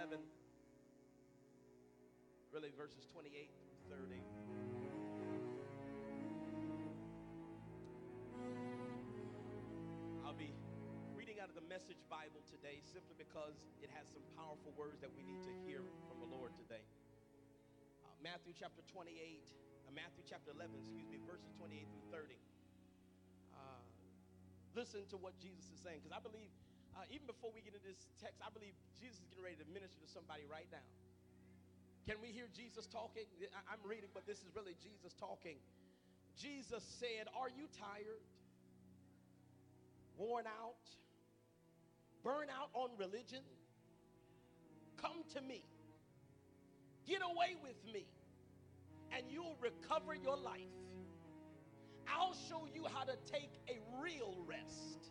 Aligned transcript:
11, 0.00 0.16
really 2.56 2.72
verses 2.72 3.04
28 3.12 3.30
through 3.36 4.00
30. 4.08 4.16
I'll 10.24 10.32
be 10.32 10.56
reading 11.12 11.36
out 11.36 11.52
of 11.52 11.54
the 11.54 11.60
Message 11.68 12.00
Bible 12.08 12.40
today 12.48 12.80
simply 12.80 13.12
because 13.20 13.60
it 13.84 13.92
has 13.92 14.08
some 14.08 14.24
powerful 14.40 14.72
words 14.72 15.04
that 15.04 15.12
we 15.12 15.20
need 15.20 15.44
to 15.44 15.52
hear 15.68 15.84
from 16.08 16.16
the 16.24 16.30
Lord 16.32 16.56
today. 16.56 16.80
Uh, 18.00 18.16
Matthew 18.24 18.56
chapter 18.56 18.80
28, 18.88 19.12
uh, 19.20 19.92
Matthew 19.92 20.24
chapter 20.24 20.48
11, 20.56 20.80
excuse 20.80 21.12
me, 21.12 21.20
verses 21.28 21.52
28 21.60 21.76
through 21.92 22.08
30. 22.08 22.40
Uh, 23.52 23.84
listen 24.72 25.04
to 25.12 25.20
what 25.20 25.36
Jesus 25.36 25.68
is 25.68 25.78
saying 25.84 26.00
because 26.00 26.16
I 26.16 26.24
believe, 26.24 26.48
uh, 26.96 27.06
even 27.14 27.26
before 27.26 27.50
we 27.54 27.60
get 27.62 27.74
into 27.74 27.86
this 27.86 28.06
text, 28.18 28.42
I 28.42 28.50
believe 28.50 28.74
Jesus 28.98 29.20
is 29.22 29.28
getting 29.30 29.44
ready 29.44 29.58
to 29.62 29.68
minister 29.70 29.98
to 30.02 30.10
somebody 30.10 30.44
right 30.50 30.68
now. 30.70 30.84
Can 32.08 32.18
we 32.22 32.32
hear 32.32 32.48
Jesus 32.50 32.88
talking? 32.88 33.28
I'm 33.70 33.82
reading, 33.84 34.10
but 34.14 34.26
this 34.26 34.40
is 34.40 34.50
really 34.56 34.74
Jesus 34.80 35.12
talking. 35.14 35.60
Jesus 36.34 36.82
said, 36.98 37.28
Are 37.36 37.48
you 37.48 37.68
tired? 37.76 38.24
Worn 40.16 40.46
out? 40.48 40.84
Burn 42.24 42.48
out 42.50 42.70
on 42.74 42.90
religion? 42.98 43.44
Come 45.00 45.24
to 45.34 45.40
me. 45.40 45.64
Get 47.06 47.22
away 47.22 47.56
with 47.62 47.78
me, 47.92 48.06
and 49.16 49.24
you'll 49.30 49.56
recover 49.60 50.14
your 50.14 50.36
life. 50.36 50.60
I'll 52.08 52.36
show 52.48 52.66
you 52.72 52.84
how 52.92 53.04
to 53.04 53.16
take 53.30 53.50
a 53.68 53.78
real 54.02 54.36
rest. 54.46 55.09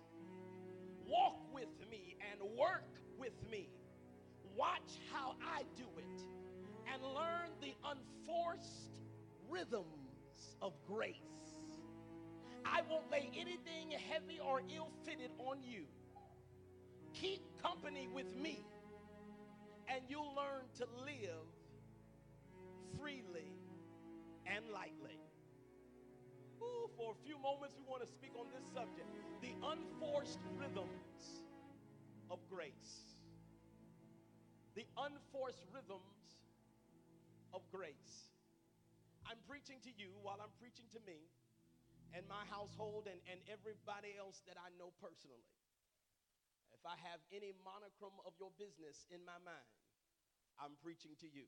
Walk 1.09 1.37
with 1.53 1.69
me 1.89 2.15
and 2.31 2.39
work 2.57 2.85
with 3.17 3.33
me. 3.49 3.69
Watch 4.55 4.99
how 5.11 5.35
I 5.41 5.63
do 5.75 5.85
it 5.97 6.21
and 6.93 7.01
learn 7.03 7.49
the 7.61 7.73
unforced 7.83 9.01
rhythms 9.49 10.55
of 10.61 10.73
grace. 10.87 11.15
I 12.65 12.81
won't 12.89 13.09
lay 13.11 13.29
anything 13.35 13.91
heavy 14.11 14.39
or 14.39 14.61
ill 14.75 14.91
fitted 15.05 15.31
on 15.39 15.63
you. 15.63 15.85
Keep 17.13 17.61
company 17.61 18.07
with 18.13 18.35
me, 18.35 18.63
and 19.87 20.01
you'll 20.07 20.35
learn 20.35 20.65
to 20.77 20.85
live 21.05 21.47
freely 22.99 23.51
and 24.45 24.65
lightly. 24.71 25.17
Ooh, 26.59 26.91
for 26.99 27.15
a 27.15 27.17
few 27.23 27.39
moments, 27.39 27.75
we 27.79 27.87
want 27.87 28.03
to 28.03 28.09
speak 28.11 28.35
on 28.35 28.47
this 28.51 28.67
subject 28.75 29.07
the 29.39 29.55
unforced 29.63 30.43
rhythms 30.59 31.47
of 32.27 32.39
grace. 32.51 33.15
The 34.75 34.83
unforced 34.99 35.63
rhythms 35.71 36.19
of 37.55 37.63
grace. 37.71 38.31
I'm 39.23 39.39
preaching 39.47 39.79
to 39.87 39.91
you 39.95 40.11
while 40.19 40.43
I'm 40.43 40.51
preaching 40.59 40.91
to 40.91 41.01
me 41.07 41.31
and 42.11 42.25
my 42.27 42.43
household 42.49 43.07
and, 43.07 43.21
and 43.29 43.39
everybody 43.47 44.17
else 44.17 44.41
that 44.49 44.57
I 44.59 44.73
know 44.75 44.91
personally. 44.99 45.45
If 46.75 46.81
I 46.83 46.95
have 47.07 47.21
any 47.31 47.55
monochrome 47.63 48.19
of 48.25 48.35
your 48.39 48.51
business 48.59 49.07
in 49.13 49.23
my 49.23 49.37
mind, 49.43 49.71
I'm 50.59 50.75
preaching 50.83 51.15
to 51.23 51.27
you. 51.29 51.47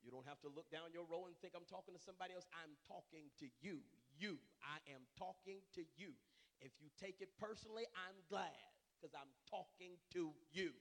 You 0.00 0.08
don't 0.08 0.24
have 0.24 0.40
to 0.44 0.50
look 0.50 0.68
down 0.72 0.92
your 0.96 1.04
row 1.04 1.28
and 1.28 1.36
think 1.44 1.52
I'm 1.52 1.68
talking 1.68 1.92
to 1.92 2.00
somebody 2.00 2.32
else. 2.32 2.48
I'm 2.56 2.72
talking 2.88 3.28
to 3.40 3.46
you. 3.60 3.84
You. 4.20 4.36
I 4.60 4.76
am 4.92 5.00
talking 5.18 5.64
to 5.74 5.80
you. 5.96 6.12
If 6.60 6.72
you 6.78 6.88
take 7.00 7.16
it 7.20 7.30
personally, 7.40 7.84
I'm 7.96 8.20
glad 8.28 8.52
because 9.00 9.14
I'm 9.16 9.32
talking 9.48 9.96
to 10.12 10.32
you. 10.52 10.72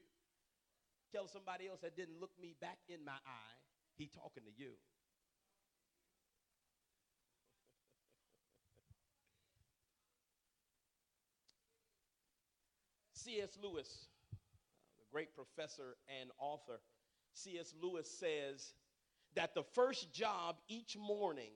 Tell 1.14 1.28
somebody 1.28 1.68
else 1.68 1.80
that 1.82 1.96
didn't 1.96 2.20
look 2.20 2.32
me 2.40 2.54
back 2.60 2.80
in 2.90 3.06
my 3.06 3.14
eye, 3.14 3.58
he 3.98 4.10
talking 4.14 4.44
to 4.44 4.52
you. 4.62 4.74
C.S. 13.14 13.58
Lewis, 13.64 14.08
the 15.00 15.06
great 15.12 15.30
professor 15.34 15.96
and 16.22 16.30
author, 16.40 16.82
C.S. 17.34 17.74
Lewis 17.82 18.10
says 18.20 18.74
that 19.36 19.56
the 19.56 19.64
first 19.74 20.14
job 20.14 20.58
each 20.68 20.98
morning 20.98 21.54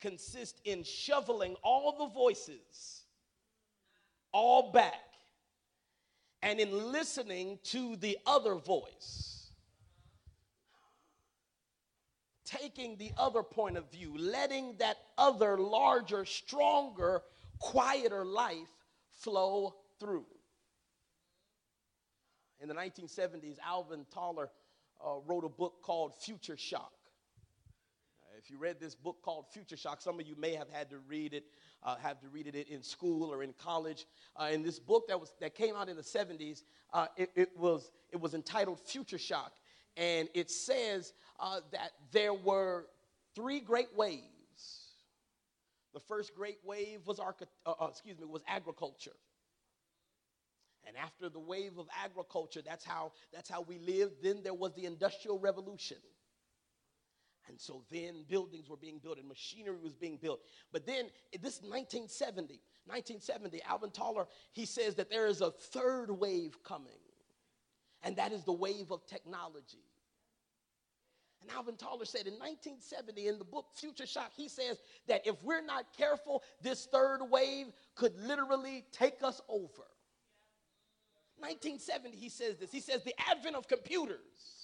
consists 0.00 0.60
in 0.64 0.82
shoveling 0.84 1.56
all 1.62 1.96
the 1.98 2.12
voices 2.12 3.04
all 4.34 4.72
back 4.72 4.92
and 6.42 6.60
in 6.60 6.92
listening 6.92 7.58
to 7.62 7.96
the 7.96 8.18
other 8.26 8.56
voice. 8.56 9.50
Taking 12.44 12.98
the 12.98 13.12
other 13.16 13.42
point 13.42 13.78
of 13.78 13.90
view, 13.90 14.14
letting 14.18 14.76
that 14.78 14.98
other 15.16 15.56
larger, 15.56 16.26
stronger, 16.26 17.22
quieter 17.58 18.26
life 18.26 18.68
flow 19.20 19.74
through. 19.98 20.26
In 22.60 22.68
the 22.68 22.74
1970s, 22.74 23.56
Alvin 23.64 24.04
Toffler 24.14 24.48
uh, 25.04 25.18
wrote 25.26 25.44
a 25.44 25.48
book 25.48 25.74
called 25.82 26.14
Future 26.20 26.56
Shock. 26.56 26.93
Uh, 28.44 28.46
if 28.46 28.50
you 28.50 28.58
read 28.58 28.80
this 28.80 28.94
book 28.94 29.22
called 29.22 29.46
Future 29.52 29.76
Shock, 29.76 30.00
some 30.00 30.20
of 30.20 30.26
you 30.26 30.34
may 30.36 30.54
have 30.54 30.68
had 30.70 30.90
to 30.90 30.98
read 31.08 31.32
it, 31.34 31.44
uh, 31.82 31.96
have 31.96 32.20
to 32.20 32.28
read 32.28 32.46
it 32.46 32.68
in 32.68 32.82
school 32.82 33.32
or 33.32 33.42
in 33.42 33.54
college. 33.58 34.06
Uh, 34.36 34.50
in 34.52 34.62
this 34.62 34.78
book 34.78 35.08
that 35.08 35.18
was 35.18 35.32
that 35.40 35.54
came 35.54 35.74
out 35.76 35.88
in 35.88 35.96
the 35.96 36.02
70s, 36.02 36.62
uh, 36.92 37.06
it, 37.16 37.30
it, 37.34 37.58
was 37.58 37.90
it 38.10 38.20
was 38.20 38.34
entitled 38.34 38.80
Future 38.80 39.18
Shock, 39.18 39.52
and 39.96 40.28
it 40.34 40.50
says 40.50 41.12
uh, 41.40 41.60
that 41.72 41.92
there 42.12 42.34
were 42.34 42.86
three 43.34 43.60
great 43.60 43.94
waves. 43.96 44.22
The 45.94 46.00
first 46.00 46.34
great 46.34 46.58
wave 46.64 47.06
was 47.06 47.18
archi- 47.18 47.46
excuse 47.88 48.18
me 48.18 48.26
was 48.26 48.42
agriculture. 48.48 49.16
And 50.86 50.98
after 50.98 51.30
the 51.30 51.40
wave 51.40 51.78
of 51.78 51.86
agriculture, 52.04 52.60
that's 52.62 52.84
how, 52.84 53.12
that's 53.32 53.48
how 53.48 53.62
we 53.62 53.78
lived. 53.78 54.22
Then 54.22 54.42
there 54.42 54.52
was 54.52 54.74
the 54.74 54.84
Industrial 54.84 55.38
Revolution. 55.38 55.96
And 57.48 57.60
so 57.60 57.82
then 57.90 58.24
buildings 58.28 58.68
were 58.68 58.76
being 58.76 58.98
built 58.98 59.18
and 59.18 59.28
machinery 59.28 59.76
was 59.82 59.94
being 59.94 60.16
built. 60.16 60.40
But 60.72 60.86
then 60.86 61.06
this 61.32 61.60
1970, 61.60 62.60
1970, 62.86 63.62
Alvin 63.62 63.90
Toffler, 63.90 64.26
he 64.52 64.64
says 64.64 64.94
that 64.94 65.10
there 65.10 65.26
is 65.26 65.40
a 65.40 65.50
third 65.50 66.10
wave 66.10 66.62
coming. 66.64 66.92
And 68.02 68.16
that 68.16 68.32
is 68.32 68.44
the 68.44 68.52
wave 68.52 68.90
of 68.90 69.06
technology. 69.06 69.84
And 71.42 71.50
Alvin 71.50 71.76
Toffler 71.76 72.06
said 72.06 72.26
in 72.26 72.34
1970 72.34 73.28
in 73.28 73.38
the 73.38 73.44
book 73.44 73.66
Future 73.74 74.06
Shock, 74.06 74.32
he 74.34 74.48
says 74.48 74.78
that 75.06 75.26
if 75.26 75.42
we're 75.42 75.64
not 75.64 75.86
careful, 75.96 76.42
this 76.62 76.86
third 76.86 77.20
wave 77.30 77.66
could 77.94 78.18
literally 78.18 78.84
take 78.92 79.22
us 79.22 79.42
over. 79.48 79.84
1970, 81.38 82.16
he 82.16 82.28
says 82.30 82.56
this. 82.56 82.72
He 82.72 82.80
says, 82.80 83.02
the 83.02 83.14
advent 83.30 83.56
of 83.56 83.68
computers. 83.68 84.63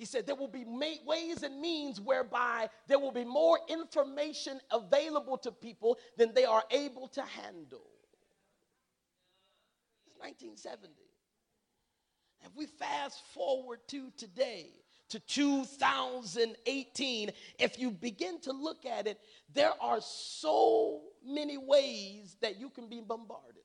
He 0.00 0.06
said, 0.06 0.26
there 0.26 0.34
will 0.34 0.48
be 0.48 0.64
ways 1.04 1.42
and 1.42 1.60
means 1.60 2.00
whereby 2.00 2.70
there 2.88 2.98
will 2.98 3.12
be 3.12 3.22
more 3.22 3.58
information 3.68 4.58
available 4.70 5.36
to 5.36 5.52
people 5.52 5.98
than 6.16 6.32
they 6.32 6.46
are 6.46 6.64
able 6.70 7.06
to 7.08 7.20
handle. 7.20 7.84
It's 10.06 10.18
1970. 10.18 10.94
If 12.46 12.56
we 12.56 12.64
fast 12.64 13.20
forward 13.34 13.80
to 13.88 14.10
today, 14.16 14.68
to 15.10 15.20
2018, 15.20 17.30
if 17.58 17.78
you 17.78 17.90
begin 17.90 18.40
to 18.40 18.52
look 18.52 18.86
at 18.86 19.06
it, 19.06 19.20
there 19.52 19.74
are 19.82 20.00
so 20.00 21.02
many 21.22 21.58
ways 21.58 22.38
that 22.40 22.58
you 22.58 22.70
can 22.70 22.88
be 22.88 23.02
bombarded 23.06 23.64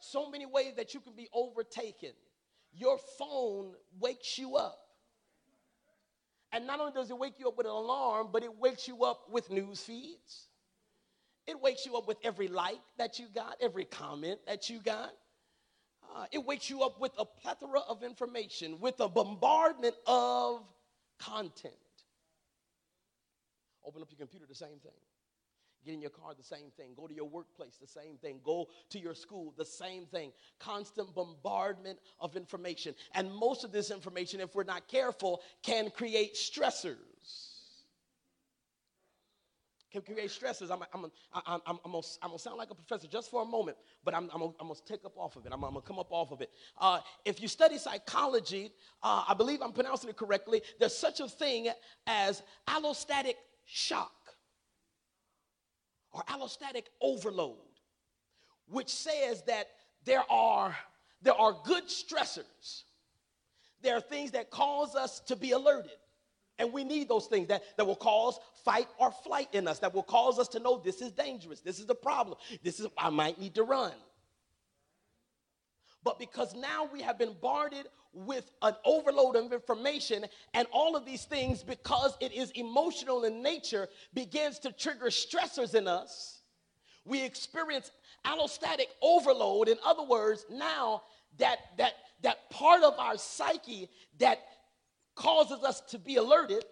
so 0.00 0.30
many 0.30 0.46
ways 0.46 0.72
that 0.76 0.94
you 0.94 1.00
can 1.00 1.14
be 1.14 1.28
overtaken. 1.34 2.12
Your 2.72 2.96
phone 3.18 3.74
wakes 3.98 4.38
you 4.38 4.56
up. 4.56 4.78
And 6.52 6.66
not 6.66 6.80
only 6.80 6.92
does 6.92 7.10
it 7.10 7.18
wake 7.18 7.34
you 7.38 7.48
up 7.48 7.56
with 7.56 7.66
an 7.66 7.72
alarm, 7.72 8.28
but 8.32 8.42
it 8.42 8.58
wakes 8.58 8.88
you 8.88 9.04
up 9.04 9.30
with 9.30 9.50
news 9.50 9.80
feeds. 9.80 10.48
It 11.46 11.60
wakes 11.60 11.86
you 11.86 11.96
up 11.96 12.08
with 12.08 12.18
every 12.24 12.48
like 12.48 12.80
that 12.98 13.18
you 13.18 13.26
got, 13.34 13.56
every 13.60 13.84
comment 13.84 14.40
that 14.46 14.68
you 14.68 14.80
got. 14.80 15.10
Uh, 16.14 16.26
it 16.32 16.44
wakes 16.44 16.68
you 16.68 16.82
up 16.82 17.00
with 17.00 17.12
a 17.18 17.24
plethora 17.24 17.80
of 17.88 18.02
information, 18.02 18.80
with 18.80 18.98
a 19.00 19.08
bombardment 19.08 19.94
of 20.06 20.62
content. 21.20 21.74
Open 23.84 24.02
up 24.02 24.08
your 24.10 24.18
computer, 24.18 24.46
the 24.48 24.54
same 24.54 24.78
thing. 24.82 24.92
Get 25.84 25.94
in 25.94 26.00
your 26.00 26.10
car, 26.10 26.32
the 26.36 26.44
same 26.44 26.70
thing. 26.76 26.90
Go 26.94 27.06
to 27.06 27.14
your 27.14 27.28
workplace, 27.28 27.76
the 27.80 27.86
same 27.86 28.16
thing. 28.20 28.40
Go 28.44 28.68
to 28.90 28.98
your 28.98 29.14
school, 29.14 29.54
the 29.56 29.64
same 29.64 30.06
thing. 30.06 30.32
Constant 30.58 31.14
bombardment 31.14 31.98
of 32.20 32.36
information. 32.36 32.94
And 33.14 33.32
most 33.34 33.64
of 33.64 33.72
this 33.72 33.90
information, 33.90 34.40
if 34.40 34.54
we're 34.54 34.64
not 34.64 34.88
careful, 34.88 35.40
can 35.62 35.90
create 35.90 36.34
stressors. 36.34 36.96
can 39.90 40.02
create 40.02 40.30
stressors. 40.30 40.70
I'm, 40.70 40.82
I'm, 40.94 41.10
I'm, 41.32 41.42
I'm, 41.46 41.60
I'm, 41.66 41.92
gonna, 41.92 42.06
I'm 42.22 42.28
gonna 42.28 42.38
sound 42.38 42.58
like 42.58 42.70
a 42.70 42.74
professor 42.74 43.08
just 43.08 43.30
for 43.30 43.42
a 43.42 43.44
moment, 43.44 43.76
but 44.04 44.14
I'm, 44.14 44.30
I'm, 44.32 44.40
gonna, 44.40 44.52
I'm 44.60 44.68
gonna 44.68 44.80
take 44.86 45.04
up 45.04 45.16
off 45.16 45.36
of 45.36 45.46
it. 45.46 45.52
I'm, 45.52 45.64
I'm 45.64 45.72
gonna 45.72 45.80
come 45.82 45.98
up 45.98 46.12
off 46.12 46.30
of 46.30 46.40
it. 46.40 46.50
Uh, 46.78 47.00
if 47.24 47.42
you 47.42 47.48
study 47.48 47.78
psychology, 47.78 48.72
uh, 49.02 49.24
I 49.28 49.34
believe 49.34 49.60
I'm 49.62 49.72
pronouncing 49.72 50.10
it 50.10 50.16
correctly, 50.16 50.62
there's 50.78 50.96
such 50.96 51.20
a 51.20 51.28
thing 51.28 51.68
as 52.06 52.42
allostatic 52.68 53.34
shock 53.64 54.12
or 56.12 56.22
allostatic 56.24 56.84
overload, 57.00 57.56
which 58.68 58.88
says 58.88 59.42
that 59.46 59.68
there 60.04 60.24
are, 60.30 60.76
there 61.22 61.34
are 61.34 61.56
good 61.64 61.84
stressors. 61.84 62.82
There 63.82 63.96
are 63.96 64.00
things 64.00 64.32
that 64.32 64.50
cause 64.50 64.94
us 64.94 65.20
to 65.20 65.36
be 65.36 65.52
alerted. 65.52 65.92
And 66.58 66.72
we 66.72 66.84
need 66.84 67.08
those 67.08 67.26
things 67.26 67.48
that, 67.48 67.62
that 67.76 67.86
will 67.86 67.96
cause 67.96 68.38
fight 68.64 68.86
or 68.98 69.10
flight 69.10 69.48
in 69.52 69.66
us, 69.66 69.78
that 69.78 69.94
will 69.94 70.02
cause 70.02 70.38
us 70.38 70.48
to 70.48 70.58
know 70.58 70.78
this 70.78 71.00
is 71.00 71.10
dangerous, 71.12 71.60
this 71.60 71.78
is 71.78 71.86
the 71.86 71.94
problem, 71.94 72.36
this 72.62 72.80
is, 72.80 72.86
I 72.98 73.08
might 73.08 73.40
need 73.40 73.54
to 73.54 73.62
run. 73.62 73.92
But 76.02 76.18
because 76.18 76.54
now 76.54 76.88
we 76.92 77.02
have 77.02 77.18
been 77.18 77.34
bombarded 77.40 77.86
with 78.12 78.50
an 78.62 78.74
overload 78.84 79.36
of 79.36 79.52
information, 79.52 80.24
and 80.54 80.66
all 80.72 80.96
of 80.96 81.04
these 81.04 81.24
things, 81.24 81.62
because 81.62 82.16
it 82.20 82.32
is 82.32 82.50
emotional 82.52 83.24
in 83.24 83.42
nature, 83.42 83.88
begins 84.14 84.58
to 84.60 84.72
trigger 84.72 85.06
stressors 85.06 85.74
in 85.74 85.86
us, 85.86 86.42
we 87.04 87.22
experience 87.22 87.92
allostatic 88.24 88.86
overload. 89.00 89.68
In 89.68 89.78
other 89.84 90.02
words, 90.02 90.44
now 90.50 91.02
that 91.38 91.58
that 91.78 91.94
that 92.22 92.50
part 92.50 92.82
of 92.82 92.98
our 92.98 93.16
psyche 93.16 93.88
that 94.18 94.40
causes 95.14 95.62
us 95.64 95.80
to 95.82 95.98
be 95.98 96.16
alerted 96.16 96.64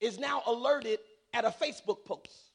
is 0.00 0.18
now 0.18 0.42
alerted 0.46 0.98
at 1.32 1.44
a 1.44 1.50
Facebook 1.50 2.04
post. 2.04 2.49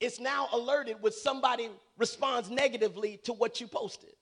It's 0.00 0.20
now 0.20 0.48
alerted 0.52 0.96
when 1.00 1.12
somebody 1.12 1.70
responds 1.96 2.50
negatively 2.50 3.18
to 3.24 3.32
what 3.32 3.60
you 3.60 3.66
posted. 3.66 4.12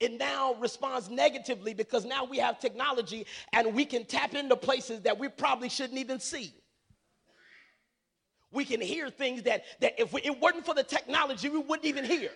It 0.00 0.12
now 0.18 0.54
responds 0.54 1.08
negatively 1.08 1.72
because 1.74 2.04
now 2.04 2.24
we 2.24 2.38
have 2.38 2.58
technology 2.58 3.26
and 3.52 3.74
we 3.74 3.84
can 3.84 4.04
tap 4.04 4.34
into 4.34 4.56
places 4.56 5.00
that 5.02 5.18
we 5.18 5.28
probably 5.28 5.68
shouldn't 5.68 5.98
even 5.98 6.20
see. 6.20 6.54
We 8.52 8.64
can 8.64 8.80
hear 8.80 9.10
things 9.10 9.42
that, 9.44 9.64
that 9.80 10.00
if 10.00 10.12
we, 10.12 10.20
it 10.22 10.40
weren't 10.40 10.64
for 10.64 10.74
the 10.74 10.84
technology, 10.84 11.48
we 11.48 11.58
wouldn't 11.58 11.86
even 11.86 12.04
hear. 12.04 12.30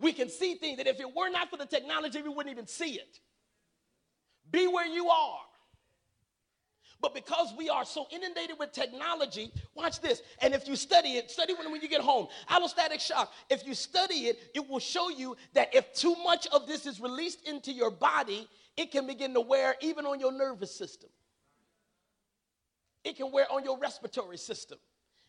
We 0.00 0.12
can 0.12 0.28
see 0.28 0.56
things 0.56 0.78
that 0.78 0.86
if 0.86 1.00
it 1.00 1.14
were 1.14 1.30
not 1.30 1.48
for 1.48 1.56
the 1.56 1.66
technology, 1.66 2.20
we 2.20 2.28
wouldn't 2.28 2.52
even 2.52 2.66
see 2.66 2.94
it. 2.94 3.20
Be 4.50 4.66
where 4.66 4.86
you 4.86 5.08
are. 5.08 5.38
But 7.04 7.12
because 7.12 7.52
we 7.54 7.68
are 7.68 7.84
so 7.84 8.06
inundated 8.10 8.58
with 8.58 8.72
technology, 8.72 9.52
watch 9.74 10.00
this. 10.00 10.22
And 10.40 10.54
if 10.54 10.66
you 10.66 10.74
study 10.74 11.18
it, 11.18 11.30
study 11.30 11.52
when, 11.52 11.70
when 11.70 11.82
you 11.82 11.88
get 11.88 12.00
home. 12.00 12.28
Allostatic 12.48 12.98
shock. 12.98 13.30
If 13.50 13.66
you 13.66 13.74
study 13.74 14.28
it, 14.28 14.38
it 14.54 14.66
will 14.66 14.78
show 14.78 15.10
you 15.10 15.36
that 15.52 15.74
if 15.74 15.92
too 15.92 16.16
much 16.24 16.46
of 16.46 16.66
this 16.66 16.86
is 16.86 17.00
released 17.00 17.46
into 17.46 17.72
your 17.72 17.90
body, 17.90 18.48
it 18.78 18.90
can 18.90 19.06
begin 19.06 19.34
to 19.34 19.42
wear 19.42 19.74
even 19.82 20.06
on 20.06 20.18
your 20.18 20.32
nervous 20.32 20.74
system. 20.74 21.10
It 23.04 23.18
can 23.18 23.30
wear 23.30 23.52
on 23.52 23.64
your 23.64 23.78
respiratory 23.78 24.38
system. 24.38 24.78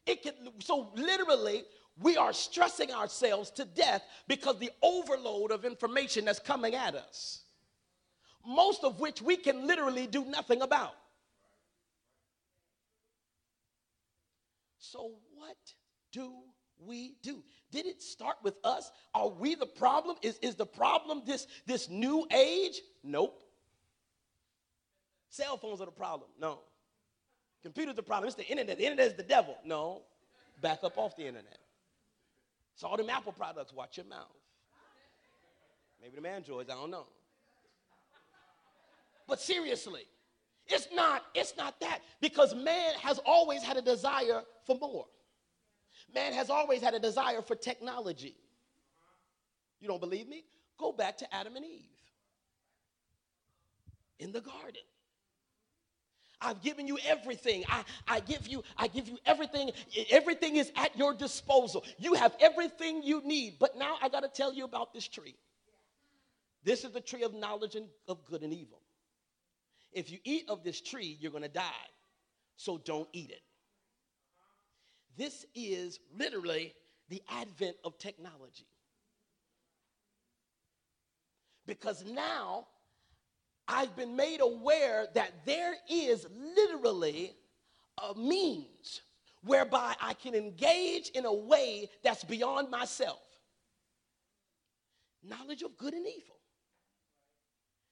It 0.06 0.24
can 0.24 0.32
so 0.62 0.94
literally 0.96 1.66
we 2.00 2.16
are 2.16 2.32
stressing 2.32 2.94
ourselves 2.94 3.52
to 3.52 3.66
death 3.66 4.02
because 4.30 4.60
the 4.60 4.72
overload 4.82 5.52
of 5.52 5.66
information 5.66 6.24
that's 6.24 6.40
coming 6.40 6.74
at 6.74 6.96
us, 6.96 7.44
most 8.48 8.86
of 8.86 9.02
which 9.02 9.22
we 9.22 9.36
can 9.36 9.68
literally 9.68 10.08
do 10.08 10.24
nothing 10.24 10.62
about. 10.62 10.94
So, 14.96 15.12
what 15.36 15.58
do 16.14 16.32
we 16.80 17.18
do? 17.22 17.44
Did 17.70 17.86
it 17.86 18.02
start 18.02 18.38
with 18.44 18.56
us? 18.64 18.92
Are 19.14 19.28
we 19.28 19.54
the 19.56 19.66
problem? 19.66 20.16
Is, 20.22 20.40
is 20.42 20.56
the 20.56 20.66
problem 20.66 21.24
this, 21.26 21.48
this 21.66 21.90
new 21.90 22.26
age? 22.34 22.80
Nope. 23.04 23.44
Cell 25.30 25.58
phones 25.58 25.82
are 25.82 25.86
the 25.86 25.92
problem. 25.92 26.30
No. 26.40 26.60
Computers 27.62 27.96
the 27.96 28.04
problem. 28.04 28.28
It's 28.28 28.38
the 28.38 28.48
internet. 28.48 28.78
The 28.78 28.86
internet 28.86 29.08
is 29.08 29.14
the 29.16 29.24
devil. 29.24 29.58
No. 29.66 30.04
Back 30.62 30.80
up 30.84 30.98
off 30.98 31.18
the 31.18 31.28
internet. 31.28 31.58
It's 32.74 32.84
all 32.84 32.96
them 32.96 33.10
Apple 33.10 33.34
products. 33.34 33.74
Watch 33.74 33.98
your 33.98 34.06
mouth. 34.06 34.32
Maybe 36.02 36.16
them 36.16 36.26
Androids, 36.26 36.70
I 36.70 36.76
don't 36.76 36.92
know. 36.92 37.08
But 39.28 39.42
seriously, 39.42 40.04
it's 40.68 40.88
not, 40.94 41.24
it's 41.34 41.56
not 41.58 41.80
that. 41.82 42.00
Because 42.22 42.56
man 42.56 42.94
has 43.02 43.20
always 43.26 43.64
had 43.64 43.78
a 43.78 43.82
desire 43.82 44.42
for 44.66 44.78
more. 44.80 45.06
Man 46.14 46.34
has 46.34 46.50
always 46.50 46.82
had 46.82 46.94
a 46.94 47.00
desire 47.00 47.42
for 47.42 47.56
technology. 47.56 48.36
You 49.80 49.88
don't 49.88 50.02
believe 50.02 50.28
me? 50.28 50.44
Go 50.78 50.92
back 50.92 51.18
to 51.18 51.36
Adam 51.36 51.56
and 51.56 51.66
Eve 51.66 51.86
in 54.20 54.32
the 54.32 54.42
garden. 54.42 54.82
I've 56.42 56.62
given 56.62 56.88
you 56.88 56.98
everything. 57.08 57.64
I, 57.70 57.84
I 58.08 58.20
give 58.20 58.48
you, 58.48 58.64
I 58.78 58.88
give 58.88 59.08
you 59.08 59.18
everything. 59.26 59.72
Everything 60.10 60.58
is 60.58 60.72
at 60.76 60.96
your 60.98 61.14
disposal. 61.14 61.84
You 61.98 62.14
have 62.14 62.36
everything 62.40 63.04
you 63.04 63.22
need. 63.26 63.56
But 63.60 63.78
now 63.78 63.96
I 64.02 64.10
got 64.10 64.22
to 64.22 64.28
tell 64.28 64.54
you 64.54 64.66
about 64.66 64.94
this 64.94 65.08
tree. 65.08 65.36
This 66.64 66.84
is 66.84 66.92
the 66.92 67.02
tree 67.02 67.24
of 67.24 67.34
knowledge 67.34 67.76
and 67.76 67.88
of 68.08 68.24
good 68.26 68.42
and 68.42 68.54
evil. 68.54 68.82
If 69.96 70.12
you 70.12 70.20
eat 70.26 70.44
of 70.50 70.64
this 70.64 70.82
tree, 70.82 71.18
you're 71.20 71.32
going 71.32 71.44
to 71.44 71.50
die. 71.50 71.72
So 72.58 72.78
don't 72.78 73.08
eat 73.14 73.32
it. 73.32 73.42
This 75.18 75.46
is 75.56 76.00
literally 76.16 76.74
the 77.10 77.24
advent 77.30 77.78
of 77.86 77.98
technology. 77.98 78.68
Because 81.66 82.04
now 82.06 82.68
I've 83.68 83.96
been 83.96 84.16
made 84.16 84.42
aware 84.42 85.08
that 85.16 85.46
there 85.46 85.74
is 85.90 86.28
literally 86.56 87.34
a 88.10 88.18
means 88.20 89.02
whereby 89.44 89.96
I 90.02 90.14
can 90.14 90.36
engage 90.36 91.10
in 91.10 91.26
a 91.26 91.34
way 91.34 91.90
that's 92.04 92.24
beyond 92.26 92.70
myself. 92.70 93.22
Knowledge 95.24 95.62
of 95.62 95.78
good 95.78 95.94
and 95.94 96.06
evil. 96.06 96.36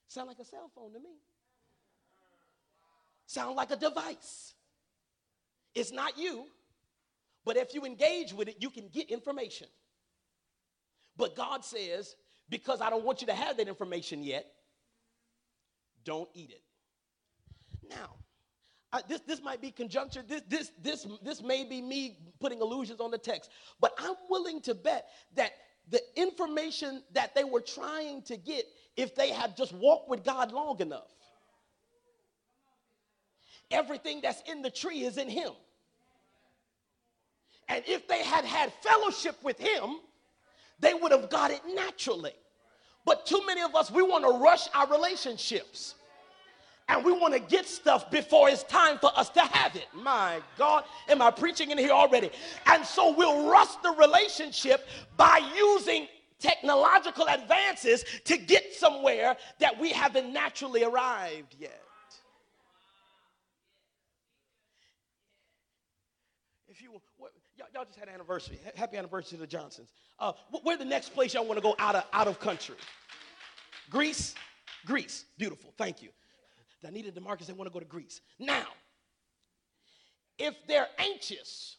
Sound 0.07 0.27
like 0.27 0.39
a 0.39 0.45
cell 0.45 0.69
phone 0.75 0.93
to 0.93 0.99
me. 0.99 1.15
Sound 3.33 3.55
like 3.55 3.71
a 3.71 3.75
device. 3.75 4.53
It's 5.73 5.91
not 5.91 6.19
you, 6.19 6.45
but 7.43 7.57
if 7.57 7.73
you 7.73 7.83
engage 7.83 8.31
with 8.31 8.47
it, 8.47 8.57
you 8.59 8.69
can 8.69 8.89
get 8.89 9.09
information. 9.09 9.65
But 11.17 11.35
God 11.35 11.65
says, 11.65 12.15
because 12.47 12.79
I 12.79 12.91
don't 12.91 13.03
want 13.03 13.21
you 13.21 13.27
to 13.27 13.33
have 13.33 13.57
that 13.57 13.67
information 13.67 14.21
yet, 14.21 14.45
don't 16.05 16.29
eat 16.35 16.51
it. 16.51 16.61
Now, 17.89 18.17
I, 18.91 19.01
this, 19.07 19.21
this 19.21 19.41
might 19.41 19.61
be 19.61 19.71
conjuncture. 19.71 20.21
This, 20.21 20.43
this, 20.47 20.71
this, 20.79 21.07
this 21.23 21.41
may 21.41 21.63
be 21.63 21.81
me 21.81 22.19
putting 22.39 22.59
illusions 22.61 23.01
on 23.01 23.09
the 23.09 23.17
text. 23.17 23.49
But 23.81 23.93
I'm 23.97 24.13
willing 24.29 24.61
to 24.61 24.75
bet 24.75 25.07
that 25.33 25.53
the 25.89 26.01
information 26.15 27.01
that 27.13 27.33
they 27.33 27.45
were 27.45 27.61
trying 27.61 28.21
to 28.23 28.37
get, 28.37 28.65
if 28.95 29.15
they 29.15 29.31
had 29.31 29.57
just 29.57 29.73
walked 29.73 30.07
with 30.07 30.23
God 30.23 30.51
long 30.51 30.79
enough, 30.81 31.15
everything 33.73 34.21
that's 34.21 34.41
in 34.49 34.61
the 34.61 34.69
tree 34.69 35.03
is 35.03 35.17
in 35.17 35.27
Him. 35.27 35.51
And 37.67 37.83
if 37.87 38.07
they 38.07 38.23
had 38.23 38.45
had 38.45 38.71
fellowship 38.81 39.35
with 39.43 39.59
Him, 39.59 39.97
they 40.79 40.93
would 40.93 41.11
have 41.11 41.29
got 41.29 41.51
it 41.51 41.61
naturally. 41.73 42.33
But 43.05 43.25
too 43.25 43.41
many 43.45 43.61
of 43.61 43.75
us, 43.75 43.91
we 43.91 44.01
want 44.01 44.23
to 44.23 44.31
rush 44.43 44.67
our 44.73 44.87
relationships. 44.87 45.95
And 46.89 47.03
we 47.05 47.13
want 47.13 47.33
to 47.33 47.39
get 47.39 47.65
stuff 47.65 48.11
before 48.11 48.49
it's 48.49 48.63
time 48.63 48.97
for 48.99 49.09
us 49.17 49.29
to 49.29 49.39
have 49.39 49.75
it. 49.75 49.87
My 49.93 50.41
God, 50.57 50.83
am 51.07 51.21
I 51.21 51.31
preaching 51.31 51.71
in 51.71 51.77
here 51.77 51.91
already? 51.91 52.29
And 52.65 52.85
so 52.85 53.15
we'll 53.15 53.49
rush 53.49 53.73
the 53.81 53.91
relationship 53.91 54.85
by 55.15 55.39
using 55.55 56.07
technological 56.39 57.25
advances 57.29 58.03
to 58.25 58.37
get 58.37 58.73
somewhere 58.73 59.37
that 59.59 59.79
we 59.79 59.91
haven't 59.91 60.33
naturally 60.33 60.83
arrived 60.83 61.55
yet. 61.57 61.81
If 66.67 66.81
you, 66.81 67.01
y'all 67.73 67.85
just 67.85 67.97
had 67.97 68.07
an 68.07 68.13
anniversary. 68.13 68.59
Happy 68.75 68.97
anniversary 68.97 69.37
to 69.37 69.41
the 69.41 69.47
Johnsons. 69.47 69.89
Uh, 70.19 70.33
where 70.63 70.77
the 70.77 70.85
next 70.85 71.13
place 71.13 71.33
y'all 71.33 71.45
want 71.45 71.57
to 71.57 71.63
go 71.63 71.75
out 71.79 71.95
of, 71.95 72.03
out 72.13 72.27
of 72.27 72.39
country? 72.39 72.75
Greece? 73.89 74.35
Greece. 74.85 75.25
Beautiful. 75.37 75.73
Thank 75.77 76.01
you. 76.01 76.09
Danita 76.85 77.11
DeMarcus, 77.11 77.47
they 77.47 77.53
want 77.53 77.69
to 77.69 77.73
go 77.73 77.79
to 77.79 77.85
Greece. 77.85 78.21
Now, 78.39 78.65
if 80.37 80.53
they're 80.67 80.87
anxious, 80.99 81.77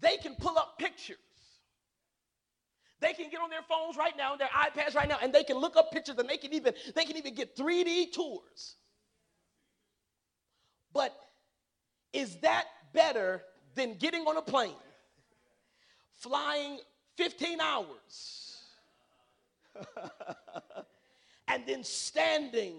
they 0.00 0.18
can 0.18 0.34
pull 0.36 0.56
up 0.58 0.78
pictures. 0.78 1.16
They 3.00 3.12
can 3.12 3.30
get 3.30 3.40
on 3.40 3.50
their 3.50 3.62
phones 3.68 3.96
right 3.96 4.14
now, 4.16 4.36
their 4.36 4.48
iPads 4.48 4.94
right 4.94 5.08
now, 5.08 5.18
and 5.22 5.32
they 5.32 5.44
can 5.44 5.58
look 5.58 5.76
up 5.76 5.90
pictures 5.92 6.16
and 6.18 6.28
they 6.28 6.36
can 6.36 6.52
even 6.54 6.74
they 6.94 7.04
can 7.04 7.16
even 7.16 7.34
get 7.34 7.54
3D 7.54 8.12
tours 8.12 8.76
But 10.94 11.14
Is 12.12 12.36
that 12.40 12.64
better 12.94 13.42
than 13.76 13.94
getting 13.94 14.22
on 14.22 14.36
a 14.36 14.42
plane, 14.42 14.72
flying 16.16 16.80
15 17.16 17.60
hours, 17.60 18.56
and 21.48 21.62
then 21.66 21.84
standing 21.84 22.78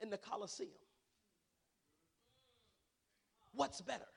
in 0.00 0.10
the 0.10 0.18
Coliseum? 0.18 0.70
What's 3.54 3.80
better? 3.80 4.08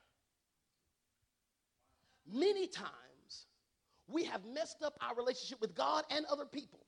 Many 2.32 2.66
times 2.66 3.46
we 4.08 4.24
have 4.24 4.44
messed 4.46 4.82
up 4.82 4.94
our 5.00 5.14
relationship 5.14 5.60
with 5.60 5.74
God 5.74 6.04
and 6.10 6.24
other 6.26 6.46
people 6.46 6.80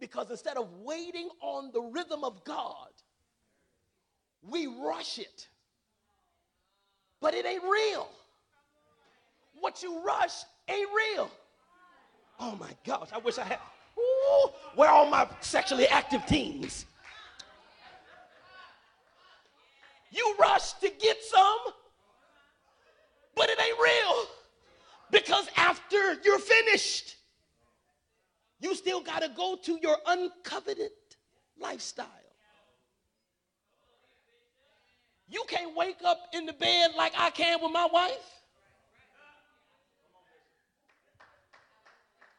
because 0.00 0.30
instead 0.30 0.56
of 0.56 0.68
waiting 0.82 1.28
on 1.40 1.70
the 1.72 1.80
rhythm 1.80 2.24
of 2.24 2.42
God, 2.44 2.88
we 4.42 4.66
rush 4.66 5.18
it. 5.18 5.48
But 7.20 7.34
it 7.34 7.44
ain't 7.44 7.62
real. 7.62 8.08
What 9.60 9.82
you 9.82 10.02
rush 10.02 10.32
ain't 10.68 10.88
real. 10.94 11.30
Oh 12.38 12.56
my 12.56 12.70
gosh, 12.86 13.08
I 13.12 13.18
wish 13.18 13.38
I 13.38 13.44
had. 13.44 13.58
Ooh, 13.98 14.50
where 14.74 14.88
are 14.88 15.04
all 15.04 15.10
my 15.10 15.28
sexually 15.40 15.86
active 15.86 16.24
teens? 16.26 16.86
You 20.10 20.34
rush 20.40 20.72
to 20.74 20.90
get 20.98 21.22
some, 21.22 21.74
but 23.36 23.48
it 23.50 23.60
ain't 23.60 23.78
real. 23.78 24.26
Because 25.10 25.46
after 25.56 26.14
you're 26.24 26.38
finished, 26.38 27.16
you 28.60 28.74
still 28.74 29.00
got 29.00 29.22
to 29.22 29.28
go 29.28 29.56
to 29.62 29.78
your 29.82 29.96
uncoveted 30.06 30.90
lifestyle. 31.58 32.06
You 35.30 35.44
can't 35.46 35.76
wake 35.76 35.98
up 36.04 36.18
in 36.34 36.44
the 36.44 36.52
bed 36.52 36.90
like 36.96 37.12
I 37.16 37.30
can 37.30 37.62
with 37.62 37.72
my 37.72 37.88
wife. 37.92 38.40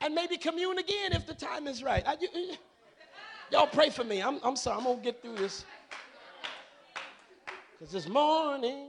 And 0.02 0.14
maybe 0.14 0.36
commune 0.36 0.78
again 0.80 1.14
if 1.14 1.26
the 1.26 1.34
time 1.34 1.68
is 1.68 1.84
right. 1.84 2.04
I, 2.06 2.18
you, 2.20 2.56
y'all 3.52 3.68
pray 3.68 3.90
for 3.90 4.04
me. 4.04 4.22
I'm, 4.22 4.40
I'm 4.44 4.56
sorry, 4.56 4.78
I'm 4.78 4.84
going 4.84 4.98
to 4.98 5.04
get 5.04 5.22
through 5.22 5.36
this. 5.36 5.64
Because 7.80 7.94
this 7.94 8.10
morning, 8.10 8.88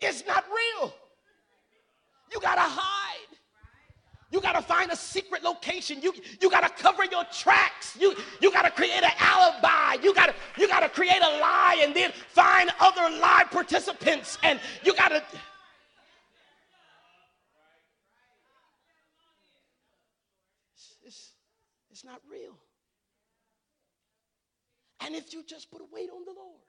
it's 0.00 0.26
not 0.26 0.44
real. 0.48 0.94
You 2.32 2.40
got 2.40 2.56
to 2.56 2.62
hide. 2.62 3.01
You 4.32 4.40
got 4.40 4.54
to 4.54 4.62
find 4.62 4.90
a 4.90 4.96
secret 4.96 5.44
location. 5.44 6.00
You, 6.00 6.14
you 6.40 6.50
got 6.50 6.62
to 6.62 6.82
cover 6.82 7.04
your 7.04 7.24
tracks. 7.24 7.96
You, 8.00 8.16
you 8.40 8.50
got 8.50 8.62
to 8.62 8.70
create 8.70 9.02
an 9.02 9.12
alibi. 9.18 10.02
You 10.02 10.14
got 10.14 10.34
you 10.56 10.66
to 10.66 10.88
create 10.88 11.20
a 11.22 11.38
lie 11.38 11.82
and 11.82 11.94
then 11.94 12.12
find 12.12 12.70
other 12.80 13.14
lie 13.18 13.44
participants. 13.50 14.38
And 14.42 14.58
you 14.84 14.94
got 14.94 15.08
to. 15.10 15.22
It's, 21.04 21.32
it's 21.90 22.04
not 22.04 22.22
real. 22.30 22.56
And 25.04 25.14
if 25.14 25.34
you 25.34 25.44
just 25.46 25.70
put 25.70 25.82
a 25.82 25.86
weight 25.92 26.08
on 26.10 26.24
the 26.24 26.32
Lord, 26.32 26.62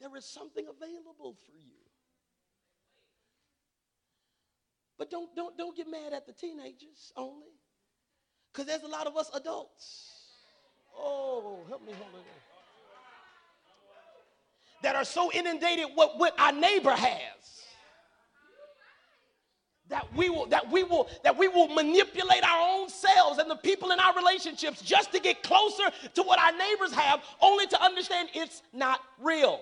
there 0.00 0.16
is 0.16 0.24
something 0.24 0.66
available 0.66 1.34
for 1.34 1.58
you. 1.58 1.85
But 4.98 5.10
don't, 5.10 5.34
don't, 5.36 5.56
don't 5.58 5.76
get 5.76 5.88
mad 5.90 6.12
at 6.12 6.26
the 6.26 6.32
teenagers 6.32 7.12
only. 7.16 7.48
Because 8.52 8.66
there's 8.66 8.82
a 8.82 8.88
lot 8.88 9.06
of 9.06 9.16
us 9.16 9.30
adults. 9.34 10.12
Oh, 10.98 11.58
help 11.68 11.86
me, 11.86 11.92
Holy 11.92 12.12
Ghost. 12.12 12.26
That 14.82 14.96
are 14.96 15.04
so 15.04 15.30
inundated 15.32 15.86
with 15.96 16.10
what 16.16 16.38
our 16.38 16.52
neighbor 16.52 16.92
has. 16.92 17.20
That 19.88 20.12
we 20.16 20.30
will, 20.30 20.46
that 20.46 20.70
we 20.70 20.82
will, 20.82 21.08
that 21.22 21.36
we 21.36 21.48
will 21.48 21.68
manipulate 21.68 22.42
our 22.42 22.80
own 22.80 22.88
selves 22.88 23.38
and 23.38 23.48
the 23.50 23.56
people 23.56 23.92
in 23.92 24.00
our 24.00 24.16
relationships 24.16 24.80
just 24.82 25.12
to 25.12 25.20
get 25.20 25.42
closer 25.42 25.84
to 26.14 26.22
what 26.22 26.40
our 26.40 26.56
neighbors 26.56 26.92
have, 26.92 27.22
only 27.40 27.66
to 27.68 27.82
understand 27.82 28.30
it's 28.34 28.62
not 28.72 29.00
real. 29.20 29.60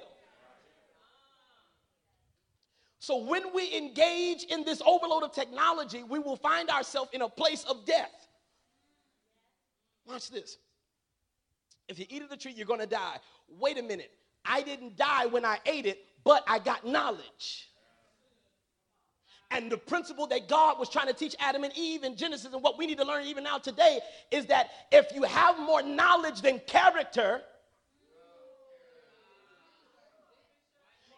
So 3.04 3.18
when 3.18 3.52
we 3.54 3.76
engage 3.76 4.44
in 4.44 4.64
this 4.64 4.80
overload 4.86 5.24
of 5.24 5.32
technology, 5.32 6.02
we 6.02 6.18
will 6.18 6.36
find 6.36 6.70
ourselves 6.70 7.10
in 7.12 7.20
a 7.20 7.28
place 7.28 7.62
of 7.64 7.84
death. 7.84 8.28
Watch 10.06 10.30
this. 10.30 10.56
If 11.86 11.98
you 11.98 12.06
eat 12.08 12.22
of 12.22 12.30
the 12.30 12.36
tree, 12.38 12.54
you're 12.56 12.64
going 12.64 12.80
to 12.80 12.86
die. 12.86 13.18
Wait 13.60 13.76
a 13.76 13.82
minute. 13.82 14.10
I 14.46 14.62
didn't 14.62 14.96
die 14.96 15.26
when 15.26 15.44
I 15.44 15.58
ate 15.66 15.84
it, 15.84 15.98
but 16.24 16.44
I 16.48 16.58
got 16.58 16.86
knowledge. 16.86 17.68
And 19.50 19.70
the 19.70 19.76
principle 19.76 20.26
that 20.28 20.48
God 20.48 20.78
was 20.78 20.88
trying 20.88 21.08
to 21.08 21.12
teach 21.12 21.36
Adam 21.40 21.62
and 21.62 21.76
Eve 21.76 22.04
in 22.04 22.16
Genesis, 22.16 22.54
and 22.54 22.62
what 22.62 22.78
we 22.78 22.86
need 22.86 22.96
to 22.96 23.04
learn 23.04 23.26
even 23.26 23.44
now 23.44 23.58
today, 23.58 24.00
is 24.30 24.46
that 24.46 24.70
if 24.90 25.12
you 25.14 25.24
have 25.24 25.58
more 25.60 25.82
knowledge 25.82 26.40
than 26.40 26.58
character, 26.66 27.42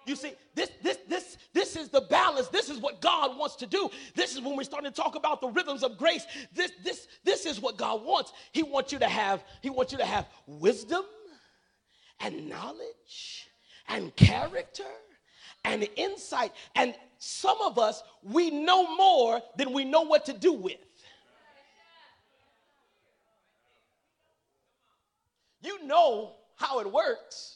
You 0.06 0.14
see, 0.14 0.32
this, 0.54 0.70
this, 0.82 0.98
this, 1.08 1.36
this 1.52 1.74
is 1.74 1.88
the 1.88 2.02
balance. 2.02 2.46
This 2.48 2.70
is 2.70 2.78
what 2.78 3.00
God 3.00 3.36
wants 3.36 3.56
to 3.56 3.66
do. 3.66 3.90
This 4.14 4.34
is 4.34 4.40
when 4.40 4.56
we're 4.56 4.62
starting 4.62 4.90
to 4.90 4.94
talk 4.94 5.16
about 5.16 5.40
the 5.40 5.48
rhythms 5.48 5.82
of 5.82 5.98
grace. 5.98 6.24
This, 6.54 6.70
this, 6.84 7.08
this 7.24 7.44
is 7.44 7.60
what 7.60 7.76
God 7.76 8.04
wants. 8.04 8.32
He 8.52 8.62
wants 8.62 8.92
you 8.92 9.00
to 9.00 9.08
have, 9.08 9.44
He 9.62 9.68
wants 9.68 9.90
you 9.90 9.98
to 9.98 10.04
have 10.04 10.26
wisdom 10.46 11.02
and 12.20 12.48
knowledge 12.48 13.48
and 13.88 14.14
character 14.14 14.84
and 15.64 15.88
insight. 15.96 16.52
And 16.76 16.94
some 17.18 17.60
of 17.60 17.76
us, 17.76 18.04
we 18.22 18.50
know 18.50 18.96
more 18.96 19.42
than 19.56 19.72
we 19.72 19.84
know 19.84 20.02
what 20.02 20.24
to 20.26 20.32
do 20.32 20.52
with. 20.52 20.76
You 25.62 25.84
know 25.84 26.36
how 26.54 26.78
it 26.78 26.92
works 26.92 27.55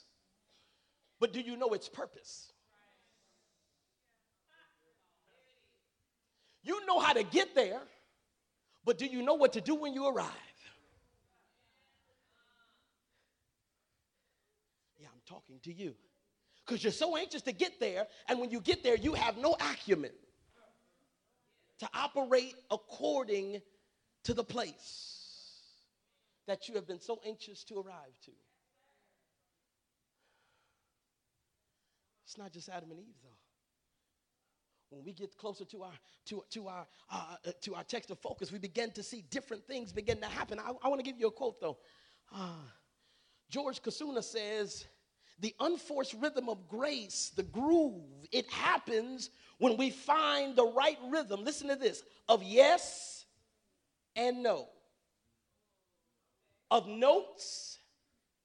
but 1.20 1.32
do 1.32 1.40
you 1.40 1.56
know 1.56 1.68
its 1.68 1.88
purpose? 1.88 2.52
You 6.62 6.84
know 6.86 6.98
how 6.98 7.12
to 7.12 7.22
get 7.22 7.54
there, 7.54 7.80
but 8.84 8.98
do 8.98 9.06
you 9.06 9.22
know 9.22 9.34
what 9.34 9.52
to 9.52 9.60
do 9.60 9.74
when 9.74 9.94
you 9.94 10.08
arrive? 10.08 10.26
Yeah, 14.98 15.08
I'm 15.12 15.20
talking 15.26 15.60
to 15.64 15.72
you. 15.72 15.94
Because 16.66 16.84
you're 16.84 16.92
so 16.92 17.16
anxious 17.16 17.42
to 17.42 17.52
get 17.52 17.80
there, 17.80 18.06
and 18.28 18.38
when 18.38 18.50
you 18.50 18.60
get 18.60 18.82
there, 18.82 18.96
you 18.96 19.14
have 19.14 19.36
no 19.36 19.56
acumen 19.72 20.12
to 21.80 21.88
operate 21.94 22.54
according 22.70 23.60
to 24.24 24.34
the 24.34 24.44
place 24.44 25.10
that 26.46 26.68
you 26.68 26.74
have 26.74 26.86
been 26.86 27.00
so 27.00 27.20
anxious 27.26 27.64
to 27.64 27.76
arrive 27.76 28.12
to. 28.24 28.32
It's 32.30 32.38
not 32.38 32.52
just 32.52 32.68
Adam 32.68 32.92
and 32.92 33.00
Eve, 33.00 33.16
though. 33.24 33.36
When 34.90 35.04
we 35.04 35.12
get 35.12 35.36
closer 35.36 35.64
to 35.64 35.82
our 35.82 35.92
to, 36.26 36.44
to 36.50 36.68
our 36.68 36.86
uh, 37.10 37.34
uh, 37.44 37.50
to 37.62 37.74
our 37.74 37.82
text 37.82 38.08
of 38.12 38.20
focus, 38.20 38.52
we 38.52 38.60
begin 38.60 38.92
to 38.92 39.02
see 39.02 39.24
different 39.30 39.66
things 39.66 39.92
begin 39.92 40.20
to 40.20 40.26
happen. 40.26 40.60
I, 40.60 40.70
I 40.80 40.86
want 40.88 41.00
to 41.00 41.02
give 41.02 41.18
you 41.18 41.26
a 41.26 41.32
quote 41.32 41.60
though. 41.60 41.78
Uh, 42.32 42.52
George 43.48 43.82
Kasuna 43.82 44.22
says, 44.22 44.86
"The 45.40 45.56
unforced 45.58 46.14
rhythm 46.22 46.48
of 46.48 46.68
grace, 46.68 47.32
the 47.34 47.42
groove, 47.42 48.28
it 48.30 48.48
happens 48.48 49.30
when 49.58 49.76
we 49.76 49.90
find 49.90 50.54
the 50.54 50.66
right 50.66 50.98
rhythm. 51.08 51.42
Listen 51.42 51.66
to 51.66 51.74
this: 51.74 52.04
of 52.28 52.44
yes 52.44 53.24
and 54.14 54.40
no, 54.40 54.68
of 56.70 56.86
notes 56.86 57.80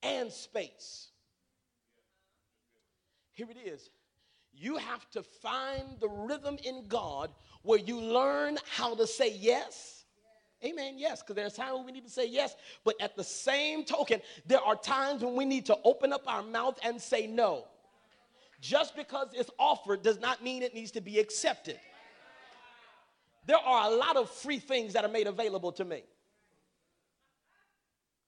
and 0.01 0.31
space." 0.31 1.11
Here 3.35 3.47
it 3.49 3.57
is. 3.67 3.89
You 4.53 4.77
have 4.77 5.09
to 5.11 5.21
find 5.21 5.99
the 5.99 6.07
rhythm 6.07 6.57
in 6.63 6.85
God 6.87 7.29
where 7.61 7.79
you 7.79 7.99
learn 7.99 8.57
how 8.71 8.95
to 8.95 9.05
say 9.05 9.33
yes. 9.33 10.05
Amen. 10.63 10.95
Yes, 10.97 11.21
because 11.21 11.35
there's 11.35 11.53
times 11.53 11.75
when 11.75 11.85
we 11.85 11.91
need 11.91 12.05
to 12.05 12.09
say 12.09 12.27
yes, 12.27 12.55
but 12.85 12.95
at 13.01 13.15
the 13.17 13.23
same 13.23 13.83
token, 13.83 14.21
there 14.47 14.61
are 14.61 14.75
times 14.75 15.21
when 15.21 15.35
we 15.35 15.43
need 15.45 15.65
to 15.65 15.77
open 15.83 16.13
up 16.13 16.23
our 16.25 16.41
mouth 16.41 16.79
and 16.83 16.99
say 16.99 17.27
no. 17.27 17.65
Just 18.61 18.95
because 18.95 19.27
it's 19.33 19.51
offered 19.59 20.01
does 20.01 20.19
not 20.19 20.41
mean 20.41 20.63
it 20.63 20.73
needs 20.73 20.91
to 20.91 21.01
be 21.01 21.19
accepted. 21.19 21.77
There 23.45 23.57
are 23.57 23.91
a 23.91 23.95
lot 23.95 24.15
of 24.15 24.29
free 24.29 24.59
things 24.59 24.93
that 24.93 25.03
are 25.03 25.11
made 25.11 25.27
available 25.27 25.73
to 25.73 25.85
me. 25.85 26.03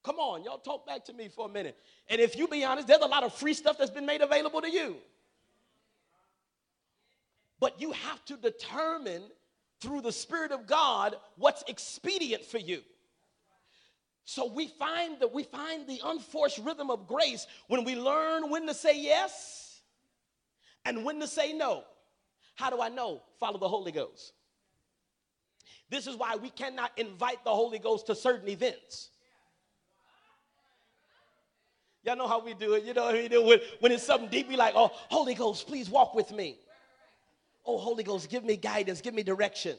Come 0.08 0.20
on, 0.20 0.42
y'all 0.46 0.58
talk 0.58 0.88
back 0.88 1.04
to 1.04 1.14
me 1.14 1.28
for 1.28 1.48
a 1.48 1.50
minute. 1.50 1.78
And 2.10 2.22
if 2.22 2.38
you 2.38 2.48
be 2.48 2.64
honest, 2.64 2.88
there's 2.88 3.02
a 3.02 3.08
lot 3.08 3.24
of 3.24 3.34
free 3.34 3.54
stuff 3.54 3.78
that's 3.78 3.92
been 3.92 4.06
made 4.06 4.22
available 4.22 4.62
to 4.62 4.72
you. 4.72 4.96
But 7.60 7.82
you 7.82 7.92
have 7.92 8.24
to 8.28 8.38
determine 8.38 9.22
through 9.82 10.00
the 10.00 10.14
Spirit 10.14 10.54
of 10.54 10.66
God 10.66 11.18
what's 11.36 11.62
expedient 11.68 12.46
for 12.46 12.58
you. 12.58 12.84
So 14.24 14.50
we 14.50 14.70
find 14.70 15.20
that 15.20 15.34
we 15.34 15.44
find 15.44 15.86
the 15.86 16.00
unforced 16.06 16.60
rhythm 16.60 16.90
of 16.90 17.06
grace 17.06 17.46
when 17.68 17.84
we 17.84 17.98
learn 17.98 18.50
when 18.50 18.66
to 18.68 18.74
say 18.74 18.98
yes 18.98 19.82
and 20.86 21.04
when 21.04 21.20
to 21.20 21.28
say 21.28 21.52
no. 21.52 21.84
How 22.56 22.70
do 22.70 22.82
I 22.82 22.88
know? 22.88 23.24
Follow 23.42 23.60
the 23.60 23.68
Holy 23.68 23.92
Ghost. 23.92 24.32
This 25.90 26.08
is 26.08 26.16
why 26.16 26.38
we 26.38 26.50
cannot 26.50 26.98
invite 26.98 27.44
the 27.44 27.54
Holy 27.54 27.78
Ghost 27.78 28.08
to 28.08 28.16
certain 28.16 28.48
events. 28.48 29.10
Y'all 32.08 32.16
know 32.16 32.28
how 32.28 32.40
we 32.40 32.54
do 32.54 32.76
it. 32.76 32.86
You 32.86 32.94
know 32.94 33.08
how 33.08 33.12
we 33.12 33.28
do 33.28 33.52
it 33.52 33.64
when, 33.82 33.92
it's 33.92 34.02
something 34.02 34.30
deep. 34.30 34.48
We 34.48 34.56
like, 34.56 34.74
oh, 34.78 34.92
Holy 35.10 35.34
Ghost, 35.34 35.68
please 35.68 35.90
walk 35.90 36.16
with 36.16 36.32
me. 36.32 36.58
Oh, 37.66 37.78
Holy 37.78 38.02
Ghost, 38.02 38.30
give 38.30 38.46
me 38.46 38.56
guidance, 38.56 39.02
give 39.02 39.14
me 39.14 39.24
direction. 39.24 39.76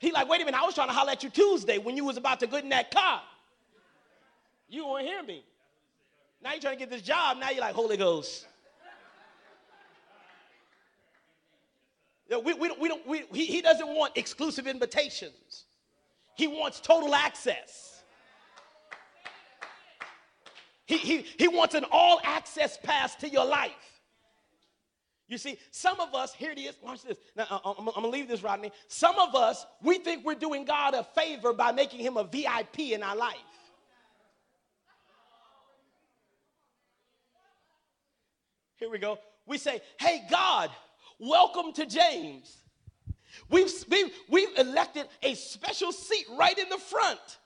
He 0.00 0.10
like, 0.10 0.28
wait 0.28 0.42
a 0.42 0.44
minute, 0.44 0.60
I 0.60 0.66
was 0.66 0.74
trying 0.74 0.88
to 0.88 0.92
holler 0.92 1.12
at 1.12 1.22
you 1.22 1.30
Tuesday 1.30 1.78
when 1.78 1.96
you 1.96 2.04
was 2.04 2.16
about 2.16 2.40
to 2.40 2.48
get 2.48 2.64
in 2.64 2.70
that 2.70 2.90
car. 2.90 3.22
You 4.68 4.86
won't 4.86 5.06
hear 5.06 5.22
me. 5.22 5.44
Now 6.42 6.50
you're 6.50 6.60
trying 6.60 6.74
to 6.74 6.80
get 6.80 6.90
this 6.90 7.02
job. 7.02 7.38
Now 7.38 7.50
you're 7.50 7.60
like, 7.60 7.76
Holy 7.76 7.96
Ghost. 7.96 8.48
We, 12.28 12.54
we, 12.54 12.72
we 12.80 12.88
don't, 12.88 13.06
we, 13.06 13.22
he, 13.32 13.46
he 13.46 13.62
doesn't 13.62 13.86
want 13.86 14.16
exclusive 14.16 14.66
invitations. 14.66 15.66
He 16.34 16.48
wants 16.48 16.80
total 16.80 17.14
access. 17.14 17.91
He, 20.86 20.96
he, 20.96 21.26
he 21.38 21.48
wants 21.48 21.74
an 21.74 21.84
all 21.90 22.20
access 22.24 22.76
pass 22.82 23.14
to 23.16 23.28
your 23.28 23.44
life. 23.44 23.72
You 25.28 25.38
see, 25.38 25.56
some 25.70 25.98
of 26.00 26.14
us, 26.14 26.34
here 26.34 26.50
it 26.50 26.58
is, 26.58 26.74
watch 26.82 27.02
this. 27.02 27.16
Now, 27.34 27.46
uh, 27.48 27.58
I'm, 27.64 27.88
I'm 27.88 27.94
gonna 27.94 28.08
leave 28.08 28.28
this, 28.28 28.42
Rodney. 28.42 28.70
Some 28.88 29.18
of 29.18 29.34
us, 29.34 29.64
we 29.82 29.98
think 29.98 30.26
we're 30.26 30.34
doing 30.34 30.64
God 30.64 30.94
a 30.94 31.04
favor 31.04 31.54
by 31.54 31.72
making 31.72 32.00
him 32.00 32.16
a 32.18 32.24
VIP 32.24 32.80
in 32.80 33.02
our 33.02 33.16
life. 33.16 33.36
Here 38.76 38.90
we 38.90 38.98
go. 38.98 39.18
We 39.46 39.58
say, 39.58 39.80
Hey, 39.98 40.26
God, 40.30 40.70
welcome 41.18 41.72
to 41.74 41.86
James. 41.86 42.58
We've, 43.48 43.72
we've, 43.88 44.12
we've 44.28 44.58
elected 44.58 45.08
a 45.22 45.34
special 45.34 45.92
seat 45.92 46.26
right 46.36 46.58
in 46.58 46.68
the 46.68 46.78
front. 46.78 47.38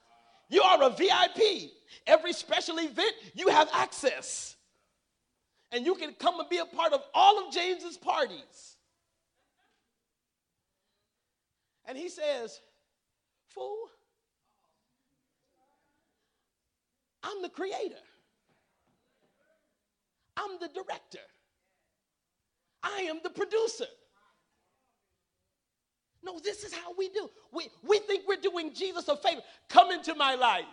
You 0.49 0.61
are 0.61 0.83
a 0.83 0.89
VIP. 0.89 1.71
Every 2.05 2.33
special 2.33 2.77
event, 2.77 3.11
you 3.33 3.49
have 3.49 3.69
access. 3.73 4.55
And 5.71 5.85
you 5.85 5.95
can 5.95 6.13
come 6.13 6.39
and 6.39 6.49
be 6.49 6.57
a 6.57 6.65
part 6.65 6.93
of 6.93 7.01
all 7.13 7.45
of 7.45 7.53
James's 7.53 7.97
parties. 7.97 8.77
And 11.85 11.97
he 11.97 12.09
says, 12.09 12.59
Fool, 13.49 13.89
I'm 17.23 17.41
the 17.41 17.49
creator. 17.49 17.95
I'm 20.37 20.59
the 20.61 20.69
director. 20.69 21.25
I 22.83 23.01
am 23.09 23.19
the 23.23 23.29
producer. 23.29 23.87
No, 26.23 26.39
this 26.39 26.63
is 26.63 26.73
how 26.73 26.93
we 26.97 27.09
do. 27.09 27.29
We, 27.53 27.69
we 27.87 27.99
think 27.99 28.23
we're 28.27 28.35
doing 28.37 28.73
Jesus 28.73 29.07
a 29.07 29.15
favor. 29.15 29.41
Come 29.69 29.91
into 29.91 30.15
my 30.15 30.35
life. 30.35 30.65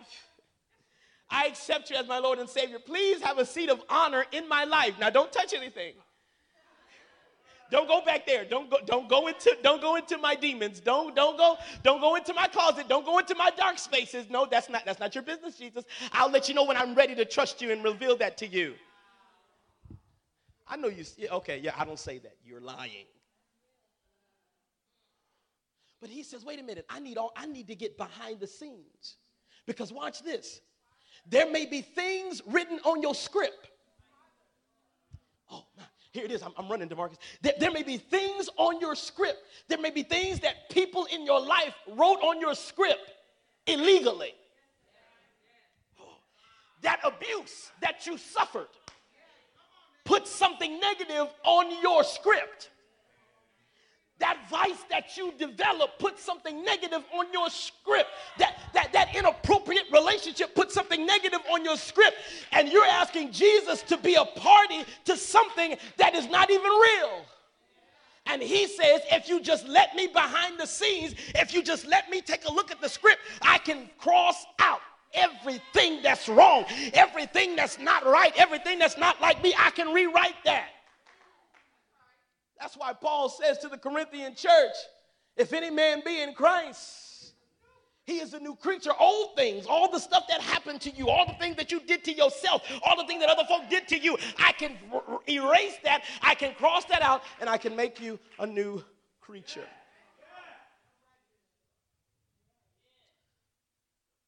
I 1.29 1.45
accept 1.47 1.89
you 1.89 1.95
as 1.95 2.07
my 2.07 2.19
Lord 2.19 2.39
and 2.39 2.49
Savior. 2.49 2.79
Please 2.79 3.21
have 3.21 3.37
a 3.37 3.45
seat 3.45 3.69
of 3.69 3.81
honor 3.89 4.25
in 4.31 4.47
my 4.47 4.63
life. 4.63 4.95
Now, 4.99 5.09
don't 5.09 5.31
touch 5.31 5.53
anything. 5.53 5.93
Don't 7.71 7.87
go 7.87 8.01
back 8.05 8.27
there. 8.27 8.45
Don't 8.45 8.69
go, 8.69 8.77
don't 8.85 9.09
go 9.09 9.27
into 9.27 9.57
don't 9.63 9.81
go 9.81 9.95
into 9.95 10.19
my 10.19 10.35
demons. 10.35 10.79
Don't 10.79 11.15
don't 11.15 11.35
go 11.35 11.57
don't 11.81 11.99
go 11.99 12.15
into 12.15 12.33
my 12.33 12.47
closet. 12.47 12.87
Don't 12.87 13.05
go 13.05 13.17
into 13.17 13.33
my 13.33 13.49
dark 13.57 13.79
spaces. 13.79 14.27
No, 14.29 14.45
that's 14.49 14.69
not 14.69 14.85
that's 14.85 14.99
not 14.99 15.15
your 15.15 15.23
business, 15.23 15.57
Jesus. 15.57 15.83
I'll 16.11 16.29
let 16.29 16.47
you 16.47 16.53
know 16.53 16.63
when 16.63 16.77
I'm 16.77 16.93
ready 16.93 17.15
to 17.15 17.25
trust 17.25 17.61
you 17.61 17.71
and 17.71 17.83
reveal 17.83 18.15
that 18.17 18.37
to 18.37 18.47
you. 18.47 18.75
I 20.67 20.77
know 20.77 20.89
you, 20.89 21.05
okay, 21.31 21.59
yeah, 21.59 21.73
I 21.77 21.85
don't 21.85 21.99
say 21.99 22.19
that. 22.19 22.35
You're 22.45 22.61
lying. 22.61 23.05
But 26.05 26.13
he 26.13 26.21
says, 26.21 26.45
wait 26.45 26.59
a 26.59 26.63
minute, 26.63 26.85
I 26.87 26.99
need 26.99 27.17
all, 27.17 27.31
I 27.35 27.47
need 27.47 27.65
to 27.65 27.73
get 27.73 27.97
behind 27.97 28.39
the 28.39 28.45
scenes. 28.45 29.15
Because 29.65 29.91
watch 29.91 30.21
this. 30.21 30.61
There 31.27 31.49
may 31.49 31.65
be 31.65 31.81
things 31.81 32.43
written 32.45 32.77
on 32.85 33.01
your 33.01 33.15
script. 33.15 33.71
Oh, 35.51 35.65
my, 35.75 35.81
here 36.11 36.25
it 36.25 36.31
is. 36.31 36.43
I'm, 36.43 36.51
I'm 36.59 36.69
running, 36.69 36.89
Demarcus. 36.89 37.17
There, 37.41 37.53
there 37.59 37.71
may 37.71 37.81
be 37.81 37.97
things 37.97 38.49
on 38.57 38.79
your 38.79 38.93
script. 38.93 39.39
There 39.67 39.79
may 39.79 39.89
be 39.89 40.03
things 40.03 40.39
that 40.41 40.69
people 40.69 41.07
in 41.11 41.25
your 41.25 41.43
life 41.43 41.73
wrote 41.87 42.19
on 42.21 42.39
your 42.39 42.53
script 42.53 43.11
illegally. 43.65 44.35
Oh, 45.99 46.03
that 46.83 46.99
abuse 47.03 47.71
that 47.81 48.05
you 48.05 48.19
suffered 48.19 48.67
put 50.03 50.27
something 50.27 50.79
negative 50.79 51.33
on 51.43 51.81
your 51.81 52.03
script. 52.03 52.69
That 54.19 54.37
vice 54.49 54.83
that 54.89 55.17
you 55.17 55.33
develop 55.37 55.99
put 55.99 56.17
something 56.19 56.63
negative 56.63 57.03
on 57.13 57.25
your 57.33 57.49
script. 57.49 58.09
That, 58.37 58.57
that, 58.73 58.93
that 58.93 59.15
inappropriate 59.15 59.85
relationship 59.91 60.55
put 60.55 60.71
something 60.71 61.05
negative 61.05 61.41
on 61.51 61.65
your 61.65 61.75
script. 61.75 62.15
And 62.53 62.69
you're 62.69 62.85
asking 62.85 63.33
Jesus 63.33 63.81
to 63.83 63.97
be 63.97 64.15
a 64.15 64.23
party 64.23 64.85
to 65.05 65.17
something 65.17 65.75
that 65.97 66.15
is 66.15 66.27
not 66.27 66.49
even 66.49 66.71
real. 66.71 67.25
And 68.27 68.41
he 68.41 68.67
says, 68.67 69.01
if 69.11 69.29
you 69.29 69.39
just 69.39 69.67
let 69.67 69.95
me 69.95 70.07
behind 70.07 70.59
the 70.59 70.65
scenes, 70.65 71.13
if 71.35 71.53
you 71.53 71.61
just 71.61 71.85
let 71.85 72.09
me 72.09 72.21
take 72.21 72.47
a 72.47 72.51
look 72.51 72.71
at 72.71 72.81
the 72.81 72.89
script, 72.89 73.19
I 73.41 73.59
can 73.59 73.89
cross 73.99 74.45
out 74.59 74.79
everything 75.13 76.01
that's 76.01 76.27
wrong, 76.27 76.65
everything 76.93 77.55
that's 77.55 77.79
not 77.79 78.05
right, 78.05 78.33
everything 78.35 78.79
that's 78.79 78.97
not 78.97 79.21
like 79.21 79.41
me, 79.43 79.53
I 79.57 79.69
can 79.71 79.93
rewrite 79.93 80.35
that. 80.45 80.69
That's 82.59 82.75
why 82.75 82.93
Paul 82.93 83.29
says 83.29 83.57
to 83.59 83.69
the 83.69 83.77
Corinthian 83.77 84.35
church, 84.35 84.75
if 85.35 85.51
any 85.53 85.69
man 85.69 86.01
be 86.05 86.21
in 86.21 86.33
Christ, 86.33 87.33
he 88.05 88.19
is 88.19 88.33
a 88.33 88.39
new 88.39 88.55
creature. 88.55 88.91
Old 88.99 89.35
things, 89.35 89.65
all 89.65 89.91
the 89.91 89.99
stuff 89.99 90.27
that 90.29 90.39
happened 90.39 90.79
to 90.81 90.91
you, 90.91 91.09
all 91.09 91.25
the 91.25 91.33
things 91.33 91.55
that 91.57 91.71
you 91.71 91.79
did 91.79 92.03
to 92.05 92.13
yourself, 92.13 92.61
all 92.85 92.95
the 92.95 93.07
things 93.07 93.21
that 93.21 93.29
other 93.29 93.45
folk 93.47 93.69
did 93.69 93.87
to 93.89 93.97
you, 93.97 94.17
I 94.37 94.51
can 94.51 94.77
r- 94.93 95.19
erase 95.27 95.77
that, 95.83 96.03
I 96.21 96.35
can 96.35 96.53
cross 96.53 96.85
that 96.85 97.01
out, 97.01 97.23
and 97.41 97.49
I 97.49 97.57
can 97.57 97.75
make 97.75 97.99
you 97.99 98.19
a 98.39 98.45
new 98.45 98.83
creature. 99.19 99.65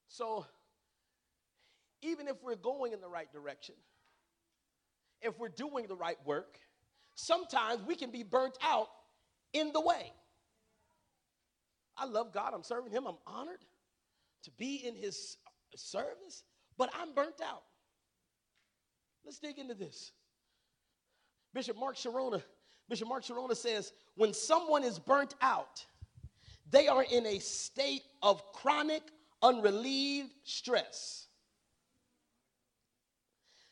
So, 0.08 0.48
even 2.02 2.28
if 2.28 2.42
we're 2.42 2.56
going 2.56 2.94
in 2.94 3.02
the 3.02 3.08
right 3.08 3.32
direction, 3.32 3.76
if 5.22 5.38
we're 5.38 5.50
doing 5.50 5.86
the 5.88 5.96
right 5.96 6.18
work, 6.26 6.58
sometimes 7.18 7.84
we 7.84 7.96
can 7.96 8.12
be 8.12 8.24
burnt 8.24 8.58
out 8.64 8.88
in 9.52 9.72
the 9.74 9.82
way. 9.82 10.14
I 11.98 12.06
love 12.06 12.32
God, 12.32 12.54
I'm 12.54 12.64
serving 12.64 12.92
Him, 12.92 13.06
I'm 13.08 13.18
honored 13.26 13.66
to 14.44 14.52
be 14.52 14.76
in 14.88 14.96
His 14.96 15.38
service, 15.76 16.44
but 16.78 16.90
I'm 16.98 17.14
burnt 17.14 17.42
out. 17.44 17.64
Let's 19.26 19.40
dig 19.40 19.58
into 19.58 19.74
this. 19.74 20.12
Bishop 21.54 21.78
Mark 21.78 21.96
Sharona, 21.96 22.42
Bishop 22.88 23.08
Mark 23.08 23.24
Sharona 23.24 23.56
says, 23.56 23.92
when 24.16 24.34
someone 24.34 24.84
is 24.84 25.00
burnt 25.00 25.36
out, 25.42 25.86
they 26.70 26.88
are 26.88 27.04
in 27.04 27.26
a 27.26 27.40
state 27.40 28.04
of 28.22 28.42
chronic, 28.54 29.02
unrelieved 29.42 30.32
stress 30.44 31.28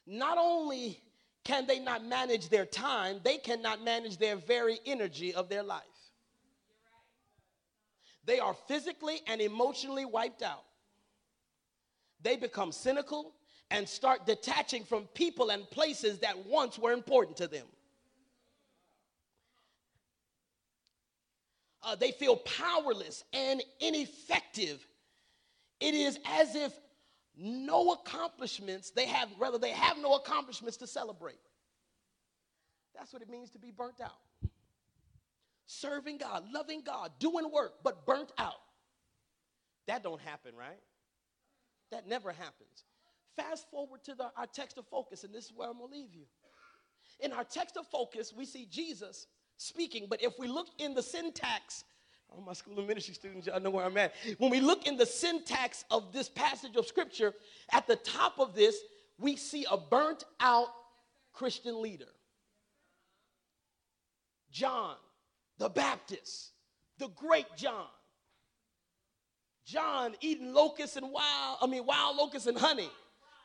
not 0.05 0.37
only 0.37 0.99
can 1.45 1.67
they 1.67 1.79
not 1.79 2.03
manage 2.03 2.49
their 2.49 2.65
time, 2.65 3.21
they 3.23 3.37
cannot 3.37 3.83
manage 3.83 4.17
their 4.17 4.35
very 4.35 4.79
energy 4.85 5.33
of 5.33 5.47
their 5.47 5.63
life. 5.63 5.83
They 8.25 8.39
are 8.39 8.55
physically 8.67 9.21
and 9.27 9.39
emotionally 9.39 10.03
wiped 10.03 10.41
out. 10.41 10.63
They 12.21 12.35
become 12.35 12.71
cynical 12.71 13.33
and 13.69 13.87
start 13.87 14.25
detaching 14.25 14.83
from 14.83 15.03
people 15.13 15.51
and 15.51 15.69
places 15.69 16.19
that 16.19 16.45
once 16.47 16.79
were 16.79 16.91
important 16.91 17.37
to 17.37 17.47
them. 17.47 17.67
Uh, 21.83 21.95
they 21.95 22.11
feel 22.11 22.37
powerless 22.37 23.23
and 23.31 23.61
ineffective. 23.79 24.83
It 25.79 25.93
is 25.93 26.17
as 26.25 26.55
if 26.55 26.73
no 27.37 27.91
accomplishments. 27.91 28.91
They 28.91 29.05
have 29.07 29.29
rather 29.37 29.57
they 29.57 29.71
have 29.71 29.97
no 29.97 30.15
accomplishments 30.15 30.77
to 30.77 30.87
celebrate. 30.87 31.39
That's 32.95 33.11
what 33.11 33.21
it 33.21 33.29
means 33.29 33.49
to 33.51 33.59
be 33.59 33.71
burnt 33.71 34.01
out. 34.01 34.49
Serving 35.67 36.17
god 36.17 36.45
loving 36.53 36.81
god 36.85 37.11
doing 37.19 37.51
work 37.51 37.73
but 37.83 38.05
burnt 38.05 38.31
out. 38.37 38.53
That 39.87 40.03
don't 40.03 40.21
happen 40.21 40.51
right? 40.57 40.79
That 41.91 42.07
never 42.07 42.31
happens. 42.31 42.85
Fast 43.35 43.69
forward 43.69 44.03
to 44.05 44.15
the, 44.15 44.31
our 44.37 44.47
text 44.53 44.77
of 44.77 44.87
focus 44.87 45.23
and 45.23 45.33
this 45.33 45.45
is 45.45 45.53
where 45.55 45.69
i'm 45.69 45.77
to 45.77 45.85
leave 45.85 46.13
you. 46.13 46.25
In 47.19 47.31
our 47.33 47.43
text 47.43 47.77
of 47.77 47.87
focus 47.87 48.33
we 48.35 48.45
see 48.45 48.67
jesus 48.69 49.27
speaking 49.57 50.07
but 50.09 50.21
if 50.21 50.33
we 50.37 50.47
look 50.47 50.67
in 50.79 50.93
the 50.93 51.03
syntax 51.03 51.83
All 52.35 52.43
my 52.43 52.53
school 52.53 52.77
of 52.77 52.87
ministry 52.87 53.13
students, 53.13 53.47
y'all 53.47 53.59
know 53.61 53.69
where 53.69 53.85
I'm 53.85 53.97
at. 53.97 54.13
When 54.39 54.51
we 54.51 54.59
look 54.59 54.87
in 54.87 54.97
the 54.97 55.05
syntax 55.05 55.85
of 55.89 56.11
this 56.11 56.27
passage 56.27 56.75
of 56.75 56.85
scripture, 56.85 57.33
at 57.71 57.87
the 57.87 57.95
top 57.95 58.39
of 58.39 58.53
this, 58.53 58.75
we 59.17 59.37
see 59.37 59.65
a 59.71 59.77
burnt 59.77 60.25
out 60.39 60.67
Christian 61.33 61.81
leader. 61.81 62.05
John 64.51 64.95
the 65.57 65.69
Baptist, 65.69 66.51
the 66.97 67.07
great 67.09 67.47
John. 67.55 67.87
John 69.65 70.15
eating 70.21 70.53
locusts 70.53 70.95
and 70.95 71.11
wild, 71.11 71.57
I 71.61 71.67
mean, 71.67 71.85
wild 71.85 72.17
locusts 72.17 72.47
and 72.47 72.57
honey. 72.57 72.89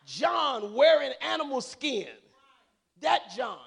John 0.05 0.75
wearing 0.75 1.13
animal 1.23 1.61
skin. 1.61 2.09
That 3.01 3.31
John. 3.35 3.59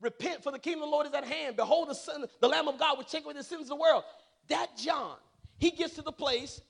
Repent 0.00 0.42
for 0.42 0.52
the 0.52 0.58
kingdom 0.58 0.82
of 0.82 0.88
the 0.88 0.92
Lord 0.92 1.06
is 1.06 1.14
at 1.14 1.24
hand. 1.24 1.56
Behold, 1.56 1.88
the 1.88 1.94
Son, 1.94 2.24
the 2.40 2.48
Lamb 2.48 2.68
of 2.68 2.78
God 2.78 2.96
will 2.96 3.04
take 3.04 3.24
away 3.24 3.34
the 3.34 3.42
sins 3.42 3.62
of 3.62 3.68
the 3.68 3.76
world. 3.76 4.04
That 4.48 4.76
John. 4.76 5.16
He 5.58 5.72
gets 5.72 5.94
to 5.94 6.02
the 6.02 6.12
place 6.12 6.60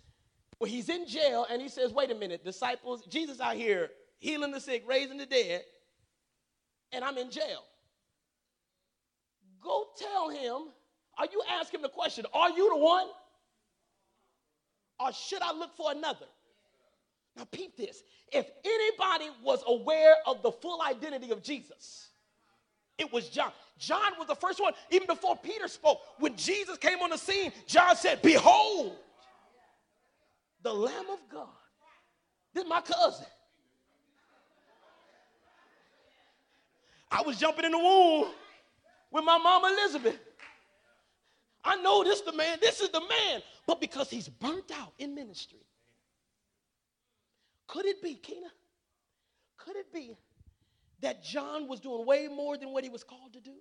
where 0.58 0.70
he's 0.70 0.88
in 0.88 1.06
jail 1.06 1.46
and 1.50 1.60
he 1.60 1.68
says, 1.68 1.92
wait 1.92 2.10
a 2.10 2.14
minute, 2.14 2.42
disciples, 2.44 3.04
Jesus 3.06 3.38
out 3.40 3.56
here 3.56 3.90
healing 4.18 4.50
the 4.50 4.60
sick, 4.60 4.82
raising 4.88 5.18
the 5.18 5.26
dead, 5.26 5.62
and 6.92 7.04
I'm 7.04 7.18
in 7.18 7.30
jail. 7.30 7.64
Go 9.62 9.86
tell 9.98 10.30
him, 10.30 10.68
are 11.18 11.26
you 11.30 11.42
asking 11.60 11.82
the 11.82 11.88
question, 11.88 12.24
are 12.32 12.50
you 12.50 12.70
the 12.70 12.76
one? 12.76 13.06
Or 14.98 15.12
should 15.12 15.42
I 15.42 15.52
look 15.52 15.76
for 15.76 15.92
another? 15.92 16.26
Now, 17.36 17.44
peep 17.44 17.76
this. 17.76 18.02
If 18.32 18.50
anybody 18.64 19.30
was 19.44 19.62
aware 19.66 20.16
of 20.26 20.42
the 20.42 20.50
full 20.50 20.82
identity 20.82 21.30
of 21.30 21.42
Jesus, 21.42 22.07
it 22.98 23.12
was 23.12 23.28
John. 23.28 23.52
John 23.78 24.12
was 24.18 24.26
the 24.26 24.34
first 24.34 24.60
one, 24.60 24.72
even 24.90 25.06
before 25.06 25.36
Peter 25.36 25.68
spoke. 25.68 26.00
When 26.18 26.36
Jesus 26.36 26.76
came 26.78 26.98
on 26.98 27.10
the 27.10 27.16
scene, 27.16 27.52
John 27.66 27.96
said, 27.96 28.20
Behold, 28.22 28.96
the 30.62 30.74
Lamb 30.74 31.06
of 31.12 31.20
God. 31.30 31.48
This 32.52 32.64
is 32.64 32.68
my 32.68 32.80
cousin. 32.80 33.26
I 37.10 37.22
was 37.22 37.38
jumping 37.38 37.64
in 37.64 37.72
the 37.72 37.78
womb 37.78 38.28
with 39.10 39.24
my 39.24 39.38
mom 39.38 39.64
Elizabeth. 39.64 40.18
I 41.64 41.76
know 41.76 42.02
this 42.02 42.20
the 42.22 42.32
man, 42.32 42.58
this 42.60 42.80
is 42.80 42.90
the 42.90 43.00
man. 43.00 43.42
But 43.66 43.80
because 43.80 44.10
he's 44.10 44.28
burnt 44.28 44.70
out 44.72 44.92
in 44.98 45.14
ministry, 45.14 45.60
could 47.66 47.86
it 47.86 48.02
be, 48.02 48.14
Kena? 48.14 48.50
Could 49.58 49.76
it 49.76 49.92
be 49.92 50.16
that 51.00 51.22
John 51.22 51.68
was 51.68 51.80
doing 51.80 52.06
way 52.06 52.28
more 52.28 52.56
than 52.56 52.72
what 52.72 52.84
he 52.84 52.90
was 52.90 53.04
called 53.04 53.32
to 53.34 53.40
do? 53.40 53.54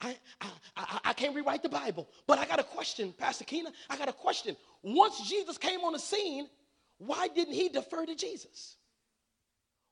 I, 0.00 0.16
I, 0.40 0.50
I, 0.76 1.00
I, 1.04 1.12
can't 1.12 1.34
rewrite 1.34 1.62
the 1.62 1.68
Bible, 1.68 2.08
but 2.26 2.38
I 2.38 2.46
got 2.46 2.58
a 2.58 2.64
question, 2.64 3.12
Pastor 3.18 3.44
Kena. 3.44 3.70
I 3.90 3.98
got 3.98 4.08
a 4.08 4.14
question. 4.14 4.56
Once 4.82 5.28
Jesus 5.28 5.58
came 5.58 5.80
on 5.80 5.92
the 5.92 5.98
scene, 5.98 6.48
why 6.96 7.28
didn't 7.28 7.52
he 7.52 7.68
defer 7.68 8.06
to 8.06 8.14
Jesus? 8.14 8.76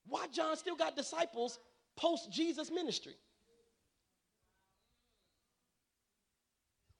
Why 0.07 0.27
John 0.33 0.57
still 0.57 0.77
got 0.77 0.97
disciples 0.97 1.59
post 1.97 2.33
Jesus 2.33 2.71
ministry? 2.71 3.15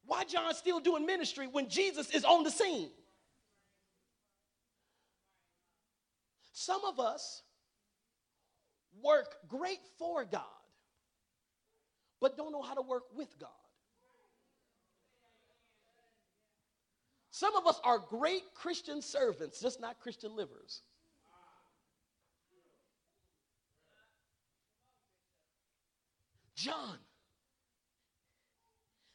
Why 0.05 0.25
John 0.25 0.55
still 0.55 0.81
doing 0.81 1.07
ministry 1.07 1.47
when 1.47 1.69
Jesus 1.69 2.11
is 2.11 2.25
on 2.25 2.43
the 2.43 2.51
scene? 2.51 2.91
Some 6.59 6.85
of 6.85 6.99
us 6.99 7.45
work 9.01 9.37
great 9.47 9.79
for 9.97 10.25
God, 10.25 10.43
but 12.21 12.37
don't 12.37 12.51
know 12.51 12.63
how 12.63 12.75
to 12.75 12.83
work 12.83 13.05
with 13.17 13.29
God. 13.39 13.49
Some 17.31 17.55
of 17.55 17.69
us 17.69 17.81
are 17.85 18.01
great 18.01 18.43
Christian 18.55 19.01
servants, 19.01 19.61
just 19.61 19.81
not 19.81 20.01
Christian 20.01 20.35
livers. 20.35 20.83
John 26.57 26.99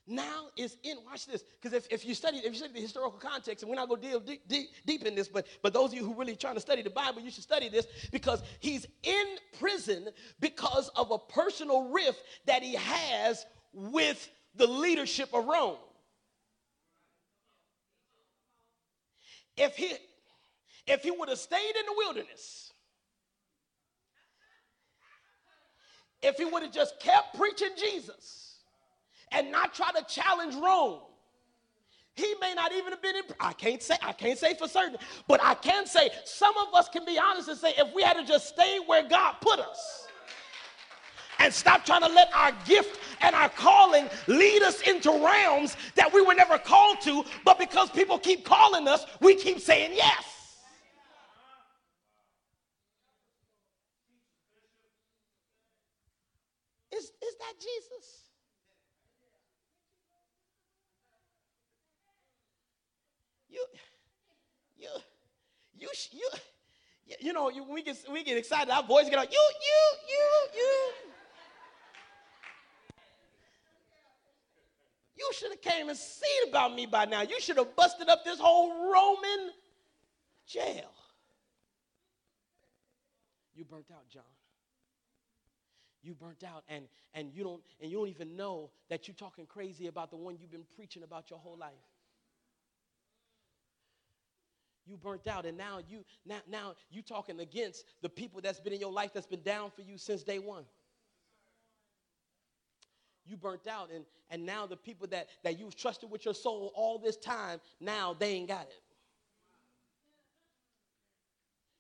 now 0.06 0.48
is 0.58 0.78
in 0.84 0.98
watch 1.06 1.26
this 1.26 1.44
because 1.62 1.74
if, 1.74 1.88
if 1.90 2.06
you 2.06 2.14
study 2.14 2.38
if 2.38 2.46
you 2.46 2.56
study 2.56 2.74
the 2.74 2.82
historical 2.82 3.18
context 3.18 3.64
and 3.64 3.70
we're 3.70 3.76
not 3.76 3.88
going 3.88 4.02
to 4.02 4.08
deal 4.08 4.20
deep, 4.20 4.42
deep, 4.48 4.70
deep 4.86 5.06
in 5.06 5.16
this 5.16 5.30
but 5.30 5.48
but 5.62 5.74
those 5.74 5.92
of 5.92 5.96
you 5.96 6.04
who 6.04 6.14
really 6.14 6.36
trying 6.36 6.56
to 6.56 6.60
study 6.60 6.82
the 6.82 6.90
bible 6.90 7.22
you 7.22 7.32
should 7.32 7.44
study 7.44 7.70
this 7.70 7.88
because 8.12 8.44
he's 8.60 8.86
in 9.04 9.26
prison 9.60 10.10
because 10.42 10.90
of 10.96 11.12
a 11.12 11.18
personal 11.18 11.90
rift 11.90 12.22
that 12.46 12.62
he 12.62 12.76
has 12.76 13.46
with 13.72 14.30
the 14.56 14.68
leadership 14.68 15.34
of 15.34 15.46
rome. 15.46 15.78
If 19.56 19.76
he 19.76 19.94
if 20.86 21.02
he 21.02 21.12
would 21.12 21.30
have 21.30 21.38
stayed 21.38 21.74
in 21.80 21.86
the 21.86 21.94
wilderness 21.96 22.74
if 26.22 26.38
he 26.38 26.46
would 26.46 26.64
have 26.64 26.74
just 26.74 27.00
kept 27.00 27.36
preaching 27.36 27.70
jesus 27.78 28.53
and 29.34 29.52
not 29.52 29.74
try 29.74 29.92
to 29.92 30.06
challenge 30.08 30.56
Rome. 30.56 31.00
He 32.16 32.36
may 32.40 32.54
not 32.54 32.72
even 32.72 32.92
have 32.92 33.02
been 33.02 33.16
in. 33.16 33.24
I 33.40 33.54
can't 33.54 33.82
say. 33.82 33.96
I 34.02 34.14
can't 34.14 34.38
say 34.38 34.54
for 34.54 34.68
certain, 34.68 34.98
but 35.28 35.40
I 35.44 35.56
can 35.56 35.88
say 35.88 36.10
some 36.26 36.56
of 36.58 36.74
us 36.76 36.88
can 36.88 37.06
be 37.06 37.18
honest 37.18 37.50
and 37.50 37.58
say 37.58 37.74
if 37.78 37.94
we 37.94 38.04
had 38.04 38.14
to 38.14 38.24
just 38.24 38.50
stay 38.50 38.80
where 38.86 39.08
God 39.08 39.36
put 39.42 39.60
us, 39.60 40.08
and 41.40 41.52
stop 41.52 41.86
trying 41.86 42.02
to 42.02 42.10
let 42.10 42.30
our 42.36 42.52
gift 42.66 43.00
and 43.22 43.36
our 43.36 43.50
calling 43.50 44.08
lead 44.28 44.62
us 44.62 44.82
into 44.82 45.10
realms 45.10 45.76
that 45.96 46.14
we 46.14 46.22
were 46.22 46.36
never 46.36 46.60
called 46.60 47.02
to, 47.02 47.24
but 47.44 47.58
because 47.58 47.90
people 47.90 48.20
keep 48.20 48.46
calling 48.46 48.88
us, 48.88 49.08
we 49.20 49.34
keep 49.34 49.60
saying 49.60 49.92
yes. 49.96 50.24
Is, 56.92 57.06
is 57.06 57.36
that 57.40 57.54
Jesus? 57.58 58.24
you, 64.78 64.88
you, 65.78 65.83
you, 66.12 66.30
you, 67.20 67.34
know, 67.34 67.50
you, 67.50 67.64
we 67.64 67.84
get 67.84 67.98
we 68.12 68.24
get 68.24 68.38
excited. 68.38 68.72
Our 68.72 68.84
voice 68.84 69.10
get 69.10 69.20
out. 69.20 69.32
You, 69.32 69.40
you, 69.40 69.98
you, 70.10 70.60
you. 70.60 70.92
You 75.16 75.30
should 75.34 75.52
have 75.52 75.62
came 75.62 75.90
and 75.90 75.98
seen 75.98 76.50
about 76.50 76.76
me 76.76 76.86
by 76.86 77.06
now. 77.06 77.22
You 77.22 77.40
should 77.40 77.58
have 77.58 77.76
busted 77.76 78.10
up 78.10 78.26
this 78.26 78.40
whole 78.40 78.92
Roman 78.92 79.52
jail. 80.46 80.92
You 83.56 83.64
burnt 83.64 83.92
out, 83.94 84.10
John. 84.10 84.24
You 86.02 86.14
burnt 86.14 86.44
out, 86.44 86.64
and 86.68 86.86
and 87.14 87.32
you 87.34 87.44
don't 87.44 87.62
and 87.82 87.90
you 87.90 87.98
don't 87.98 88.10
even 88.10 88.36
know 88.36 88.72
that 88.90 89.08
you're 89.08 89.16
talking 89.16 89.46
crazy 89.46 89.88
about 89.88 90.10
the 90.10 90.18
one 90.18 90.38
you've 90.40 90.52
been 90.52 90.66
preaching 90.76 91.04
about 91.04 91.30
your 91.30 91.40
whole 91.40 91.58
life 91.58 91.72
you 94.86 94.98
burnt 94.98 95.28
out 95.28 95.46
and 95.46 95.58
now 95.58 95.80
you 95.88 96.04
now 96.26 96.40
now 96.50 96.74
you 96.92 97.02
talking 97.02 97.40
against 97.40 97.86
the 98.02 98.10
people 98.10 98.42
that's 98.42 98.60
been 98.60 98.74
in 98.74 98.80
your 98.80 98.92
life 98.92 99.12
that's 99.14 99.28
been 99.28 99.42
down 99.42 99.72
for 99.72 99.82
you 99.82 99.98
since 99.98 100.24
day 100.24 100.40
one. 100.40 100.66
You 103.26 103.38
burnt 103.38 103.68
out 103.68 103.90
and 103.94 104.06
and 104.30 104.46
now 104.46 104.66
the 104.66 104.76
people 104.76 105.08
that 105.08 105.28
that 105.44 105.58
you've 105.58 105.76
trusted 105.76 106.12
with 106.12 106.26
your 106.26 106.34
soul 106.34 106.72
all 106.76 107.00
this 107.00 107.16
time 107.16 107.60
now 107.80 108.16
they 108.18 108.32
ain't 108.32 108.50
got 108.50 108.64
it. 108.64 108.82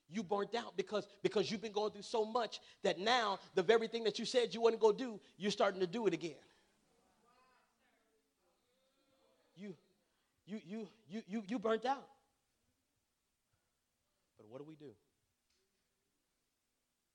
You 0.09 0.23
burnt 0.23 0.55
out 0.55 0.77
because 0.77 1.07
because 1.23 1.51
you've 1.51 1.61
been 1.61 1.73
going 1.73 1.91
through 1.91 2.03
so 2.03 2.23
much 2.23 2.61
that 2.83 2.99
now 2.99 3.39
the 3.55 3.63
very 3.63 3.87
thing 3.87 4.05
that 4.05 4.17
you 4.17 4.25
said 4.25 4.53
you 4.53 4.61
wouldn't 4.61 4.81
go 4.81 4.93
do 4.93 5.19
you're 5.37 5.51
starting 5.51 5.81
to 5.81 5.87
do 5.87 6.07
it 6.07 6.13
again. 6.13 6.35
You 9.57 9.75
you 10.45 10.61
you 10.65 10.87
you 11.09 11.21
you, 11.27 11.43
you 11.47 11.59
burnt 11.59 11.85
out 11.85 12.07
what 14.53 14.59
do 14.59 14.65
we 14.69 14.75
do? 14.75 14.93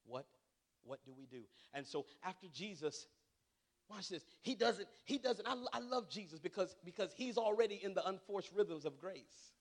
What 0.06 0.26
what 0.82 0.98
do 1.06 1.12
we 1.16 1.26
do? 1.26 1.44
And 1.72 1.86
so 1.86 2.04
after 2.24 2.48
Jesus 2.52 3.06
watch 3.88 4.08
this. 4.08 4.24
He 4.42 4.56
doesn't 4.56 4.88
he 5.04 5.18
doesn't 5.18 5.46
I, 5.46 5.54
I 5.72 5.78
love 5.78 6.10
Jesus 6.10 6.40
because 6.40 6.74
because 6.84 7.12
he's 7.14 7.38
already 7.38 7.80
in 7.80 7.94
the 7.94 8.04
unforced 8.08 8.50
rhythms 8.52 8.84
of 8.84 8.98
grace. 8.98 9.52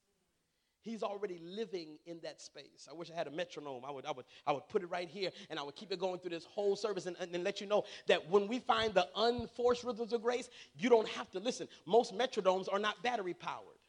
He's 0.81 1.03
already 1.03 1.39
living 1.43 1.99
in 2.07 2.19
that 2.23 2.41
space. 2.41 2.87
I 2.89 2.95
wish 2.95 3.11
I 3.11 3.15
had 3.15 3.27
a 3.27 3.31
metronome. 3.31 3.83
I 3.85 3.91
would, 3.91 4.05
I 4.05 4.11
would, 4.11 4.25
I 4.45 4.53
would 4.53 4.69
put 4.69 4.83
it 4.83 4.87
right 4.87 5.09
here 5.09 5.31
and 5.49 5.59
I 5.59 5.63
would 5.63 5.75
keep 5.75 5.91
it 5.91 5.99
going 5.99 6.19
through 6.19 6.29
this 6.29 6.45
whole 6.45 6.77
service 6.77 7.07
and, 7.07 7.17
and, 7.19 7.35
and 7.35 7.43
let 7.43 7.59
you 7.59 7.67
know 7.67 7.83
that 8.07 8.29
when 8.29 8.47
we 8.47 8.59
find 8.59 8.93
the 8.93 9.05
unforced 9.17 9.83
rhythms 9.83 10.13
of 10.13 10.21
grace, 10.21 10.49
you 10.77 10.87
don't 10.87 11.09
have 11.09 11.29
to 11.31 11.39
listen. 11.39 11.67
Most 11.85 12.17
metronomes 12.17 12.71
are 12.71 12.79
not 12.79 13.03
battery 13.03 13.33
powered, 13.33 13.81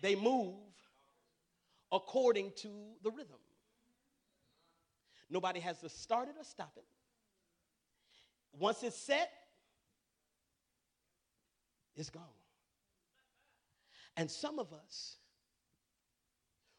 they 0.00 0.14
move 0.14 0.54
according 1.92 2.52
to 2.56 2.68
the 3.02 3.10
rhythm. 3.10 3.38
Nobody 5.28 5.60
has 5.60 5.78
to 5.80 5.88
start 5.88 6.28
it 6.28 6.34
or 6.38 6.44
stop 6.44 6.72
it. 6.76 6.84
Once 8.58 8.82
it's 8.82 8.96
set, 8.96 9.30
it's 11.96 12.10
gone. 12.10 12.22
And 14.16 14.30
some 14.30 14.58
of 14.58 14.72
us, 14.72 15.16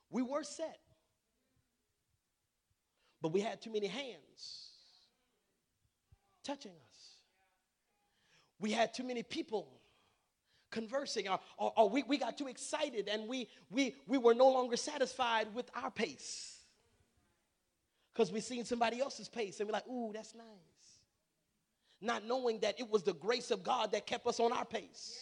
we 0.10 0.22
were 0.22 0.44
set, 0.44 0.80
but 3.22 3.32
we 3.32 3.40
had 3.40 3.62
too 3.62 3.72
many 3.72 3.88
hands 3.88 4.70
touching 6.44 6.72
us. 6.72 7.02
We 8.60 8.72
had 8.72 8.94
too 8.94 9.04
many 9.04 9.24
people 9.24 9.81
conversing, 10.72 11.28
or, 11.28 11.40
or, 11.58 11.74
or, 11.78 11.90
we, 11.90 12.04
we 12.04 12.18
got 12.18 12.38
too 12.38 12.48
excited 12.48 13.08
and 13.08 13.28
we, 13.28 13.48
we, 13.70 13.96
we 14.08 14.18
were 14.18 14.34
no 14.34 14.50
longer 14.50 14.78
satisfied 14.78 15.54
with 15.54 15.70
our 15.76 15.92
pace 15.92 16.60
because 18.14 18.32
we 18.32 18.40
seen 18.40 18.66
somebody 18.66 19.00
else's 19.00 19.30
pace 19.30 19.60
and 19.60 19.70
we're 19.70 19.74
like, 19.74 19.88
ooh, 19.88 20.12
that's 20.14 20.34
nice. 20.34 20.46
Not 22.02 22.26
knowing 22.26 22.60
that 22.62 22.80
it 22.80 22.90
was 22.90 23.04
the 23.04 23.14
grace 23.14 23.52
of 23.52 23.64
God 23.64 23.92
that 23.92 24.08
kept 24.08 24.26
us 24.26 24.40
on 24.40 24.52
our 24.52 24.66
pace. 24.66 25.20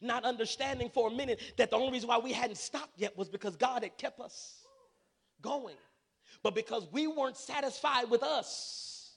Not 0.00 0.24
understanding 0.24 0.90
for 0.92 1.08
a 1.08 1.10
minute 1.10 1.40
that 1.56 1.70
the 1.70 1.76
only 1.76 1.92
reason 1.92 2.08
why 2.08 2.18
we 2.18 2.32
hadn't 2.32 2.58
stopped 2.58 2.98
yet 2.98 3.16
was 3.16 3.28
because 3.28 3.56
God 3.56 3.84
had 3.84 3.96
kept 3.96 4.20
us 4.20 4.56
going. 5.40 5.76
But 6.42 6.54
because 6.54 6.86
we 6.92 7.06
weren't 7.06 7.36
satisfied 7.36 8.10
with 8.10 8.22
us, 8.22 9.12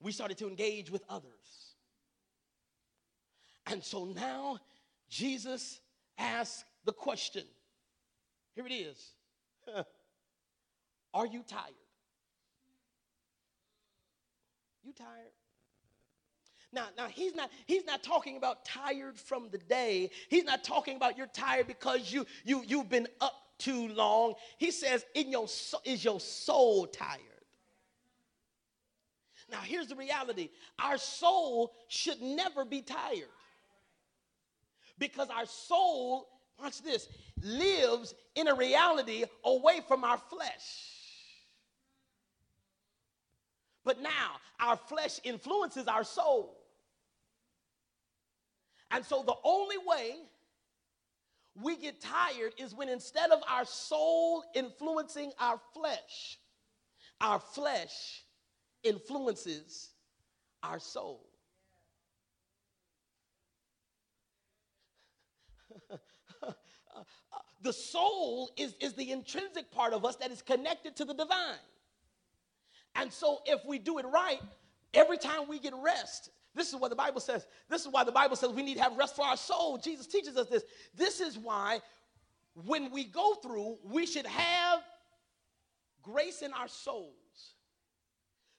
we 0.00 0.12
started 0.12 0.38
to 0.38 0.46
engage 0.46 0.90
with 0.90 1.02
others. 1.08 1.65
And 3.66 3.82
so 3.82 4.04
now 4.04 4.58
Jesus 5.08 5.80
asks 6.18 6.64
the 6.84 6.92
question. 6.92 7.44
Here 8.54 8.66
it 8.66 8.72
is. 8.72 9.12
Are 11.14 11.26
you 11.26 11.42
tired? 11.46 11.72
You 14.84 14.92
tired? 14.92 15.08
Now, 16.72 16.86
now 16.96 17.08
he's 17.08 17.34
not 17.34 17.50
he's 17.66 17.86
not 17.86 18.02
talking 18.02 18.36
about 18.36 18.64
tired 18.64 19.18
from 19.18 19.48
the 19.50 19.58
day. 19.58 20.10
He's 20.28 20.44
not 20.44 20.62
talking 20.62 20.96
about 20.96 21.16
you're 21.16 21.26
tired 21.26 21.66
because 21.66 22.12
you 22.12 22.26
you 22.44 22.62
you've 22.66 22.88
been 22.88 23.08
up 23.20 23.34
too 23.58 23.88
long. 23.88 24.34
He 24.58 24.70
says, 24.70 25.04
in 25.14 25.30
your 25.30 25.46
is 25.84 26.04
your 26.04 26.20
soul 26.20 26.86
tired? 26.86 27.20
Now, 29.50 29.60
here's 29.60 29.86
the 29.86 29.96
reality 29.96 30.50
our 30.78 30.98
soul 30.98 31.72
should 31.88 32.20
never 32.20 32.64
be 32.64 32.82
tired 32.82 33.28
because 34.98 35.28
our 35.30 35.46
soul, 35.46 36.28
watch 36.58 36.82
this, 36.82 37.08
lives 37.42 38.14
in 38.34 38.48
a 38.48 38.54
reality 38.54 39.24
away 39.44 39.80
from 39.86 40.04
our 40.04 40.18
flesh. 40.18 40.92
But 43.84 44.02
now 44.02 44.36
our 44.58 44.76
flesh 44.76 45.20
influences 45.22 45.86
our 45.86 46.04
soul. 46.04 46.56
And 48.90 49.04
so 49.04 49.22
the 49.24 49.36
only 49.44 49.76
way 49.78 50.14
we 51.54 51.76
get 51.76 52.00
tired 52.00 52.52
is 52.58 52.74
when 52.74 52.88
instead 52.88 53.30
of 53.30 53.40
our 53.48 53.64
soul 53.64 54.44
influencing 54.54 55.32
our 55.38 55.60
flesh, 55.72 56.38
our 57.20 57.38
flesh 57.38 58.24
influences 58.82 59.90
our 60.62 60.78
soul. 60.78 61.26
The 67.62 67.72
soul 67.72 68.50
is, 68.56 68.74
is 68.80 68.94
the 68.94 69.10
intrinsic 69.10 69.70
part 69.70 69.92
of 69.92 70.04
us 70.04 70.16
that 70.16 70.30
is 70.30 70.42
connected 70.42 70.96
to 70.96 71.04
the 71.04 71.14
divine. 71.14 71.58
And 72.94 73.12
so 73.12 73.40
if 73.46 73.64
we 73.66 73.78
do 73.78 73.98
it 73.98 74.06
right, 74.06 74.40
every 74.94 75.18
time 75.18 75.48
we 75.48 75.58
get 75.58 75.74
rest, 75.82 76.30
this 76.54 76.68
is 76.68 76.76
what 76.76 76.88
the 76.88 76.96
Bible 76.96 77.20
says. 77.20 77.46
This 77.68 77.82
is 77.82 77.88
why 77.88 78.04
the 78.04 78.12
Bible 78.12 78.36
says 78.36 78.50
we 78.50 78.62
need 78.62 78.76
to 78.76 78.82
have 78.82 78.96
rest 78.96 79.16
for 79.16 79.24
our 79.24 79.36
soul. 79.36 79.76
Jesus 79.78 80.06
teaches 80.06 80.36
us 80.36 80.48
this. 80.48 80.64
This 80.94 81.20
is 81.20 81.38
why 81.38 81.80
when 82.64 82.90
we 82.90 83.04
go 83.04 83.34
through, 83.34 83.76
we 83.84 84.06
should 84.06 84.26
have 84.26 84.80
grace 86.02 86.40
in 86.40 86.52
our 86.52 86.68
souls 86.68 87.12